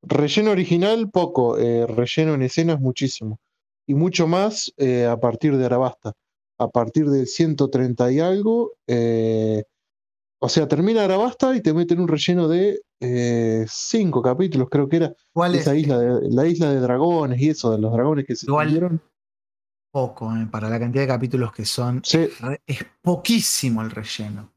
[0.02, 1.58] Relleno original, poco.
[1.58, 3.38] eh, relleno en escenas, muchísimo.
[3.86, 6.14] Y mucho más a partir de Arabasta.
[6.58, 8.72] A partir del 130 y algo.
[10.42, 14.96] O sea, termina Arabasta y te meten un relleno de eh, cinco capítulos, creo que
[14.96, 15.14] era.
[15.32, 15.62] ¿Cuál es?
[15.62, 19.02] Esa isla de, la isla de dragones y eso, de los dragones que se extinguieron.
[19.92, 22.00] poco, eh, para la cantidad de capítulos que son.
[22.04, 22.28] Sí,
[22.66, 24.50] Es poquísimo el relleno.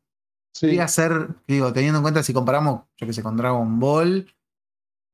[0.55, 0.67] sí.
[0.67, 4.33] Podría ser, digo, teniendo en cuenta si comparamos, yo que sé, con Dragon Ball,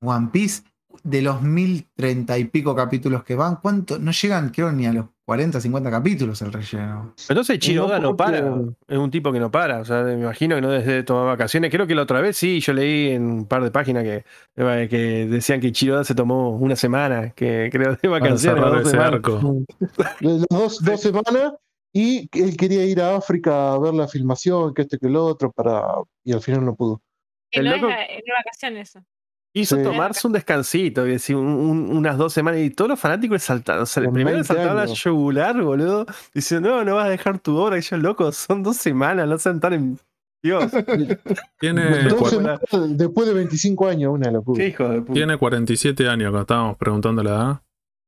[0.01, 0.63] One Piece,
[1.03, 3.99] de los mil treinta y pico capítulos que van, ¿cuánto?
[3.99, 7.13] No llegan, creo, ni a los 40, 50 capítulos el relleno.
[7.29, 8.55] Entonces Chiroda no porque- para,
[8.87, 11.69] es un tipo que no para, o sea, me imagino que no desde tomar vacaciones.
[11.71, 14.23] Creo que la otra vez sí, yo leí en un par de páginas que,
[14.55, 18.41] eh, que decían que Chiroda se tomó una semana, que creo de Para vacaciones.
[18.41, 19.63] cerrar dos arco.
[20.21, 21.53] Las dos, dos semanas
[21.93, 25.15] y que él quería ir a África a ver la filmación, que este que el
[25.15, 25.83] otro, para
[26.23, 27.01] y al final no pudo.
[27.51, 29.05] Que El no loco- es, no es vacaciones eso.
[29.53, 29.83] Hizo Sí.
[29.83, 33.39] tomarse un descansito, y decir, un- un- unas dos semanas, y todos los fanáticos le
[33.39, 33.83] saltaron.
[33.83, 35.03] O sea, Con primero le 20 saltaron la años.
[35.03, 36.05] yugular, boludo.
[36.33, 37.77] Diciendo, no, no vas a dejar tu obra.
[37.77, 39.99] Y yo, loco, son dos semanas, no se tan en.
[40.41, 40.71] Dios,
[41.59, 41.81] Tiene,
[42.91, 44.63] después de 25 años, una locura.
[44.63, 45.13] hijo de puta.
[45.13, 47.61] tiene 47 años, cuando estábamos preguntando la edad.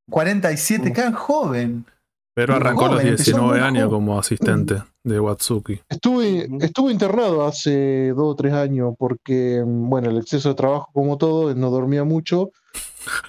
[0.09, 1.85] 47, cada joven.
[2.33, 5.81] Pero arrancó a los joven, empezó 19 muy años como asistente de Watsuki.
[5.89, 11.17] Estuve, estuve internado hace dos o tres años porque, bueno, el exceso de trabajo, como
[11.17, 12.51] todo, no dormía mucho.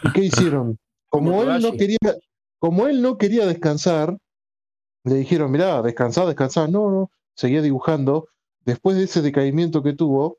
[0.05, 0.79] ¿Y qué hicieron?
[1.09, 1.99] Como él no quería,
[2.59, 4.17] como él no quería descansar,
[5.05, 6.69] le dijeron, mirá, descansá, descansá.
[6.69, 8.29] No, no, seguía dibujando.
[8.65, 10.39] Después de ese decaimiento que tuvo,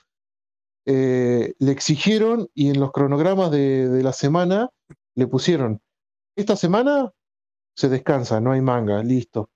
[0.88, 4.72] eh, le exigieron y en los cronogramas de, de la semana
[5.14, 5.80] le pusieron,
[6.35, 7.11] esta semana
[7.76, 9.50] se descansa, no hay manga, listo.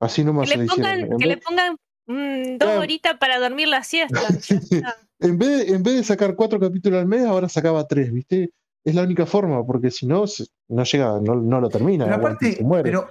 [0.00, 1.76] Así nomás Que se le pongan, En que le pongan
[2.06, 4.20] mm, dos horitas para dormir la siesta.
[5.20, 8.50] En vez, de, en vez de sacar cuatro capítulos al mes, ahora sacaba tres, ¿viste?
[8.84, 12.06] Es la única forma, porque si no, se- no llega, no, no lo termina.
[12.06, 12.82] Pero aparte, se muere.
[12.82, 13.08] pero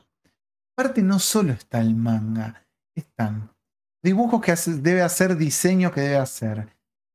[0.76, 3.50] aparte no solo está el manga, están
[4.04, 6.68] dibujos que hace- debe hacer, diseños que debe hacer.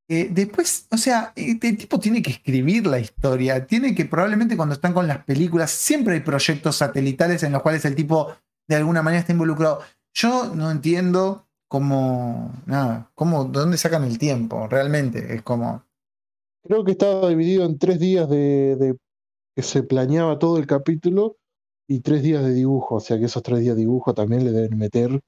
[0.08, 4.74] Eh, después, o sea, este tipo tiene que escribir la historia, tiene que probablemente cuando
[4.74, 8.32] están con las películas, siempre hay proyectos satelitales en los cuales el tipo
[8.68, 9.80] de alguna manera está involucrado.
[10.14, 15.84] Yo no entiendo cómo, nada, cómo, de dónde sacan el tiempo, realmente, es como...
[16.62, 18.96] Creo que estaba dividido en tres días de, de
[19.56, 21.36] que se planeaba todo el capítulo
[21.88, 22.96] y tres días de dibujo.
[22.96, 25.20] O sea que esos tres días de dibujo también le deben meter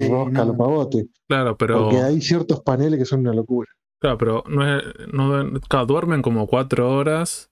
[0.00, 0.42] rosca no.
[0.42, 1.06] a los pavotes.
[1.28, 3.70] Claro, pero, Porque hay ciertos paneles que son una locura.
[4.00, 7.50] Claro, pero no es, no, claro, duermen como cuatro horas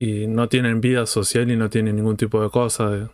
[0.00, 2.90] y no tienen vida social y no tienen ningún tipo de cosa.
[2.90, 3.08] De,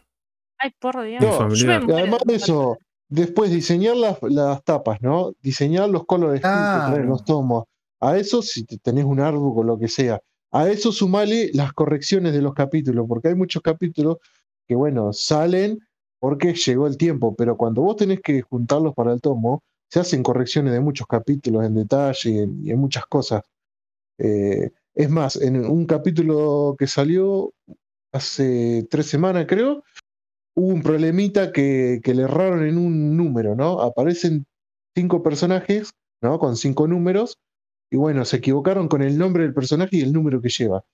[0.58, 1.22] Ay, por Dios.
[1.22, 1.48] No.
[1.54, 2.78] Yo Y además de eso,
[3.08, 5.32] después diseñar las, las tapas, ¿no?
[5.42, 7.02] Diseñar los colores Claro.
[7.04, 7.64] los tomos.
[8.00, 10.20] A eso, si te- tenés un árbol o lo que sea,
[10.52, 14.18] a eso sumale las correcciones de los capítulos, porque hay muchos capítulos
[14.68, 15.78] que, bueno, salen
[16.20, 20.22] porque llegó el tiempo, pero cuando vos tenés que juntarlos para el tomo, se hacen
[20.22, 23.42] correcciones de muchos capítulos en detalle y en, muchas cosas.
[24.18, 27.52] Eh, es más, en un capítulo que salió
[28.12, 29.82] hace tres semanas, creo,
[30.54, 33.80] hubo un problemita que, le erraron en un número, ¿no?
[33.80, 34.46] Aparecen
[34.94, 35.92] cinco personajes,
[36.22, 36.38] ¿no?
[36.38, 37.38] Con cinco números,
[37.90, 40.84] y bueno, se equivocaron con el nombre del personaje y el número que lleva.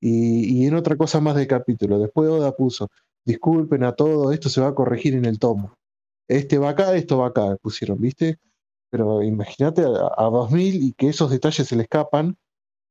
[0.00, 1.98] Y, y en otra cosa más del capítulo.
[1.98, 2.88] Después Oda puso,
[3.24, 5.74] disculpen a todos, esto se va a corregir en el tomo.
[6.36, 8.38] Este va acá, esto va acá, pusieron, ¿viste?
[8.90, 12.36] Pero imagínate a, a 2000 y que esos detalles se le escapan,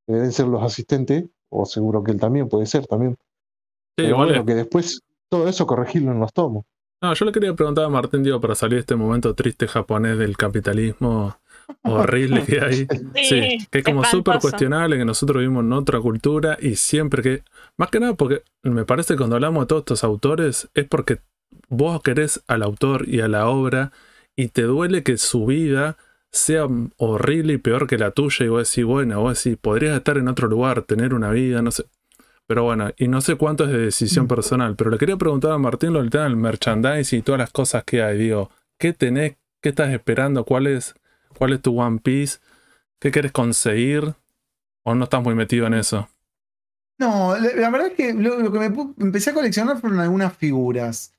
[0.08, 3.16] que deben ser los asistentes, o seguro que él también puede ser también.
[3.98, 6.66] Sí, Pero bueno, es- que después todo eso corregirlo en los tomos.
[7.04, 10.20] No, yo le quería preguntar a Martín, digo, para salir de este momento triste japonés
[10.20, 11.36] del capitalismo
[11.84, 12.88] horrible que hay.
[13.16, 17.44] Sí, que es como súper cuestionable, que nosotros vivimos en otra cultura y siempre que,
[17.78, 21.20] más que nada porque me parece que cuando hablamos de todos estos autores es porque
[21.70, 23.92] vos querés al autor y a la obra
[24.36, 25.98] y te duele que su vida
[26.32, 26.68] sea
[26.98, 30.28] horrible y peor que la tuya y vos decís, bueno, vos decís, podrías estar en
[30.28, 31.86] otro lugar, tener una vida, no sé.
[32.48, 35.58] Pero bueno, y no sé cuánto es de decisión personal, pero le quería preguntar a
[35.58, 38.18] Martín lo del tema del merchandising y todas las cosas que hay.
[38.18, 39.38] Digo, ¿qué tenés?
[39.62, 40.44] ¿Qué estás esperando?
[40.44, 40.96] ¿Cuál es,
[41.38, 42.40] cuál es tu One Piece?
[43.00, 44.16] ¿Qué quieres conseguir?
[44.84, 46.10] ¿O no estás muy metido en eso?
[46.98, 48.66] No, la, la verdad es que lo, lo que me
[49.00, 51.14] empecé a coleccionar fueron algunas figuras.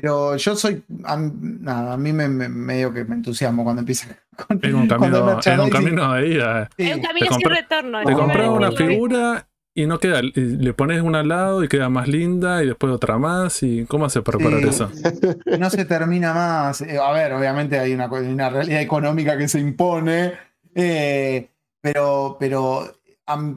[0.00, 0.82] Pero yo soy.
[1.04, 4.06] A, nada, a mí me, me- medio que me entusiasmo cuando empieza
[4.46, 6.70] con, Es un camino, es un camino de ida.
[6.76, 6.88] sí.
[6.88, 8.04] Es un camino Te sin retorno.
[8.04, 10.20] Te compras una figura y no queda.
[10.22, 13.60] y le pones una al lado y queda más linda y después otra más.
[13.64, 14.68] ¿Y cómo hace para preparar Sí.
[14.68, 14.90] eso?
[15.58, 16.80] no se termina más.
[16.82, 20.32] Eh, A ver, obviamente hay una, una realidad económica que se impone,
[20.76, 21.50] eh,
[21.80, 22.94] pero, pero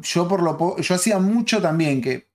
[0.02, 2.31] yo por lo yo hacía mucho también que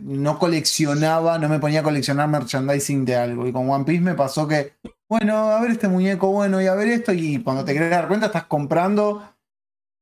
[0.00, 3.46] no coleccionaba, no me ponía a coleccionar merchandising de algo.
[3.46, 4.74] Y con One Piece me pasó que,
[5.08, 8.08] bueno, a ver este muñeco bueno y a ver esto, y cuando te querés dar
[8.08, 9.22] cuenta estás comprando,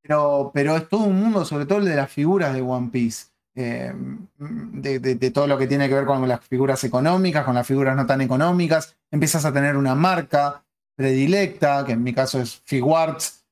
[0.03, 3.27] pero, pero es todo un mundo, sobre todo el de las figuras de One Piece.
[3.57, 3.93] eh,
[4.39, 8.07] de, todo lo que tiene que ver con las figuras económicas, con las figuras no
[8.07, 8.97] tan económicas.
[9.11, 10.65] Empiezas a tener una marca
[10.97, 13.45] predilecta, que en mi caso es Figuarts.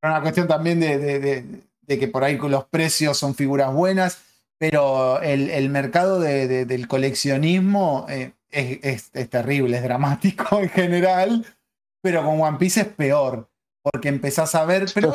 [0.00, 0.98] Pero una cuestión también de-
[1.90, 4.22] de que por ahí los precios son figuras buenas,
[4.60, 10.60] pero el, el mercado de- de- del coleccionismo eh, es, es- es terrible, es dramático
[10.62, 11.46] en general,
[12.02, 13.50] pero con One Piece es peor,
[13.82, 15.14] porque empezás a ver, pero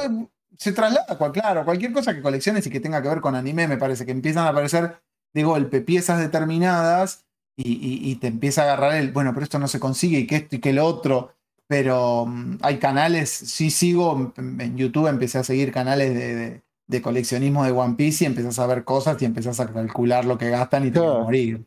[0.58, 3.78] se traslada, claro, cualquier cosa que colecciones y que tenga que ver con anime, me
[3.78, 4.98] parece que empiezan a aparecer
[5.34, 7.26] de golpe piezas determinadas
[7.58, 10.28] y, y- y te empieza a agarrar el, bueno, pero esto no se consigue y
[10.28, 11.34] que esto y que lo otro.
[11.68, 16.64] Pero mm, hay canales, sí sigo, en en YouTube empecé a seguir canales de, de-
[16.88, 20.38] de coleccionismo de One Piece y empezás a ver cosas y empezás a calcular lo
[20.38, 21.66] que gastan y te vas a morir.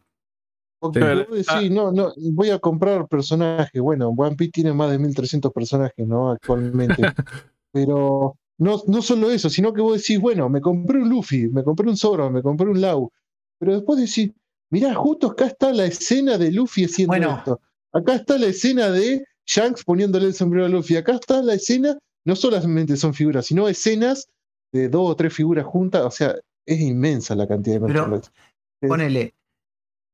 [0.81, 1.07] Porque Sí.
[1.29, 3.81] vos decís, no, no, voy a comprar personajes.
[3.83, 6.31] Bueno, One Piece tiene más de 1300 personajes, ¿no?
[6.31, 7.03] Actualmente.
[7.73, 11.65] Pero no, no solo eso, sino que vos decís, bueno, me compré un Luffy, me
[11.65, 13.11] compré un Zoro, me compré un Lau.
[13.59, 14.31] Pero después decís,
[14.71, 17.37] mirá, justo acá está la escena de Luffy haciendo Bueno.
[17.39, 17.61] esto.
[17.93, 20.95] Acá está la escena de Shanks poniéndole el sombrero a Luffy.
[20.97, 24.29] Acá está la escena, no solamente son figuras, sino escenas
[24.73, 26.03] de dos o tres figuras juntas.
[26.03, 26.35] O sea,
[26.67, 28.35] es inmensa la cantidad de Pero- merchandising.
[28.83, 28.89] Sí.
[28.89, 29.35] Ponele,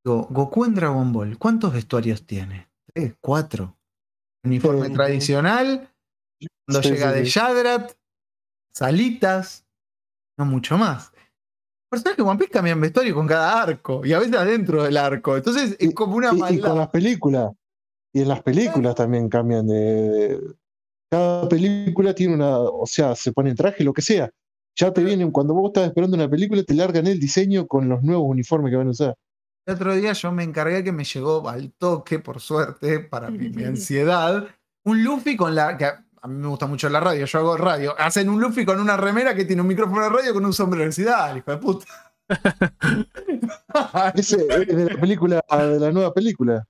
[0.07, 2.69] Go- Goku en Dragon Ball, ¿cuántos vestuarios tiene?
[2.93, 3.77] Tres, cuatro.
[4.45, 4.93] Uniforme Sí.
[4.95, 5.91] tradicional,
[6.67, 7.25] cuando Sí, llega sí, de.
[7.25, 7.93] Shadrat,
[8.75, 9.65] salitas,
[10.39, 11.13] no mucho más.
[11.91, 15.37] Personajes de One Piece cambian vestuario con cada arco y a veces adentro del arco.
[15.37, 17.53] Entonces es como una Y- y, con las películas.
[18.13, 20.55] Y en las películas también cambian de, de-
[21.11, 22.59] Cada película tiene una.
[22.59, 24.31] O sea, se ponen traje, lo que sea.
[24.77, 28.03] Ya te vienen, cuando vos estás esperando una película, te largan el diseño con los
[28.03, 29.17] nuevos uniformes que van a usar.
[29.67, 33.49] El otro día yo me encargué que me llegó al toque, por suerte, para mi,
[33.51, 34.47] mi ansiedad,
[34.85, 35.77] un Luffy con la.
[35.77, 37.95] que a mí me gusta mucho la radio, yo hago radio.
[37.99, 40.91] Hacen un Luffy con una remera que tiene un micrófono de radio con un sombrero.
[40.97, 41.87] Dale, hijo de puta.
[44.15, 46.67] Ese es de la película, de la nueva película.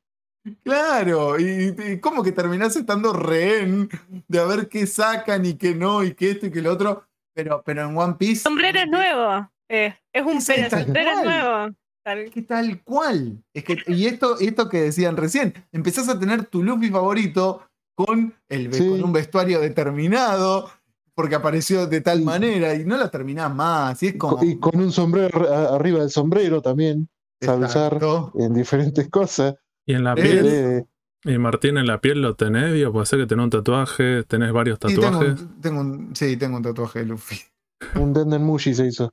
[0.63, 3.89] claro, y, y como que terminás estando rehén
[4.29, 7.05] de a ver qué sacan y qué no, y qué esto y qué lo otro.
[7.35, 8.43] Pero, pero en One Piece.
[8.43, 9.51] Sombrero es nuevo.
[9.69, 11.25] eh, es un tal sombrero es cual.
[11.25, 11.77] nuevo.
[12.05, 13.43] Tal- que tal cual.
[13.55, 17.67] Es que, y esto, esto que decían recién, empezás a tener tu Luffy favorito
[17.97, 18.87] con, el, Sí.
[18.89, 20.71] con un vestuario determinado,
[21.15, 24.03] porque apareció de tal manera, y no la terminás más.
[24.03, 24.43] Y es como.
[24.45, 27.09] Y con un sombrero arriba del sombrero también.
[27.41, 27.99] Sabe usar
[28.39, 29.55] en diferentes cosas.
[29.87, 30.85] Y en la piel, Eh,
[31.25, 34.53] y Martín, en la piel lo tenés, digo, puede ser que tenés un tatuaje, tenés
[34.53, 35.41] varios Sí, tengo, tatuajes.
[35.43, 37.37] un, tengo un- sí, tengo un tatuaje de Luffy.
[37.97, 39.13] un Denden Mushi se hizo.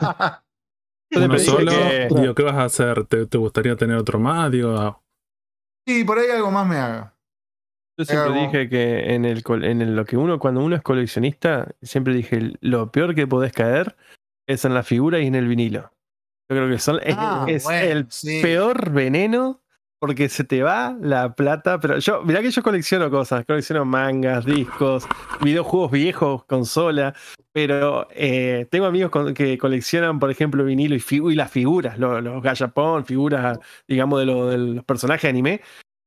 [1.10, 3.04] Uno solo, que- digo, ¿qué vas a hacer?
[3.06, 4.50] ¿Te, te gustaría tener otro más?
[4.50, 5.00] Digo, ah,
[5.86, 7.14] sí, por ahí algo más me haga.
[7.98, 11.74] Yo siempre dije que en el en el- lo que uno cuando uno es coleccionista,
[11.82, 13.96] siempre dije lo peor que podés caer
[14.46, 15.90] es en la figura y en el vinilo.
[16.48, 18.40] Yo creo que son es, Ah, es bueno, el sí.
[18.42, 19.62] peor veneno
[19.98, 24.44] porque se te va la plata, pero yo mirá que yo colecciono cosas, colecciono mangas,
[24.44, 25.06] discos,
[25.42, 27.14] videojuegos viejos, consola,
[27.52, 33.04] pero eh, tengo amigos que coleccionan, por ejemplo, vinilo y, las figuras, lo- los, gallapón,
[33.04, 33.58] figuras,
[33.88, 35.60] digamos, de, lo- de los personajes de anime.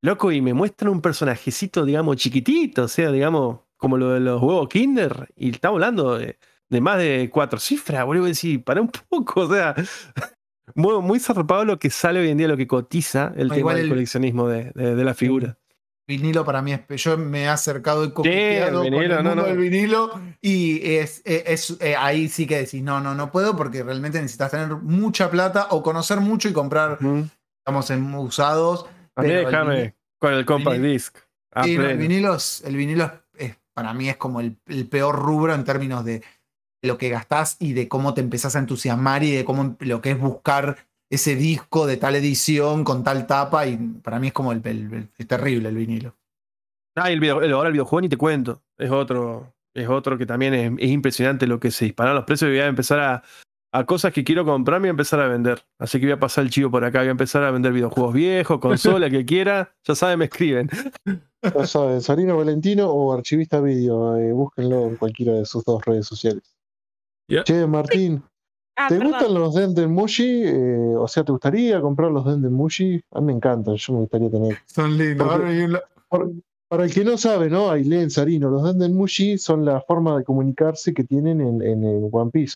[0.04, 4.42] Loco, y me muestran un personajecito, digamos, chiquitito, o sea, digamos, como lo de los
[4.42, 6.40] huevos Kinder, y estamos hablando de,
[6.70, 9.76] de más de cuatro cifras, boludo, decir, para un poco, o sea,
[10.76, 13.74] muy, muy zarpado lo que sale hoy en día, lo que cotiza el Ah, tema
[13.74, 15.58] del el- coleccionismo de, de, de la figura.
[16.08, 16.82] vinilo para mí es.
[17.04, 19.44] Yo me he acercado y con vinilo, el no, no.
[19.44, 20.12] del vinilo
[20.42, 24.20] y es, es- es- eh, ahí sí que decís, no, no, no puedo porque realmente
[24.22, 26.98] necesitas tener mucha plata o conocer mucho y comprar,
[27.60, 28.86] estamos en usados.
[29.16, 31.18] A mí déjame vinilo- con el compact vinilo- disc.
[31.64, 33.12] Sí, no, el vinilo, es, el vinilo es-
[33.50, 36.22] es- para mí es como el, el peor rubro en términos de
[36.84, 40.12] lo que gastás y de cómo te empezás a entusiasmar y de cómo lo que
[40.12, 40.78] es buscar
[41.12, 44.94] ese disco de tal edición con tal tapa y para mí es como el, el-
[44.94, 46.16] el- es terrible el vinilo.
[46.96, 48.62] Ah, y el video, el- ahora el videojuego ni te cuento.
[48.78, 52.50] Es otro, es otro que también es, es impresionante lo que se disparan los precios
[52.50, 53.24] y voy a empezar a,
[53.74, 55.64] a cosas que quiero comprarme y a empezar a vender.
[55.80, 58.14] Así que voy a pasar el chivo por acá, voy a empezar a vender videojuegos
[58.14, 59.74] viejos, consola, que quiera.
[59.86, 60.70] Ya saben, me escriben.
[61.44, 66.06] Ya saben, Sarino Valentino o Archivista Video, eh, búsquenlo en cualquiera de sus dos redes
[66.08, 66.44] sociales.
[67.28, 68.24] Che, Martín,
[68.76, 69.12] Ah, ¿te perdón.
[69.14, 70.44] gustan los Denden Mushi?
[70.46, 73.02] Eh, o sea, ¿te gustaría comprar los Denden Mushi?
[73.12, 74.58] A mí me encantan, yo me gustaría tener.
[74.66, 75.28] Son lindos.
[75.28, 76.32] Porque- Ahora hay un la- Por-
[76.68, 77.70] para el que no sabe, ¿no?
[77.70, 82.08] Ailén, Sarino, los Denden Mushi son la forma de comunicarse que tienen en, en el
[82.12, 82.56] One Piece.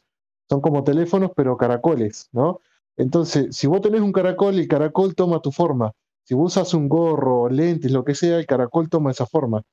[0.50, 2.60] Son como teléfonos, pero caracoles, ¿no?
[2.98, 5.92] Entonces, si vos tenés un caracol, el caracol toma tu forma.
[6.24, 9.64] Si vos usas un gorro, lentes, lo que sea, el caracol toma esa forma.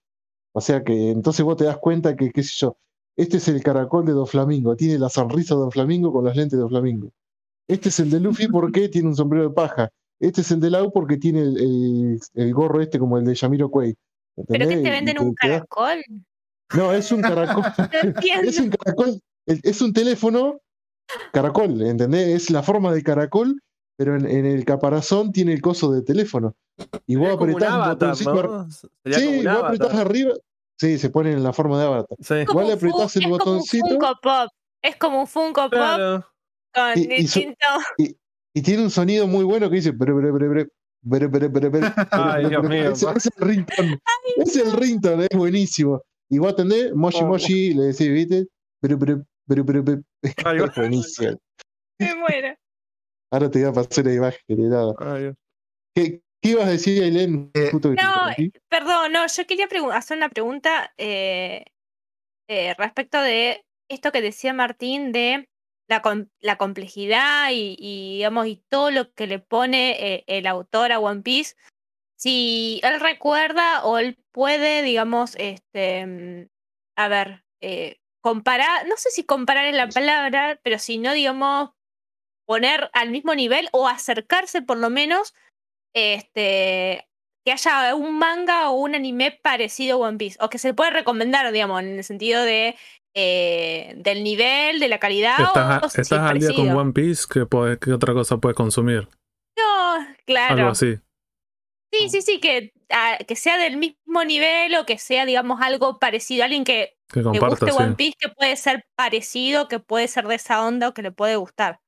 [0.54, 2.76] O sea que entonces vos te das cuenta que, qué sé yo,
[3.16, 6.62] este es el caracol de Doflamingo, tiene la sonrisa de Doflamingo con los lentes de
[6.62, 7.10] Doflamingo.
[7.68, 9.90] Este es el de Luffy porque tiene un sombrero de paja.
[10.20, 13.34] Este es el de Lau porque tiene el, el- el gorro este como el de
[13.34, 13.94] Yamiro Quay.
[14.48, 16.02] ¿Pero que te venden te- un te da- caracol?
[16.74, 17.64] No, es un caracol.
[18.44, 19.20] Es un caracol.
[19.46, 20.60] Es un teléfono
[21.32, 22.28] caracol, ¿entendés?
[22.28, 23.60] Es la forma de caracol,
[23.96, 26.54] pero en, en el caparazón tiene el coso de teléfono.
[27.06, 27.82] Y vos apretás un
[29.18, 30.32] Sí, vos apretás arriba.
[30.82, 32.18] Sí, se pone en la forma de avatar.
[32.20, 32.34] Sí.
[32.34, 33.86] Igual le apretás el es como un botoncito.
[33.88, 34.48] Funko Pop.
[34.82, 36.26] Es como un Funko Pop Claro.
[36.74, 37.66] con Y- distinto.
[38.52, 39.92] Y tiene un sonido muy bueno que dice.
[39.92, 40.66] "Bre, bre, bre, bre,
[41.02, 42.80] bre, bre, bre, bre, Ay, Dios bre, bre".
[42.82, 42.90] mío.
[42.90, 43.98] Es el ringtone.
[44.38, 46.02] Es el ringtone, es buenísimo.
[46.28, 47.26] Y vos atendés, Moshi Oh.
[47.28, 48.46] Moshi, le decís, ¿viste?
[48.82, 49.14] Bre, bre,
[49.80, 50.02] bre.
[50.44, 51.38] Ay, Es buenísimo.
[52.00, 52.56] Me muero.
[53.30, 54.40] Ahora te voy a pasar la imagen.
[54.48, 54.94] nada.
[54.98, 55.34] Ay, Dios.
[55.94, 57.50] ¿Qué, qué ibas a decir, Ailén?
[57.54, 58.50] Eh, no.
[58.68, 61.64] Perdón, no, yo quería hacer una pregunta eh,
[62.48, 65.48] eh, respecto de esto que decía Martín de
[65.88, 70.46] la, com- la complejidad y, y, digamos, y todo lo que le pone eh, el
[70.46, 71.54] autor a One Piece.
[72.16, 76.48] Si él recuerda o él puede, digamos, este,
[76.96, 81.70] a ver, eh, comparar, no sé si comparar es la palabra, pero si no, digamos,
[82.46, 85.34] poner al mismo nivel o acercarse por lo menos
[85.94, 87.06] este,
[87.44, 90.90] que haya un manga o un anime parecido a One Piece, o que se puede
[90.90, 92.76] recomendar, digamos, en el sentido de
[93.14, 95.38] eh, del nivel, de la calidad.
[95.40, 96.70] o ¿Estás, si es estás al día con.
[96.70, 97.24] One Piece?
[97.30, 97.42] ¿Qué,
[97.92, 99.08] otra cosa puedes consumir?
[99.58, 100.68] No, Algo claro.
[100.68, 100.98] así.
[101.92, 105.98] Sí, sí, sí, que, ah, que sea del mismo nivel o que sea, digamos, algo
[105.98, 106.44] parecido.
[106.44, 107.96] Alguien que Que guste One.
[107.96, 111.36] Piece, que puede ser parecido, que puede ser de esa onda o que le puede
[111.36, 111.81] gustar.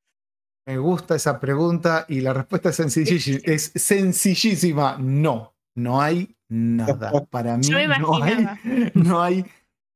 [0.67, 3.39] Me gusta esa pregunta y la respuesta es sencillísima.
[3.45, 4.97] Es sencillísima.
[4.99, 7.13] No, no hay nada.
[7.31, 7.65] Para mí
[7.99, 9.45] no hay, no hay,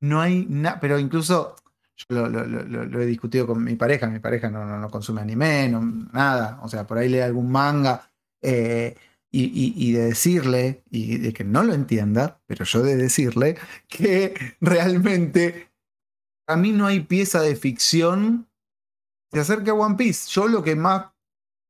[0.00, 0.78] no hay nada.
[0.80, 1.56] Pero incluso
[1.96, 4.08] yo lo, lo- lo- lo- lo he discutido con mi pareja.
[4.08, 5.80] Mi pareja no, no, no consume anime, no,
[6.12, 6.58] nada.
[6.62, 8.10] O sea, por ahí lee algún manga.
[8.42, 8.94] eh,
[9.30, 13.58] y, y- y de decirle, y de que no lo entienda, pero yo de decirle
[13.86, 14.32] que
[14.62, 15.68] realmente
[16.48, 18.47] a mí no hay pieza de ficción
[19.32, 20.28] se acerque a One Piece.
[20.30, 21.06] Yo lo que más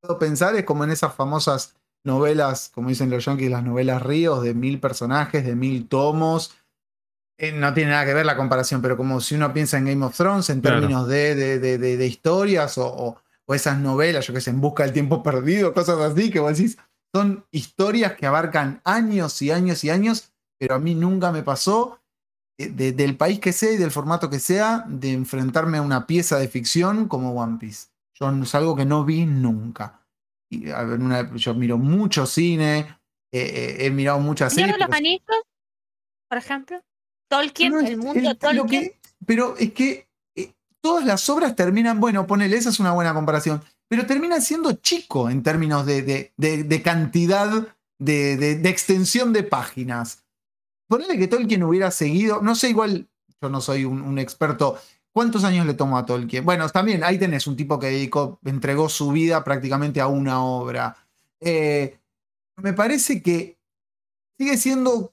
[0.01, 1.75] puedo pensar es como en esas famosas
[2.05, 6.57] novelas, como dicen los yankees, las novelas ríos de mil personajes, de mil tomos.
[7.41, 10.05] Eh, no tiene nada que ver la comparación, pero como si uno piensa en Game
[10.05, 10.81] of Thrones en Claro.
[10.81, 13.17] términos de, de- de- de- de historias o, o-
[13.47, 16.57] o esas novelas, yo que sé, En Busca del Tiempo Perdido, cosas así, que vos
[16.57, 16.79] decís,
[17.15, 21.98] son historias que abarcan años y años y años, pero a mí nunca me pasó,
[22.59, 26.39] de- del país que sea y del formato que sea, de enfrentarme a una pieza
[26.39, 27.87] de ficción como One Piece.
[28.19, 30.01] Yo, es algo que no vi nunca.
[30.51, 32.81] Y, a ver, una- yo miro mucho cine,
[33.33, 34.73] eh, eh, he mirado muchas series.
[34.73, 35.43] de los pero- Anillos,
[36.29, 36.81] por ejemplo.
[37.31, 38.69] Tolkien, no, el mundo el- Tolkien.
[38.69, 43.15] que- pero es que eh, todas las obras terminan, bueno, ponele, esa es una buena
[43.15, 47.69] comparación, pero terminan siendo chico en términos de, de- de- de cantidad,
[48.01, 50.25] de extensión de páginas.
[50.89, 53.06] Ponele que Tolkien hubiera seguido, no sé, igual
[53.40, 54.78] yo no soy un, un experto.
[55.12, 56.44] ¿Cuántos años le tomó a Tolkien?
[56.44, 60.97] Bueno, también ahí tenés un tipo que dedicó, entregó su vida prácticamente a una obra.
[61.40, 61.98] Eh,
[62.56, 63.59] me parece que
[64.39, 65.12] sigue siendo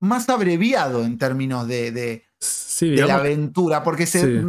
[0.00, 4.46] más abreviado en términos de, de- Sí, de la aventura, porque se Sí.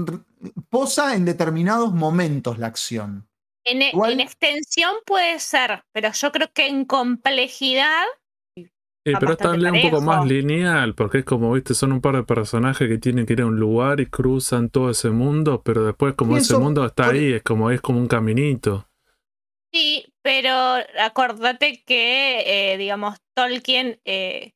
[0.70, 3.28] posa en determinados momentos la acción.
[3.66, 8.04] En, e- en extensión puede ser, pero yo creo que en complejidad.
[9.06, 12.16] Sí, pero esta ley un poco más lineal, porque es como, viste, son un par
[12.16, 15.86] de personajes que tienen que ir a un lugar y cruzan todo ese mundo, pero
[15.86, 18.88] después como ese mundo está por- ahí, es como, es como un caminito.
[19.74, 20.54] Sí, pero
[21.00, 24.52] acordate que, eh, digamos, Tolkien eh,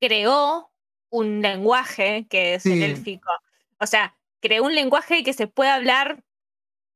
[0.00, 0.72] creó
[1.10, 2.82] un lenguaje que es el Sí.
[2.84, 3.30] élfico.
[3.78, 6.22] O sea, creó un lenguaje que se puede hablar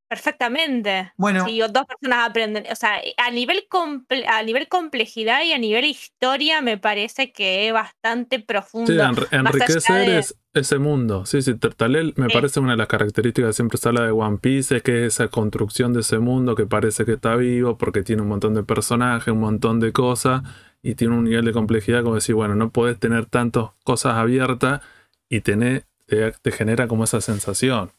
[0.09, 1.13] perfectamente.
[1.17, 5.59] Bueno, Si dos personas aprenden, o sea, a nivel, comple- a nivel complejidad y a
[5.59, 8.93] nivel historia me parece que es bastante profundo.
[8.93, 11.27] Sí, enri- enriquecer de- es ese mundo.
[11.27, 12.33] Sí, sí, tal- tal vez me Sí.
[12.33, 15.15] parece una de las características que siempre se habla de One Piece, es que es
[15.15, 18.63] esa construcción de ese mundo que parece que está vivo, porque tiene un montón de
[18.63, 20.43] personajes, un montón de cosas,
[20.83, 24.81] y tiene un nivel de complejidad como decir, bueno, no podés tener tantas cosas abiertas
[25.29, 27.91] y tener, te, te genera como esa sensación.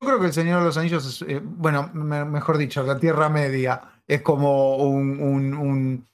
[0.00, 2.98] Yo creo que el Señor de los Anillos es, eh, bueno, me- mejor dicho, la
[2.98, 6.06] Tierra Media es como un, un- un-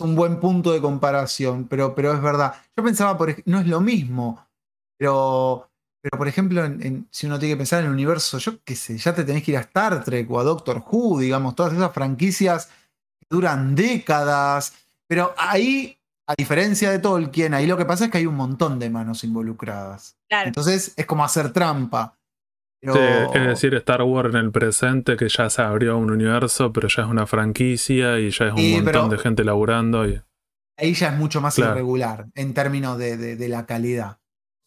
[0.00, 2.54] un buen punto de comparación, pero, pero es verdad.
[2.76, 4.44] Yo pensaba, por, no es lo mismo,
[4.98, 5.70] pero,
[6.02, 8.74] pero por ejemplo, en- en- si uno tiene que pensar en el universo, yo qué
[8.76, 11.72] sé, ya te tenés que ir a Star Trek o a Doctor Who, digamos, todas
[11.72, 12.66] esas franquicias
[13.20, 14.74] que duran décadas,
[15.06, 15.96] pero ahí,
[16.26, 19.22] a diferencia de Tolkien, ahí lo que pasa es que hay un montón de manos
[19.24, 20.16] involucradas.
[20.28, 20.48] Claro.
[20.48, 22.16] Entonces es como hacer trampa.
[22.92, 26.72] Pero- Sí, es decir, Star Wars en el presente, que ya se abrió un universo,
[26.72, 30.06] pero ya es una franquicia y ya es un Sí, montón de gente laburando.
[30.08, 30.20] Y...
[30.78, 31.72] ahí ya es mucho más Claro.
[31.72, 34.18] irregular en términos de, de- de la calidad.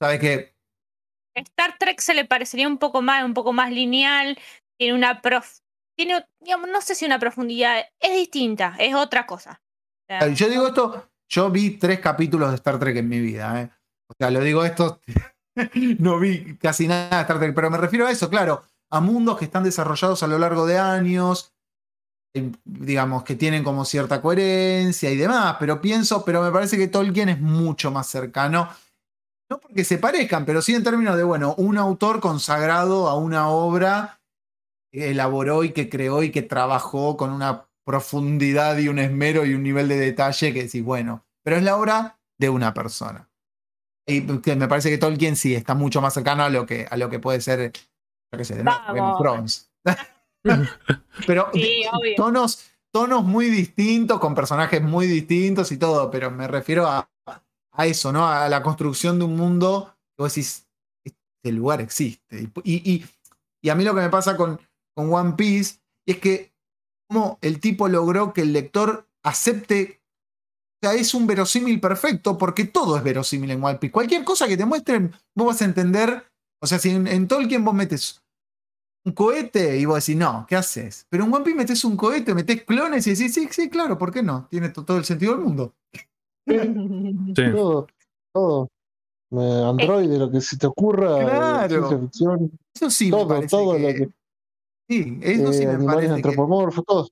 [0.01, 0.55] Sabes que
[1.35, 4.37] Star Trek se le parecería un poco más, un poco más lineal,
[4.79, 5.59] tiene una prof,
[5.95, 9.61] tiene, digamos, no sé si una profundidad, es distinta, es otra cosa.
[10.09, 13.61] O sea, yo digo esto, yo vi tres capítulos de Star Trek en mi vida.
[13.61, 13.69] ¿eh?
[14.09, 15.01] O sea, lo digo esto,
[15.99, 19.37] no vi casi nada de Star Trek, pero me refiero a eso, claro, a mundos
[19.37, 21.53] que están desarrollados a lo largo de años,
[22.33, 26.87] eh, digamos, que tienen como cierta coherencia y demás, pero pienso, pero me parece que
[26.87, 28.69] Tolkien es mucho más cercano.
[29.49, 33.47] No porque se parezcan, pero sí en términos de, bueno, un autor consagrado a una
[33.47, 34.19] obra
[34.91, 39.53] que elaboró y que creó y que trabajó con una profundidad y un esmero y
[39.53, 43.26] un nivel de detalle que decís, bueno, pero es la obra de una persona.
[44.07, 47.09] Y me parece que Tolkien sí está mucho más cercano a lo que, a lo
[47.09, 47.73] que puede ser,
[48.31, 49.17] yo qué sé, nuevo, Game of.
[49.19, 49.69] Thrones.
[51.27, 51.83] pero Sí,
[52.15, 57.09] tonos, tonos muy distintos, con personajes muy distintos y todo, pero me refiero a,
[57.73, 58.27] a eso, ¿no?
[58.27, 60.67] A la construcción de un mundo que vos decís,
[61.05, 62.49] este lugar existe.
[62.63, 63.05] Y, y-
[63.61, 64.59] y a mí lo que me pasa con,
[64.95, 66.53] con One Piece es que
[67.09, 69.96] como el tipo logró que el lector acepte,
[70.81, 73.91] sea, es un verosímil perfecto, porque todo es verosímil en One Piece.
[73.91, 76.23] Cualquier cosa que te muestren, vos vas a entender,
[76.61, 78.21] o sea, si en, en Tolkien vos metes
[79.05, 81.05] un cohete y vos decís, no, ¿qué haces?
[81.09, 84.11] Pero en One Piece metes un cohete, metes clones y decís, sí, sí, claro, ¿por
[84.11, 84.47] qué no?
[84.49, 85.73] Tiene to- todo el sentido del mundo.
[87.35, 87.43] Sí.
[87.53, 87.87] Todo,
[88.33, 88.69] todo.
[89.31, 91.69] Eh, Android, lo que se te ocurra, eh, Claro.
[91.89, 94.09] ciencia ficción, Eso sí Todo, me parece todo que, lo que-
[94.89, 97.09] Sí, eso sí eh, me parece que, antropomorfos, todo.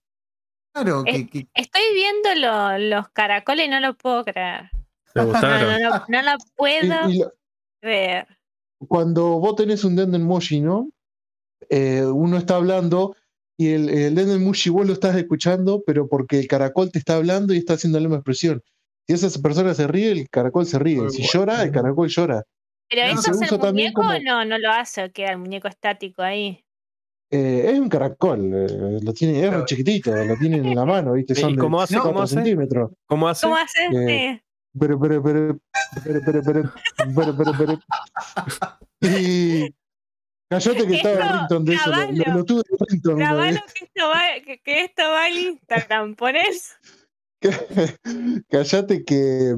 [0.84, 4.70] Claro, que, que- Estoy viendo lo- los caracoles y no lo puedo creer.
[5.14, 5.82] ¿Te No, gustaron?
[5.82, 7.34] no, no, no lo puedo y lo-
[7.82, 8.28] creer.
[8.88, 10.90] cuando vos tenés un Denden Moshi, ¿no?
[11.70, 13.16] Eh, uno está hablando
[13.58, 17.16] y el, el Denden Moshi vos lo estás escuchando, pero porque el caracol te está
[17.16, 18.62] hablando y está haciendo la misma expresión.
[19.08, 21.10] Si esa persona se ríe, el caracol se ríe.
[21.10, 22.44] Si llora, el caracol llora.
[22.90, 25.38] Pero No, eso usa el también muñeco como- o no, no lo hace, queda el
[25.38, 26.65] muñeco estático ahí.
[27.32, 31.14] Eh, es un caracol, eh, lo tiene, es muy chiquitito, lo tienen en la mano,
[31.14, 31.34] ¿viste?
[31.34, 31.96] ¿Y Son de cómo hace?
[31.98, 32.36] ¿Cómo 4 hace?
[32.36, 32.92] centímetros.
[33.08, 33.46] ¿Cómo hace?
[33.48, 33.86] ¿Cómo hace?
[33.86, 34.42] Eh, Sí.
[34.78, 35.58] Pero, pero, pero,
[36.04, 36.74] pero, pero, pero,
[37.16, 37.80] pero, pero, pero.
[39.02, 39.74] Y
[40.50, 42.34] callate que estaba el Eso, ringtone de eso.
[42.34, 46.16] Lo, tuve de ringtone una Grabalo que esto va, que, que esto va al Instagram,
[46.16, 46.76] pones.
[48.50, 49.56] Callate que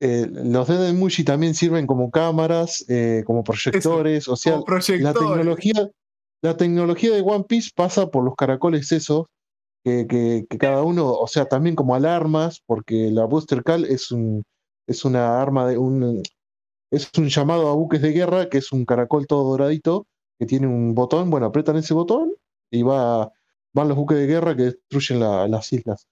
[0.00, 4.60] eh, los Dead Mushi también sirven como cámaras, eh, como proyectores, o sea,
[4.98, 5.90] la tecnología,
[6.42, 9.26] la tecnología de One Piece pasa por los caracoles esos,
[9.84, 14.44] que, cada uno, o sea, también como alarmas, porque la Booster Call es un
[14.88, 16.22] es una arma de un
[16.90, 20.06] es un llamado a buques de guerra, que es un caracol todo doradito,
[20.38, 22.34] que tiene un botón, bueno, apretan ese botón
[22.70, 23.30] y va,
[23.74, 26.06] van los buques de guerra que destruyen la- las islas.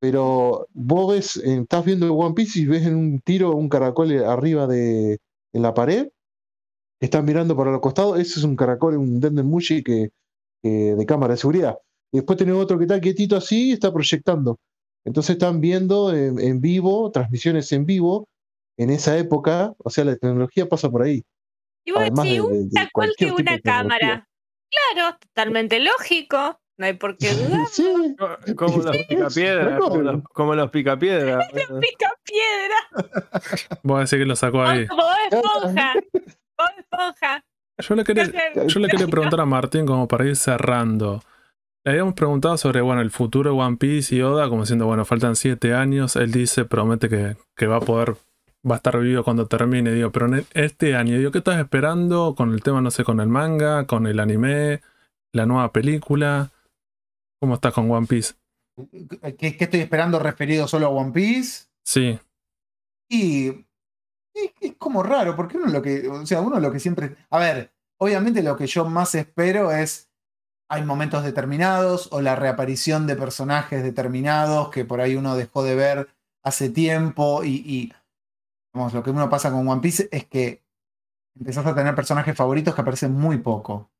[0.00, 4.12] Pero vos ves, eh, estás viendo One Piece y ves en un tiro un caracol
[4.24, 5.18] arriba de
[5.52, 6.08] en la pared,
[7.00, 10.10] que están mirando para los costados, ese es un caracol, un Denden Mushi que,
[10.62, 11.76] que- de cámara de seguridad.
[12.12, 14.58] Y después tenés otro que está quietito así y está proyectando.
[15.04, 18.28] Entonces están viendo en, en vivo, transmisiones en vivo,
[18.78, 21.22] en esa época, o sea, la tecnología pasa por ahí.
[21.84, 22.48] Y vos Además decís, de-
[22.80, 24.28] de- un que una cámara.
[24.94, 26.58] Claro, totalmente lógico.
[26.76, 27.66] No hay por qué dudar.
[27.70, 27.84] Sí,
[28.56, 31.46] Como los picapiedras, como los, como los picapiedras.
[31.52, 33.78] Pica piedra.
[33.82, 34.86] Voy a decir que lo sacó ahí.
[34.86, 35.00] Bob
[35.30, 35.94] Esponja.
[36.58, 37.44] Bob Esponja.
[37.78, 41.22] Yo le quería, Creo que- yo le quería preguntar a Martín como para ir cerrando.
[41.84, 45.04] Le habíamos preguntado sobre bueno, el futuro de One Piece y Oda, como diciendo, bueno,
[45.04, 46.16] faltan siete años.
[46.16, 48.14] Él dice, promete que, que va a poder,
[48.68, 49.92] va a estar vivo cuando termine.
[49.92, 53.20] Digo, pero en este año, digo, ¿qué estás esperando con el tema, no sé, con
[53.20, 54.80] el manga, con el anime,
[55.34, 56.52] la nueva película?
[57.40, 58.34] ¿Cómo estás con One Piece?
[59.38, 61.66] ¿Qué, qué estoy esperando referido solo a One Piece?
[61.84, 62.18] Sí,
[63.10, 63.66] Y
[64.34, 67.72] es, como raro, porque uno lo que, o sea, uno lo que siempre, a ver,
[67.98, 70.10] obviamente lo que yo más espero es,
[70.68, 75.74] hay momentos determinados o la reaparición de personajes determinados que por ahí uno dejó de
[75.74, 76.08] ver
[76.42, 77.92] hace tiempo y, y
[78.72, 80.64] vamos, lo que uno pasa con One Piece es que
[81.38, 83.90] empezás a tener personajes favoritos que aparecen muy poco.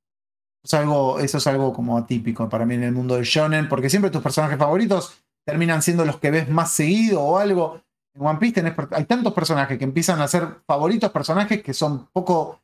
[0.63, 3.91] Es algo, eso es algo como atípico para mí en el mundo del shonen, porque
[3.91, 7.83] siempre tus personajes favoritos terminan siendo los que ves más seguido o algo.
[8.15, 12.07] En One Piece tenés hay tantos personajes que empiezan a ser favoritos personajes que son
[12.13, 12.61] poco,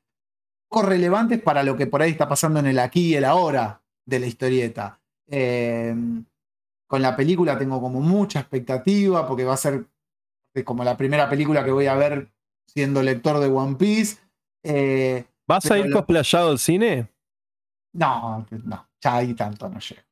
[0.68, 3.82] poco relevantes para lo que por ahí está pasando en el aquí y el ahora
[4.06, 5.00] de la historieta.
[5.26, 5.94] Eh,
[6.86, 9.86] con la película tengo como mucha expectativa porque va a ser
[10.64, 12.32] como la primera película que voy a ver
[12.66, 14.18] siendo lector de One Piece.
[14.64, 17.08] Eh, ¿Vas a ir lo- cosplayado al cine?
[17.92, 20.02] No, no, ya ahí tanto no llego.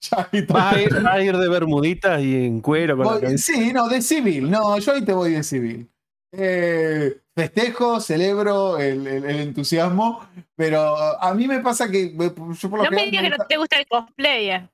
[0.00, 3.12] Ya ahí Va a, ir, va a ir de bermuditas y en cuero con la
[3.12, 3.52] Voy- camisa.
[3.52, 4.48] sí, no, de civil.
[4.50, 5.90] No, yo ahí te voy de civil.
[6.32, 12.34] Eh, festejo, celebro el, el- el entusiasmo, pero a mí me pasa que yo
[12.70, 14.68] por lo No me digas que no te gusta el cosplayer.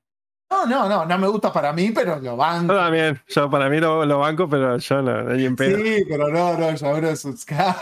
[0.50, 2.74] no, no, no, no me gusta para mí, pero lo Yo banco.
[2.74, 5.78] también, yo para mí lo, lo banco, pero yo no, ni en pedo.
[5.78, 7.76] Sí, pero no, no, es un ska.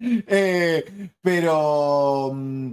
[0.00, 2.72] Eh, pero, mm,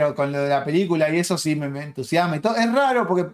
[0.00, 2.56] pero con lo de la película y eso sí me, me entusiasma y todo.
[2.56, 3.26] Es raro porque,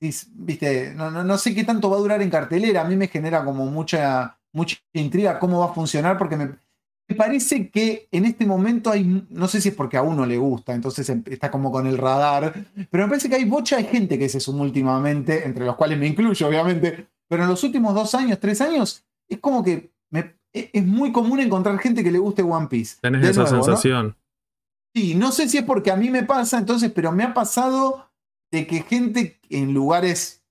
[0.00, 2.82] viste, no, no, no sé qué tanto va a durar en cartelera.
[2.82, 6.50] A mí me genera como mucha, mucha intriga cómo va a funcionar porque me,
[7.08, 10.38] me parece que en este momento hay, no sé si es porque a uno le
[10.38, 12.54] gusta, entonces em- está como con el radar,
[12.90, 15.98] pero me parece que hay bocha de gente que se sumó últimamente, entre los cuales
[15.98, 20.36] me incluyo, obviamente, pero en los últimos dos años, tres años, es como que me-
[20.52, 22.98] e- es muy común encontrar gente que le guste One Piece.
[23.00, 23.76] Tenés De esa nuevo, ¿no?
[24.94, 28.10] Sí, no sé si es porque a mí me pasa, entonces, pero me ha pasado
[28.50, 30.44] de que gente en lugares,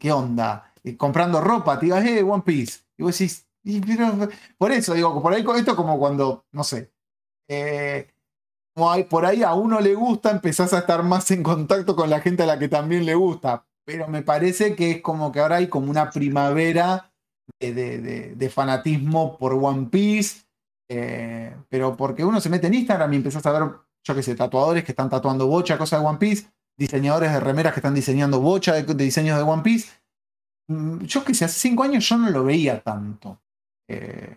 [0.00, 0.72] ¿qué, onda?
[0.84, 2.80] Eh, comprando ropa, te digas, eh, One Piece.
[2.98, 3.48] Y vos decís,
[3.86, 4.28] pero-
[4.58, 6.92] por eso digo, por ahí esto es como cuando, no sé,
[7.48, 8.08] eh,
[9.10, 12.42] por ahí a uno le gusta, empezás a estar más en contacto con la gente
[12.44, 13.66] a la que también le gusta.
[13.84, 17.12] Pero me parece que es como que ahora hay como una primavera
[17.60, 20.42] de fanatismo por One Piece.
[20.94, 23.62] Eh, pero porque uno se mete en Instagram y empezás a ver,
[24.04, 27.72] yo qué sé, tatuadores que están tatuando bocha, cosas de One Piece, diseñadores de remeras
[27.72, 29.88] que están diseñando bocha de, diseños de One Piece.
[30.68, 33.40] Mm, Yo qué sé, hace cinco años yo no lo veía tanto.
[33.88, 34.36] Eh,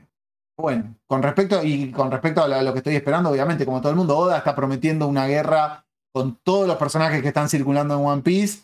[0.57, 3.97] bueno, con respecto, y con respecto a lo, que estoy esperando, obviamente, como todo el
[3.97, 8.21] mundo, Oda está prometiendo una guerra con todos los personajes que están circulando en One
[8.21, 8.63] Piece.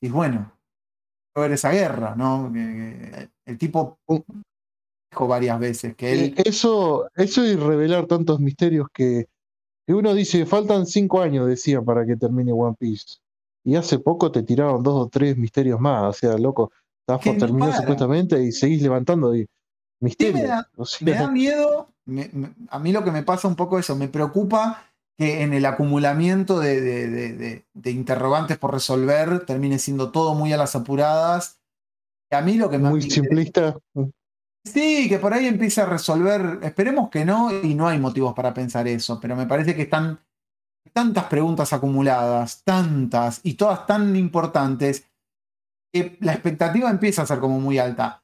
[0.00, 0.50] Y bueno,
[1.36, 2.52] ver esa guerra, ¿no?
[3.46, 4.00] El tipo
[5.14, 6.34] dijo varias veces que él.
[6.36, 9.26] Eh, Eso, eso y revelar tantos misterios que,
[9.86, 13.18] que uno dice, faltan cinco años, decía, para que termine One Piece.
[13.64, 16.02] Y hace poco te tiraron dos o tres misterios más.
[16.04, 16.72] O sea, loco,
[17.08, 17.78] no terminó para.
[17.78, 19.46] supuestamente y seguís levantando y-
[20.00, 20.48] misterios.
[20.48, 23.56] da- O sea, Me da miedo, me- me- a mí lo que me pasa un
[23.56, 24.84] poco eso, me preocupa
[25.16, 30.34] que en el acumulamiento de, de- de- de- de interrogantes por resolver termine siendo todo
[30.34, 31.60] muy a las apuradas.
[32.30, 33.78] A mí lo que más muy me simplista.
[34.64, 36.58] Sí, que por ahí empiece a resolver.
[36.62, 40.18] Esperemos que no, y no hay motivos para pensar eso, pero me parece que están
[40.92, 45.06] tantas preguntas acumuladas, tantas, y todas tan importantes,
[45.92, 48.22] que la expectativa empieza a ser como muy alta.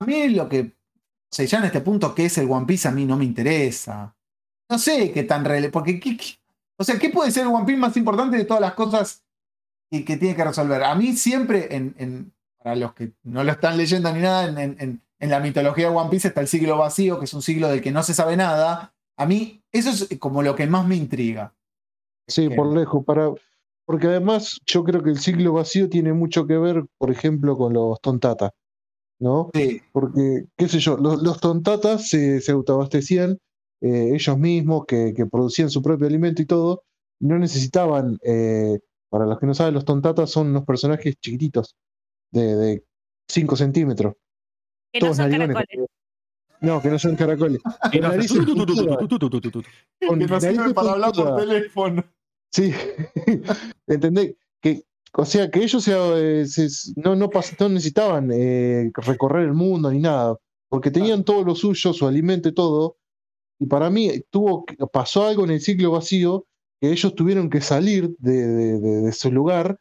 [0.00, 2.88] A mí lo que, o sea, ya en este punto, ¿qué es el One Piece?
[2.88, 4.14] A mí no me interesa.
[4.70, 6.38] No sé qué tan relevante, porque, ¿qué- qué-
[6.78, 9.24] o sea, ¿qué puede ser el One Piece más importante de todas las cosas
[9.90, 10.82] que, que tiene que resolver?
[10.84, 14.76] A mí siempre, en, en- para los que no lo están leyendo ni nada, en,
[14.78, 17.68] en- en- la mitología de One Piece está el siglo vacío, que es un siglo
[17.68, 18.94] del que no se sabe nada.
[19.16, 21.54] A mí, eso es como lo que más me intriga.
[22.26, 23.30] Sí, que- por lejos, para,
[23.84, 27.72] porque además yo creo que el siglo vacío tiene mucho que ver, por ejemplo, con
[27.72, 28.50] los tontatas,
[29.18, 29.50] ¿no?
[29.54, 33.38] Sí, Porque, qué sé yo, los, los tontatas se, se autoabastecían
[33.82, 36.82] eh, ellos mismos, que, que producían su propio alimento y todo,
[37.20, 38.78] no necesitaban, eh,
[39.10, 41.74] para los que no saben, los tontatas son unos personajes chiquititos,
[42.30, 42.84] de
[43.28, 44.14] 5 centímetros.
[44.92, 45.88] Que no todos son caracoles.
[46.60, 47.60] No, que no son caracoles.
[50.06, 52.04] Con que no sirve para hablar por teléfono.
[52.52, 52.72] Sí,
[53.86, 54.34] ¿entendés?
[54.60, 54.82] Que,
[55.14, 55.92] o sea, que ellos se,
[56.40, 60.36] eh, se- no, no, pas- no necesitaban eh, recorrer el mundo ni nada,
[60.68, 62.98] porque tenían todo lo suyo, su alimento y todo,
[63.58, 66.46] y para mí tuvo, que- pasó algo en el siglo vacío,
[66.80, 69.78] que ellos tuvieron que salir de, de- de- de su lugar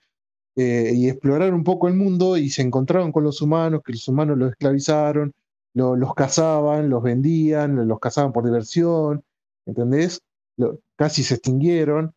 [0.55, 4.07] eh, y explorar un poco el mundo y se encontraron con los humanos, que los
[4.07, 5.33] humanos los esclavizaron,
[5.73, 9.23] lo- los cazaban, los vendían, los cazaban por diversión,
[9.65, 10.21] ¿entendés?
[10.57, 12.13] Lo- casi se extinguieron.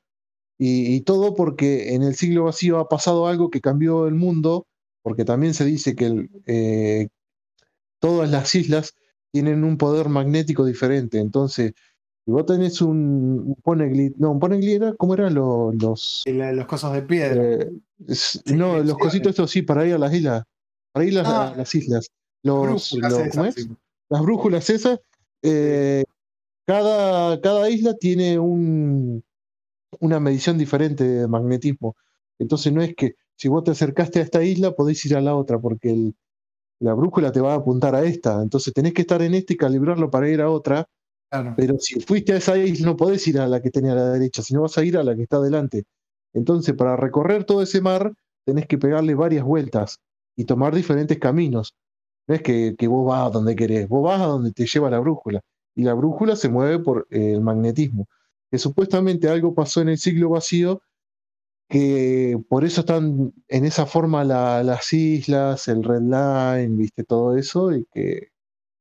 [0.58, 4.66] Y, y todo porque en el siglo vacío ha pasado algo que cambió el mundo,
[5.02, 7.08] porque también se dice que el, eh,
[7.98, 8.94] todas las islas
[9.32, 11.18] tienen un poder magnético diferente.
[11.18, 11.72] Entonces,
[12.24, 17.02] si vos tenés un, un no, un era, ¿cómo eran los, los Los cosos de
[17.02, 17.42] piedra.
[17.42, 17.72] eh,
[18.08, 20.44] es- Sí, no, los cositos estos sí, para ir a las islas,
[20.92, 22.08] para ir a, Ah, a las islas.
[22.42, 23.54] Los, Brújulas los- esas, ¿cómo es?
[23.54, 23.68] sí.
[24.08, 25.00] Las brújulas esas,
[25.42, 26.04] eh,
[26.66, 29.22] cada, cada isla tiene un,
[30.00, 31.96] una medición diferente de magnetismo.
[32.38, 35.34] Entonces no es que si vos te acercaste a esta isla podés ir a la
[35.34, 36.14] otra, porque el-
[36.80, 38.42] la brújula te va a apuntar a esta.
[38.42, 40.86] Entonces tenés que estar en esta y calibrarlo para ir a otra.
[41.30, 41.54] Claro.
[41.56, 44.10] Pero si fuiste a esa isla no podés ir a la que tenía a la
[44.12, 45.84] derecha, sino vas a ir a la que está adelante.
[46.34, 48.12] Entonces, para recorrer todo ese mar,
[48.44, 49.98] tenés que pegarle varias vueltas
[50.36, 51.74] y tomar diferentes caminos.
[52.28, 54.90] No es que, que vos vas a donde querés, vos vas a donde te lleva
[54.90, 55.40] la brújula.
[55.74, 58.06] Y la brújula se mueve por eh, el magnetismo.
[58.50, 60.82] que supuestamente algo pasó en el siglo vacío,
[61.68, 67.36] que por eso están en esa forma la- las islas, el Red Line, viste, todo
[67.36, 68.28] eso, y que,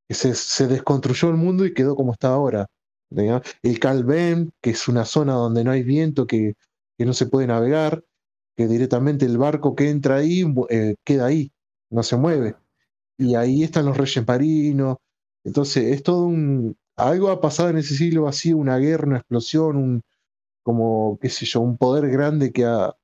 [0.09, 2.67] se, se desconstruyó el mundo y quedó como está ahora.
[3.63, 6.53] El Calvem, que es una zona donde no hay viento, que,
[7.01, 8.03] que no se puede navegar,
[8.55, 11.51] que directamente el barco que entra ahí eh, queda ahí,
[11.89, 12.55] no se mueve.
[13.17, 14.97] Y ahí están los reyes marinos.
[15.43, 16.77] Entonces, es todo un.
[16.95, 20.01] Algo ha pasado en ese siglo vacío, una guerra, una explosión, un,
[20.63, 22.95] como, qué sé yo, un poder grande que ha,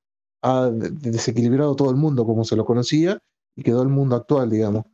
[0.43, 3.19] ha de- desequilibrado todo el mundo como se lo conocía
[3.55, 4.85] y quedó el mundo actual, digamos.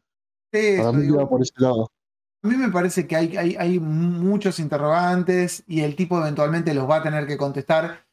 [0.77, 1.91] Para mí por ese lado.
[2.43, 6.89] A mí me parece que hay, hay, hay muchos interrogantes y el tipo eventualmente los
[6.89, 8.05] va a tener que contestar.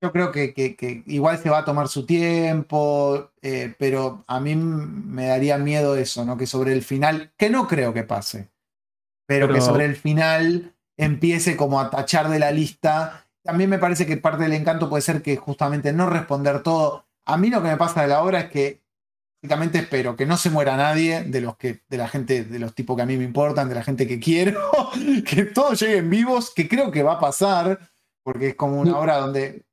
[0.00, 4.38] Yo creo que, que- que igual se va a tomar su tiempo, eh, pero a
[4.40, 6.36] mí me daría miedo eso, ¿no?
[6.36, 8.48] Que sobre el final, que no creo que pase,
[9.26, 13.26] pero, que Pero- sobre el final empiece como a tachar de la lista.
[13.42, 17.06] También me parece que parte del encanto puede ser que justamente no responder todo.
[17.24, 18.82] A mí lo que me pasa de la obra es que
[19.42, 22.74] básicamente espero que no se muera nadie de los que, de la gente, de los
[22.74, 24.60] tipos que a mí me importan, de la gente que quiero,
[25.28, 27.78] que todos lleguen vivos, que creo que va a pasar,
[28.24, 29.00] porque es como una No.
[29.00, 29.64] obra donde.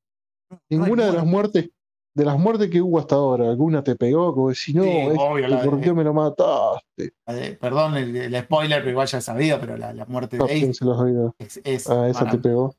[0.69, 1.69] Ninguna de las muertes,
[2.13, 5.17] de las muertes que hubo hasta ahora, alguna te pegó, como si no, Sí, este,
[5.19, 7.13] obvio, la ¿por qué me lo mataste?
[7.27, 10.47] eh, perdón el, el spoiler, pero igual ya sabido, pero la, la muerte de No,
[10.47, 11.35] ¿quién Ace se los oído?
[11.39, 11.59] es.
[11.63, 12.73] es Ah, esa te pegó.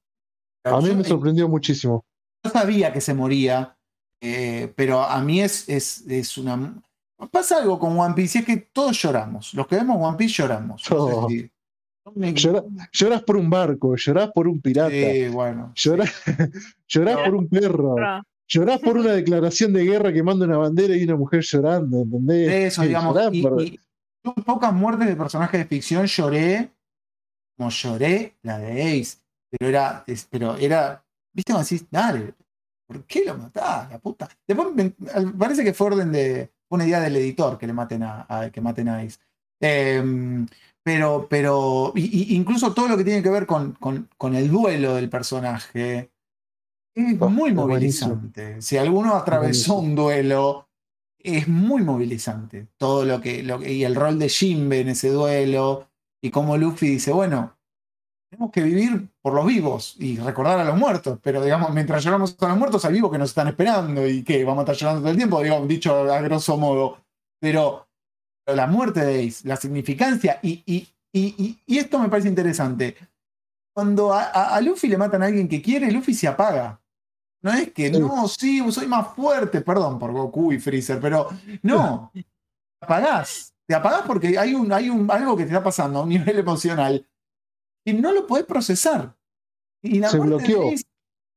[0.64, 2.04] A mí Yo- me sorprendió muchísimo.
[2.44, 3.76] yo sabía que se moría,
[4.22, 6.82] eh, pero a mí es, es, es una.
[7.30, 9.54] Pasa algo con One Piece, y es que todos lloramos.
[9.54, 10.82] Los que vemos One Piece lloramos.
[10.82, 11.30] No sé Todos.
[11.32, 11.50] si- me-
[12.14, 15.72] Llora- lloras por un barco, llorás por un pirata, Sí, bueno.
[15.76, 16.12] llorás,
[16.88, 17.24] llorás No.
[17.24, 17.96] por un perro,
[18.48, 22.72] llorás por una declaración de guerra que manda una bandera y una mujer llorando, ¿entendés?
[22.72, 23.14] Eso, Sí, digamos.
[23.14, 23.80] llorás Y, por- y
[24.24, 26.70] yo en pocas muertes de personajes de ficción lloré,
[27.56, 29.18] como lloré la de Ace,
[29.50, 31.04] pero era, es- pero era,
[31.34, 32.34] viste, como decís, dale,
[32.86, 34.28] ¿por qué lo matás, la puta?
[34.46, 34.92] Después me-
[35.38, 38.50] parece que fue orden de, fue una idea del editor que le maten a, a-
[38.50, 39.18] que maten a Ace.
[39.60, 40.46] Em,
[40.86, 44.48] pero, pero, y- y incluso todo lo que tiene que ver con, con, con el
[44.48, 46.12] duelo del personaje
[46.94, 48.14] es Oh, muy buenísimo.
[48.14, 48.62] movilizante.
[48.62, 49.78] Si alguno atravesó buenísimo.
[49.80, 50.68] un duelo,
[51.18, 52.68] es muy movilizante.
[52.78, 55.88] Todo lo que, lo que- y el rol de Jinbe en ese duelo,
[56.22, 57.58] y cómo Luffy dice, bueno,
[58.30, 62.36] tenemos que vivir por los vivos y recordar a los muertos, pero digamos, mientras lloramos
[62.40, 65.00] a los muertos, hay vivos que nos están esperando y que vamos a estar llorando
[65.02, 66.98] todo el tiempo, digamos, dicho a grosso modo.
[67.40, 67.85] Pero
[68.54, 72.96] la muerte de Ace, la significancia, y, y, y, y- esto me parece interesante.
[73.74, 76.80] Cuando a, a- a Luffy le matan a alguien que quiere, Luffy se apaga.
[77.42, 78.00] No es que, Sí.
[78.00, 81.28] no, sí, soy más fuerte, perdón por Goku y Freezer, pero
[81.62, 82.24] no, te
[82.80, 83.52] apagás.
[83.68, 86.38] Te apagás porque hay, un, hay un, algo que te está pasando a un nivel
[86.38, 87.06] emocional
[87.84, 89.16] y no lo podés procesar.
[89.82, 90.72] Y la Se muerte de bloqueó.
[90.72, 90.84] Ace-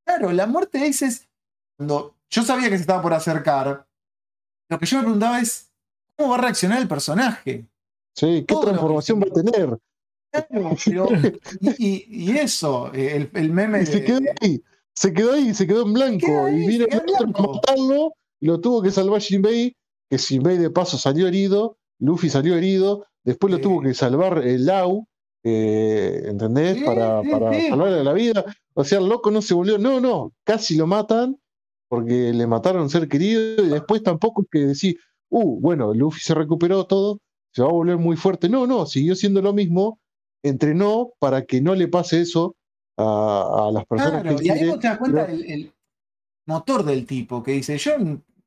[0.06, 1.30] claro, la muerte de Ace es
[1.78, 3.88] cuando yo sabía que se estaba por acercar.
[4.70, 5.69] Lo que yo me preguntaba es
[6.20, 7.66] cómo va a reaccionar el personaje.
[8.14, 9.78] Sí, ¿qué todo lo que transformación va a tener?
[10.32, 11.08] Claro, pero-
[11.80, 14.62] y, eso, eh, el, el meme Y se de- quedó ahí,
[14.94, 16.46] se quedó ahí, se quedó en blanco.
[16.46, 19.76] ahí, y vino a matarlo, y lo tuvo que salvar Jinbei,
[20.10, 24.66] que Jinbei de paso salió herido, Luffy salió herido, después lo tuvo que salvar el
[24.66, 25.08] Lau,
[25.44, 26.78] eh, ¿entendés?
[26.78, 27.70] Sí, para sí, para sí.
[27.70, 28.46] salvarle la vida.
[28.74, 31.38] O sea, el loco no se volvió, no, no, casi lo matan,
[31.88, 34.98] porque le mataron a un ser querido, y después tampoco es que decir,
[35.30, 37.20] uh, bueno, Luffy se recuperó todo,
[37.54, 38.50] se va a volver muy fuerte.
[38.50, 40.00] No, no, siguió siendo lo mismo,
[40.44, 42.56] entrenó para que no le pase eso
[42.98, 45.52] a, a las personas Claro, que y ahí quiere, vos te das cuenta pero- el,
[45.52, 45.74] el
[46.48, 47.92] motor del tipo que dice, yo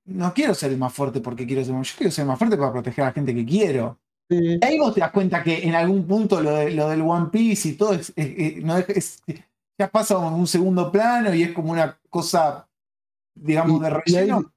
[0.04, 2.56] no quiero ser el más fuerte porque quiero ser más, yo quiero ser más fuerte
[2.56, 3.98] para proteger a la gente que quiero.
[4.28, 7.02] Sí, Y ahí vos te das cuenta que en algún punto lo, de- lo del
[7.02, 9.22] One Piece y todo es, es- es- no es- es-
[9.78, 12.68] ya pasa a un segundo plano y es como una cosa,
[13.34, 14.52] digamos, Y- de relleno.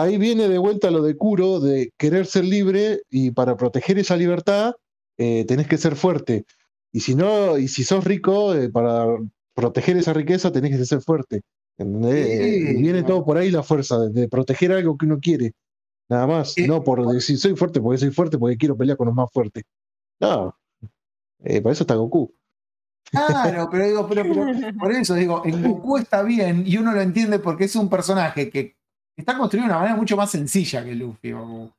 [0.00, 4.16] Ahí viene de vuelta lo de Kuro, de querer ser libre y para proteger esa
[4.16, 4.74] libertad
[5.18, 6.44] eh, tenés que ser fuerte.
[6.92, 9.06] Y si no, y si sos rico, eh, para
[9.54, 11.42] proteger esa riqueza tenés que ser fuerte.
[11.78, 12.26] ¿entendés?
[12.26, 15.18] Sí, Eh, y viene todo por ahí la fuerza, de, de proteger algo que uno
[15.20, 15.52] quiere.
[16.08, 19.06] Nada más, Eh, no por decir soy fuerte porque soy fuerte porque quiero pelear con
[19.06, 19.64] los más fuertes.
[20.20, 20.56] No,
[21.38, 22.32] para eso está Goku.
[23.10, 24.46] Claro, pero digo, pero, pero
[24.80, 28.50] por eso digo, en Goku está bien y uno lo entiende porque es un personaje
[28.50, 28.76] que
[29.16, 31.32] está construido de una manera mucho más sencilla que Luffy.
[31.32, 31.72] Goku,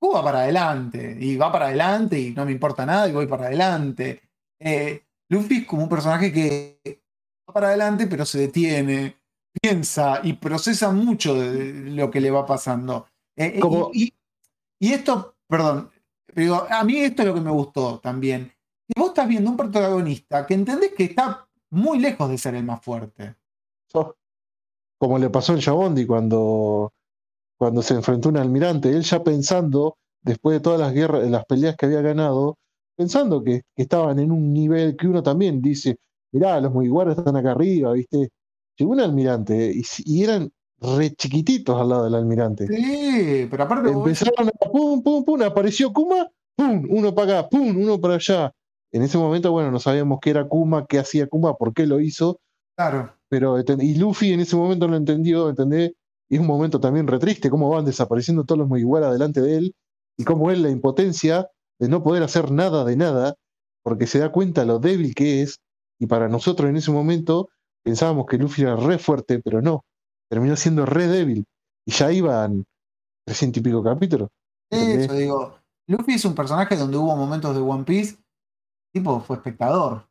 [0.00, 3.26] Goku va para adelante y va para adelante y no me importa nada y voy
[3.26, 4.22] para adelante.
[4.60, 6.80] Eh, Luffy es como un personaje que
[7.48, 9.16] va para adelante pero se detiene,
[9.60, 13.06] piensa y procesa mucho de lo que le va pasando.
[13.36, 14.12] Eh, eh, Como- y,
[14.80, 15.90] esto, perdón,
[16.34, 18.52] digo, a mí esto es lo que me gustó también.
[18.96, 22.80] Vos estás viendo un protagonista que entendés que está muy lejos de ser el más
[22.82, 23.34] fuerte.
[23.92, 24.14] Oh,
[24.98, 26.92] Como le pasó en Shabondi cuando,
[27.56, 31.44] cuando se enfrentó a un almirante, él ya pensando, después de todas las guerras, las
[31.44, 32.56] peleas que había ganado,
[32.96, 35.96] pensando que, que estaban en un nivel que uno también dice,
[36.32, 38.30] mirá, los Mugiwara están acá arriba, ¿viste?
[38.76, 40.50] Llegó un almirante y, y eran
[40.80, 42.66] re chiquititos al lado del almirante.
[42.66, 47.76] Sí, pero aparte Empezaron a pum, pum, pum, apareció Kuma, pum, uno para acá, pum,
[47.76, 48.52] uno para allá.
[48.90, 52.00] En ese momento, bueno, no sabíamos qué era Kuma, qué hacía Kuma, por qué lo
[52.00, 52.40] hizo,
[52.76, 53.17] claro.
[53.28, 55.92] Pero y Luffy en ese momento lo entendió, ¿entendés?
[56.28, 59.56] Y es un momento también re triste, cómo van desapareciendo todos los Mugiwara delante de
[59.56, 59.74] él,
[60.16, 61.48] y cómo él la impotencia
[61.78, 63.34] de no poder hacer nada de nada,
[63.82, 65.60] porque se da cuenta lo débil que es,
[65.98, 67.48] y para nosotros en ese momento
[67.82, 69.84] pensábamos que Luffy era re fuerte, pero no,
[70.28, 71.44] terminó siendo re débil,
[71.86, 72.64] y ya iban
[73.24, 74.28] trescientos y pico capítulos.
[74.70, 75.06] ¿entendés?
[75.06, 75.58] Eso digo.
[75.86, 78.18] Luffy es un personaje donde hubo momentos de One Piece,
[78.92, 80.07] tipo, fue espectador.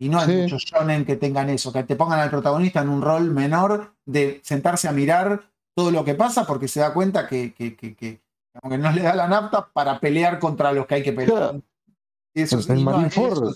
[0.00, 0.42] Y no hay Sí.
[0.42, 4.40] muchos shonen que tengan eso, que te pongan al protagonista en un rol menor de
[4.44, 8.20] sentarse a mirar todo lo que pasa porque se da cuenta que, que, que, que-
[8.60, 11.38] como que no le da la nafta para pelear contra los que hay que pelear.
[11.38, 11.62] Claro.
[12.34, 13.54] Eso, El y no, Marineford.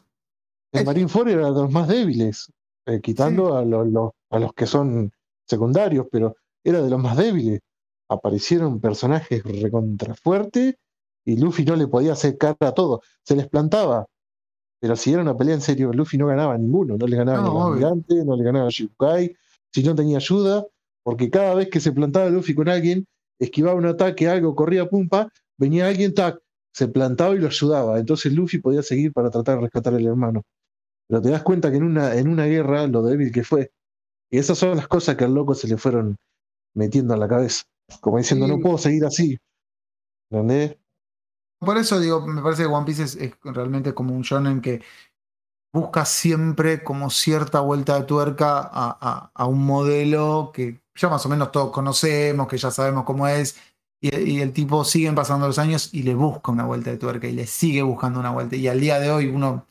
[0.73, 0.85] El.
[0.85, 2.53] Marineford era de los más débiles,
[2.87, 5.13] eh, quitando a, los, los- a los que son
[5.47, 7.61] secundarios, pero era de los más débiles.
[8.09, 10.75] Aparecieron personajes recontrafuertes
[11.25, 13.01] y Luffy no le podía hacer cara a todo.
[13.25, 14.07] Se les plantaba.
[14.83, 16.97] Pero si era una pelea en serio, Luffy no ganaba a ninguno.
[16.99, 19.33] No le ganaba No, ni almirante, no le ganaba a Shibukai,
[19.73, 20.67] si no tenía ayuda,
[21.05, 23.07] porque cada vez que se plantaba Luffy con alguien,
[23.39, 26.41] esquivaba un ataque, algo, corría pumpa, venía alguien, tac,
[26.75, 28.01] se plantaba y lo ayudaba.
[28.01, 30.43] Entonces Luffy podía seguir para tratar de rescatar al hermano.
[31.07, 33.71] Pero te das cuenta que en una, en una guerra lo débil que fue.
[34.31, 36.17] Y esas son las cosas que al loco se le fueron
[36.75, 37.63] metiendo en la cabeza.
[38.01, 38.53] Como diciendo, Sí.
[38.53, 39.39] no puedo seguir así.
[40.29, 40.77] ¿Entendés?
[41.65, 44.83] Por eso digo, me parece que One Piece es, realmente como un shonen que
[45.73, 51.53] busca siempre como cierta vuelta de tuerca a, un modelo que ya más o menos
[51.53, 53.57] todos conocemos, que ya sabemos cómo es,
[54.01, 57.33] y, el tipo siguen pasando los años y le busca una vuelta de tuerca y
[57.33, 58.57] le sigue buscando una vuelta.
[58.57, 59.67] Y al día de hoy, uno,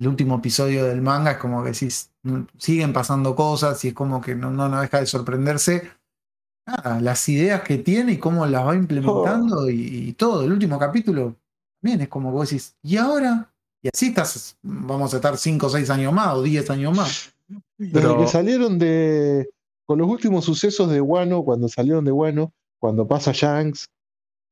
[0.00, 1.70] el último episodio del manga es como que
[2.24, 5.90] mm, siguen pasando cosas y es como que no, no deja de sorprenderse.
[6.70, 10.44] Nada, las ideas que tiene y cómo las va implementando y, y todo.
[10.44, 11.36] El último capítulo
[11.80, 13.50] también es como que vos decís, ¿y ahora?
[13.82, 17.32] Y así estás, vamos a estar 5 o 6 años más o 10 años más.
[17.78, 19.48] Desde Pero- que salieron de.
[19.86, 23.88] Con los últimos sucesos de Wano, cuando salieron de Wano, cuando pasa Shanks,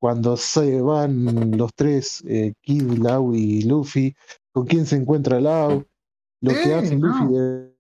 [0.00, 4.16] cuando se van los tres, eh, Kid, Lau y Luffy,
[4.52, 5.84] con quién se encuentra Lau,
[6.40, 7.06] lo que hace no.
[7.06, 7.77] Luffy de-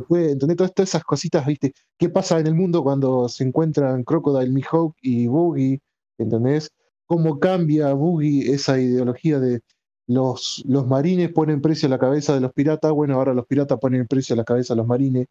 [0.00, 0.56] después, ¿entendés?
[0.56, 1.72] Todas, todas esas cositas, ¿viste?
[1.98, 5.80] ¿Qué pasa en el mundo cuando se encuentran Crocodile, Mihawk y Boogie?
[6.18, 6.70] ¿Entendés?
[7.06, 9.60] ¿Cómo cambia Boogie esa ideología de
[10.06, 12.92] los, los marines ponen precio a la cabeza de los piratas?
[12.92, 15.26] Bueno, ahora los piratas ponen precio a la cabeza de los marines,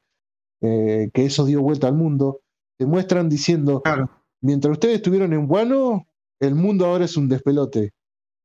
[0.61, 2.41] eh, que eso dio vuelta al mundo.
[2.77, 4.09] Te muestran diciendo, Claro.
[4.41, 6.05] mientras ustedes estuvieron en Wano,
[6.39, 7.91] el mundo ahora es un despelote.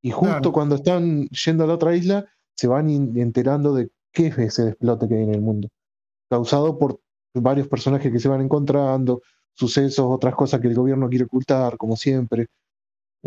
[0.02, 0.52] Y justo Claro.
[0.52, 2.26] cuando están yendo a la otra isla,
[2.56, 5.68] se van enterando de qué es ese despelote que hay en el mundo.
[6.30, 7.00] Causado por
[7.34, 9.22] varios personajes que se van encontrando,
[9.54, 12.46] sucesos, otras cosas que el gobierno quiere ocultar, como siempre.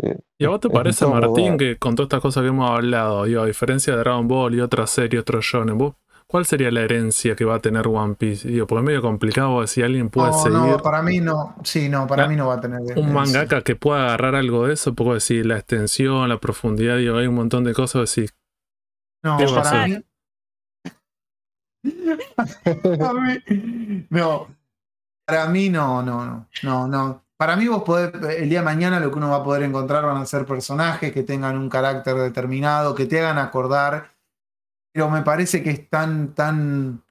[0.00, 3.24] Eh, ¿Y a vos te parece, Martín, que con todas estas cosas que hemos hablado,
[3.24, 5.94] digo, a diferencia de Dragon Ball y otras series, otros shonen, vos,
[6.28, 8.46] ¿cuál sería la herencia que va a tener One Piece?
[8.48, 11.56] Digo, porque es medio complicado si alguien puede No, seguir no, para mí no.
[11.64, 12.80] Sí, no, para Ah, mí no va a tener.
[12.96, 17.16] un mangaka que pueda agarrar algo de eso, puedo decir la extensión, la profundidad, digo,
[17.16, 18.30] hay un montón de cosas, decir,
[19.24, 19.96] No, ¿Qué va a para mí.
[24.10, 24.48] No,
[25.26, 27.24] para mí no, no, no, no, no.
[27.36, 30.04] Para mí vos podés, el día de mañana lo que uno va a poder encontrar
[30.04, 34.16] van a ser personajes que tengan un carácter determinado, que te hagan acordar,
[34.92, 37.04] pero me parece que es tan, tan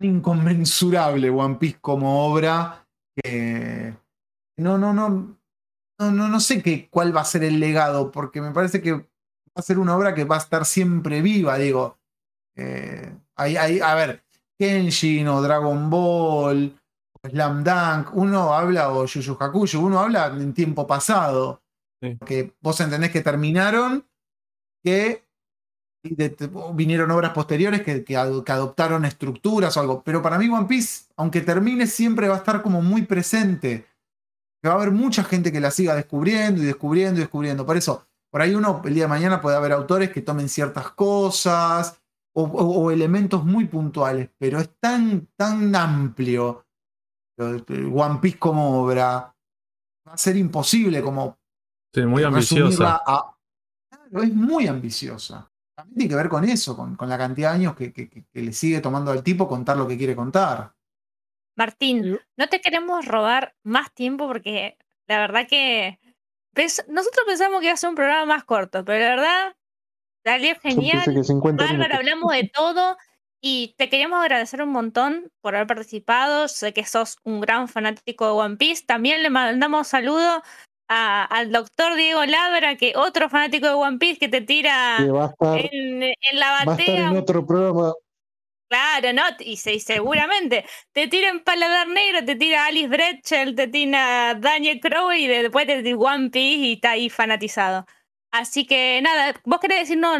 [0.00, 3.94] inconmensurable One Piece como obra que
[4.56, 5.38] no, no, no,
[5.98, 8.92] no, no, no sé qué, cuál va a ser el legado, porque me parece que
[8.92, 9.04] va
[9.54, 11.98] a ser una obra que va a estar siempre viva, digo.
[12.56, 13.14] Eh,
[13.56, 14.22] hay- a ver,
[14.58, 16.76] Kenshin o Dragon Ball,
[17.22, 21.62] o Slam Dunk, uno habla, o Yu Yu Hakusho, uno habla en tiempo pasado.
[22.02, 22.18] Sí.
[22.24, 24.06] Que vos entendés que terminaron,
[24.82, 25.26] que
[26.02, 26.34] de-
[26.72, 30.02] vinieron obras posteriores que, que ad- que adoptaron estructuras o algo.
[30.02, 33.86] Pero para mí One Piece, aunque termine, siempre va a estar como muy presente.
[34.62, 37.66] Que va a haber mucha gente que la siga descubriendo y descubriendo y descubriendo.
[37.66, 40.90] Por eso, por ahí uno, el día de mañana puede haber autores que tomen ciertas
[40.92, 41.99] cosas
[42.40, 46.66] o, o- o elementos muy puntuales, pero es tan, tan amplio
[47.38, 49.34] One Piece como obra.
[50.06, 51.38] Va a ser imposible como
[51.94, 52.62] sí, muy ambiciosa.
[52.64, 53.36] resumirla a-
[53.90, 55.50] Claro, es muy ambiciosa.
[55.76, 58.24] también tiene que ver con eso, con, con la cantidad de años que, que- que-
[58.26, 60.74] que le sigue tomando al tipo contar lo que quiere contar.
[61.56, 64.76] Martín, no te queremos robar más tiempo porque
[65.08, 65.98] la verdad que
[66.54, 69.56] pens- nosotros pensamos que iba a ser un programa más corto, pero la verdad
[70.24, 71.02] Yo genial.
[71.04, 71.98] pensé que 50 Bárbaro, minutos.
[71.98, 72.96] hablamos de todo
[73.42, 76.46] y te queríamos agradecer un montón por haber participado.
[76.48, 78.84] Sé que sos un gran fanático de One Piece.
[78.86, 80.42] También le mandamos saludo
[80.88, 85.04] a- al doctor Diego Labra, que otro fanático de One Piece que te tira Que
[85.06, 87.08] estar, en, en la va a estar batea.
[87.10, 87.92] en otro programa.
[88.68, 89.22] Claro, ¿no?
[89.40, 94.78] Y, y seguramente te tira en Paladar Negro, te tira Alice Bretchel, te tira Daniel
[94.80, 97.84] Crowe y de- después te tira One Piece y está ahí fanatizado.
[98.32, 100.18] Así que nada, ¿vos querés decirnos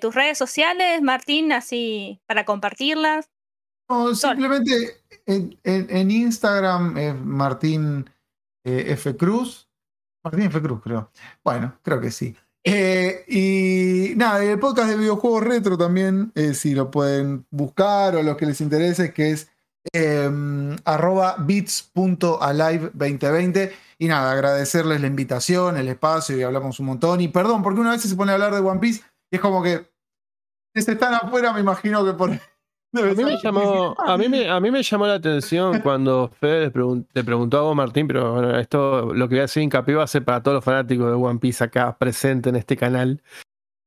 [0.00, 3.28] tus redes sociales, Martín, así para compartirlas?
[3.88, 8.08] No, simplemente en, en- en Instagram es Martín
[8.64, 9.16] eh, F.
[9.16, 9.68] Cruz.
[10.22, 10.60] Martín F.
[10.62, 11.10] Cruz, creo.
[11.42, 12.36] Bueno, creo que sí.
[12.62, 18.22] Eh, y nada, el podcast de videojuegos retro también, eh, si lo pueden buscar o
[18.22, 19.50] los que les interese, que es
[19.94, 20.30] eh,
[20.84, 23.72] arroba bits.alive2020.
[24.00, 27.20] Y nada, agradecerles la invitación, el espacio y hablamos un montón.
[27.20, 29.62] Y perdón, porque una vez se pone a hablar de One Piece y es como
[29.62, 29.90] que
[30.74, 32.30] si están afuera, me imagino que por
[32.92, 36.72] A mí, me llamó, a, mí me, a mí me llamó la atención cuando Fede
[36.72, 39.94] pregun- te preguntó a vos, Martín, pero bueno, esto lo que voy a hacer hincapié
[39.94, 43.22] va a ser para todos los fanáticos de One Piece acá presentes en este canal.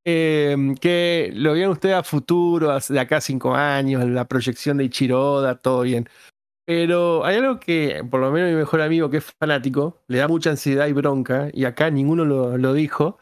[0.05, 4.85] Eh, que lo vean ustedes a futuro, de acá a cinco años, la proyección de
[4.85, 6.07] Ichiroda, todo bien.
[6.65, 10.27] Pero hay algo que, por lo menos mi mejor amigo que es fanático, le da
[10.27, 13.19] mucha ansiedad y bronca, y acá ninguno lo, lo dijo,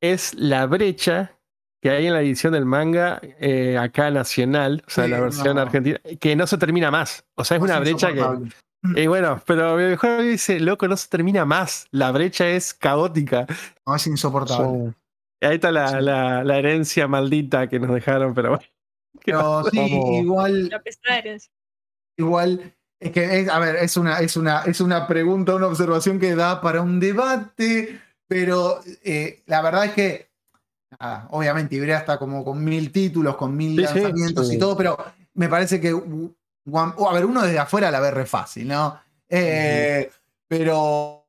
[0.00, 1.38] es la brecha
[1.80, 5.56] que hay en la edición del manga eh, acá nacional, o sea, Sí, la versión
[5.56, 5.62] no.
[5.62, 7.24] argentina, que no se termina más.
[7.34, 8.24] O sea, es una brecha que...
[8.96, 11.86] Y bueno, pero mi mejor amigo dice, loco, no se termina más.
[11.92, 13.46] La brecha es caótica.
[13.86, 14.92] No, es insoportable.
[15.40, 15.96] Y ahí está la, Sí.
[16.00, 18.64] la, la herencia maldita que nos dejaron, pero bueno.
[19.20, 21.52] ¿Qué Pero sí, igual, La pesada herencia.
[22.24, 26.18] Igual, es que, es- a ver, es una, es, una, es una pregunta, una observación
[26.18, 30.30] que da para un debate, pero eh, la verdad es que,
[31.00, 34.56] nada, obviamente Ibrea está como con mil títulos, con mil Sí, lanzamientos sí.
[34.56, 34.96] y todo, pero
[35.34, 39.00] me parece que, One- uh, a ver, uno desde afuera la ve re fácil, ¿no?
[39.28, 40.10] Eh,
[40.48, 41.26] pero,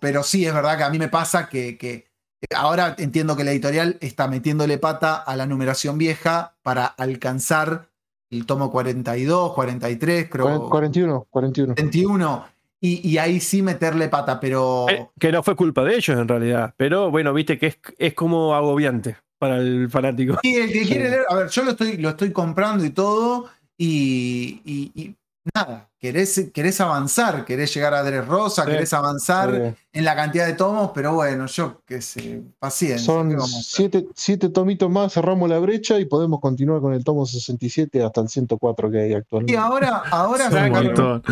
[0.00, 2.08] pero sí, es verdad que a mí me pasa que, que
[2.54, 7.88] ahora entiendo que la editorial está metiéndole pata a la numeración vieja para alcanzar
[8.30, 10.46] el tomo 42, 43, creo.
[10.46, 11.74] cuaren- 41, 41.
[11.74, 12.44] 21.
[12.80, 14.86] Y, y ahí sí meterle pata, pero.
[14.88, 16.74] Eh, que no fue culpa de ellos en realidad.
[16.76, 20.38] Pero bueno, viste que es, es como agobiante para el fanático.
[20.42, 23.46] Y el que quiere leer, a ver, yo lo estoy, lo estoy comprando y todo,
[23.78, 25.14] y, y- y
[25.54, 28.70] nada, querés, querés avanzar, querés llegar a Dres Rosa, Sí.
[28.70, 32.96] querés avanzar en la cantidad de tomos, pero bueno, yo qué sé, paciencia.
[32.98, 37.26] ¿qué son siete, siete tomitos más, cerramos la brecha y podemos continuar con el tomo
[37.26, 39.56] 67 hasta el 104 que hay Y actualmente.
[39.56, 41.22] ahora, ahora montón.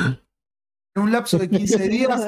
[0.96, 2.20] en un lapso de 15 días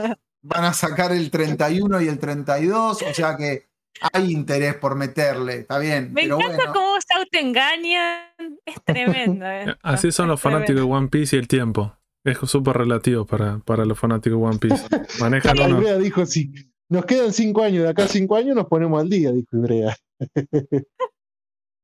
[0.43, 3.67] van a sacar el 31 y el 32, o sea que
[4.13, 6.13] hay interés por meterle, está bien.
[6.13, 8.21] Me pero encanta bueno, cómo se autoengañan.
[8.65, 9.47] Es tremendo.
[9.51, 9.77] esto.
[9.83, 10.67] Así son los tremendo.
[10.67, 11.93] fanáticos de One Piece y el tiempo.
[12.25, 14.85] Es súper relativo para, para los fanáticos de One Piece.
[15.21, 16.51] Manejan Ibrea dijo: si
[16.89, 19.97] nos quedan cinco años, de acá a cinco años nos ponemos al día, dijo Ibrea.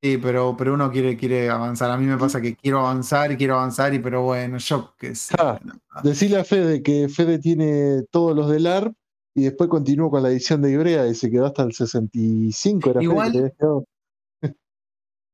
[0.02, 1.90] sí, pero, pero uno quiere, quiere avanzar.
[1.90, 5.14] A mí me pasa que quiero avanzar y quiero avanzar, y pero bueno, yo qué
[5.14, 5.34] sé.
[5.38, 5.60] Ah,
[6.02, 8.94] Decirle a Fede que Fede tiene todos los del ARP
[9.36, 12.90] y después continuó con la edición de Ibrea y se quedó hasta el 65.
[12.90, 13.84] Era Fede Igual- te habías quedado.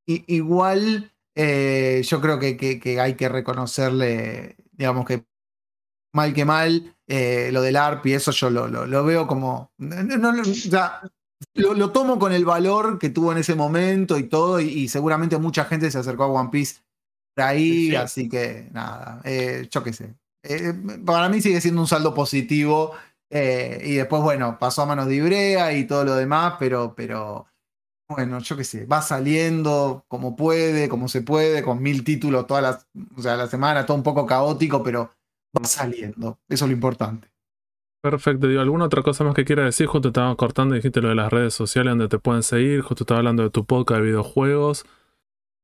[0.08, 5.24] I- igual eh, yo creo que, que- que hay que reconocerle, digamos que
[6.14, 9.72] mal que mal, eh, lo del ARP y eso yo lo, lo- lo veo como.
[9.78, 10.32] no-
[11.54, 14.88] lo, lo tomo con el valor que tuvo en ese momento y todo, y, y
[14.88, 16.80] seguramente mucha gente se acercó a One Piece
[17.36, 17.96] por ahí, Sí, sí.
[17.96, 20.14] así que nada, eh, yo qué sé.
[20.42, 20.72] Eh,
[21.04, 22.92] para mí sigue siendo un saldo positivo.
[23.30, 27.46] y después, bueno, pasó a manos de Ibrea y todo lo demás, pero, pero
[28.08, 32.62] bueno, yo qué sé, va saliendo como puede, como se puede, con mil títulos todas
[32.62, 35.10] las, o sea, la semana, todo un poco caótico, pero
[35.56, 36.38] va saliendo.
[36.48, 37.28] Eso es lo importante.
[38.00, 39.86] Perfecto, digo, ¿alguna otra cosa más que quieras decir?
[39.86, 43.18] Justo estaba cortando, dijiste lo de las redes sociales donde te pueden seguir, justo estaba
[43.18, 44.86] hablando de tu podcast de videojuegos.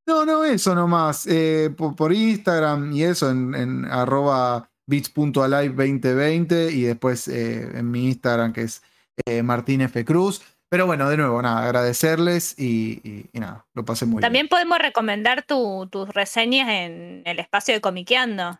[0.07, 1.27] No, no, eso nomás.
[1.27, 8.07] Eh, por, por Instagram y eso, en, en arroba bits.alive2020 y después eh, en mi
[8.09, 8.83] Instagram que es
[9.27, 10.05] eh, Martín F.
[10.05, 10.43] Cruz.
[10.75, 14.49] Pero bueno, de nuevo, nada, agradecerles y, y- y nada, lo pasé muy También bien.
[14.49, 18.59] podemos recomendar tu- tus reseñas en el espacio de Comiqueando.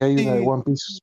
[0.00, 0.46] Hay una de.
[0.46, 1.00] One Piece.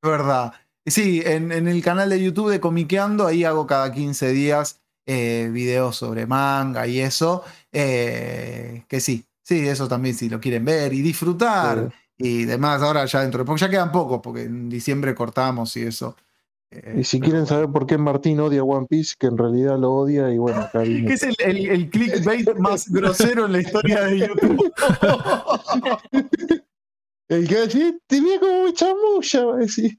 [0.00, 0.52] Verdad.
[0.86, 5.50] Sí, en, en el canal de YouTube de Comiqueando, ahí hago cada 15 días eh,
[5.52, 7.42] videos sobre manga y eso.
[7.72, 11.92] eh, que sí, sí, eso también si lo quieren ver y disfrutar.
[12.16, 15.82] Y demás, ahora ya dentro de poco, ya quedan pocos, porque en diciembre cortamos y
[15.82, 16.14] eso.
[16.70, 17.46] Eh, Y si quieren bueno.
[17.46, 20.82] saber por qué Martín odia One Piece, que en realidad lo odia, y bueno, acá
[20.84, 24.72] es el, el, el clickbait más grosero en la historia de YouTube.
[27.30, 29.98] El que va a decir, te vi como me chamulla, va a decir.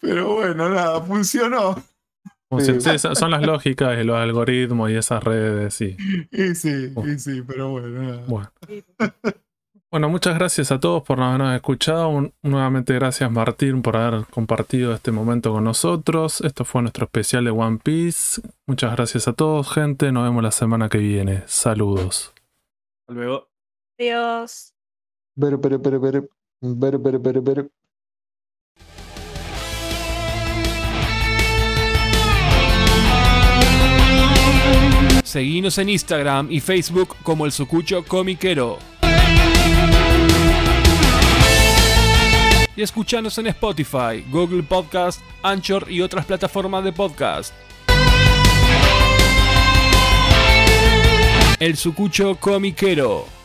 [0.00, 1.76] Pero bueno, nada, funcionó.
[2.48, 2.90] Como si- Sí.
[2.90, 5.96] sí, son son las lógicas y los algoritmos y esas redes, sí.
[6.32, 8.24] Y sí, y sí, pero bueno, nada.
[8.26, 8.50] Bueno.
[9.94, 12.08] Bueno, muchas gracias a todos por habernos escuchado.
[12.08, 16.40] Un- nuevamente gracias Martín por haber compartido este momento con nosotros.
[16.40, 18.42] Esto fue nuestro especial de One Piece.
[18.66, 20.10] Muchas gracias a todos, gente.
[20.10, 21.44] Nos vemos la semana que viene.
[21.46, 22.34] Saludos.
[23.02, 23.48] Hasta Luego.
[23.96, 24.74] Adiós.
[25.40, 26.28] Pero, pero, pero, pero,
[26.60, 27.68] pero, pero, pero, pero.
[35.24, 38.78] Seguinos en Instagram y Facebook como el Sucucho Comiquero.
[42.76, 47.54] Y escuchanos en Spotify, Google Podcast, Anchor y otras plataformas de podcast.
[51.60, 53.43] El Sucucho Comiquero.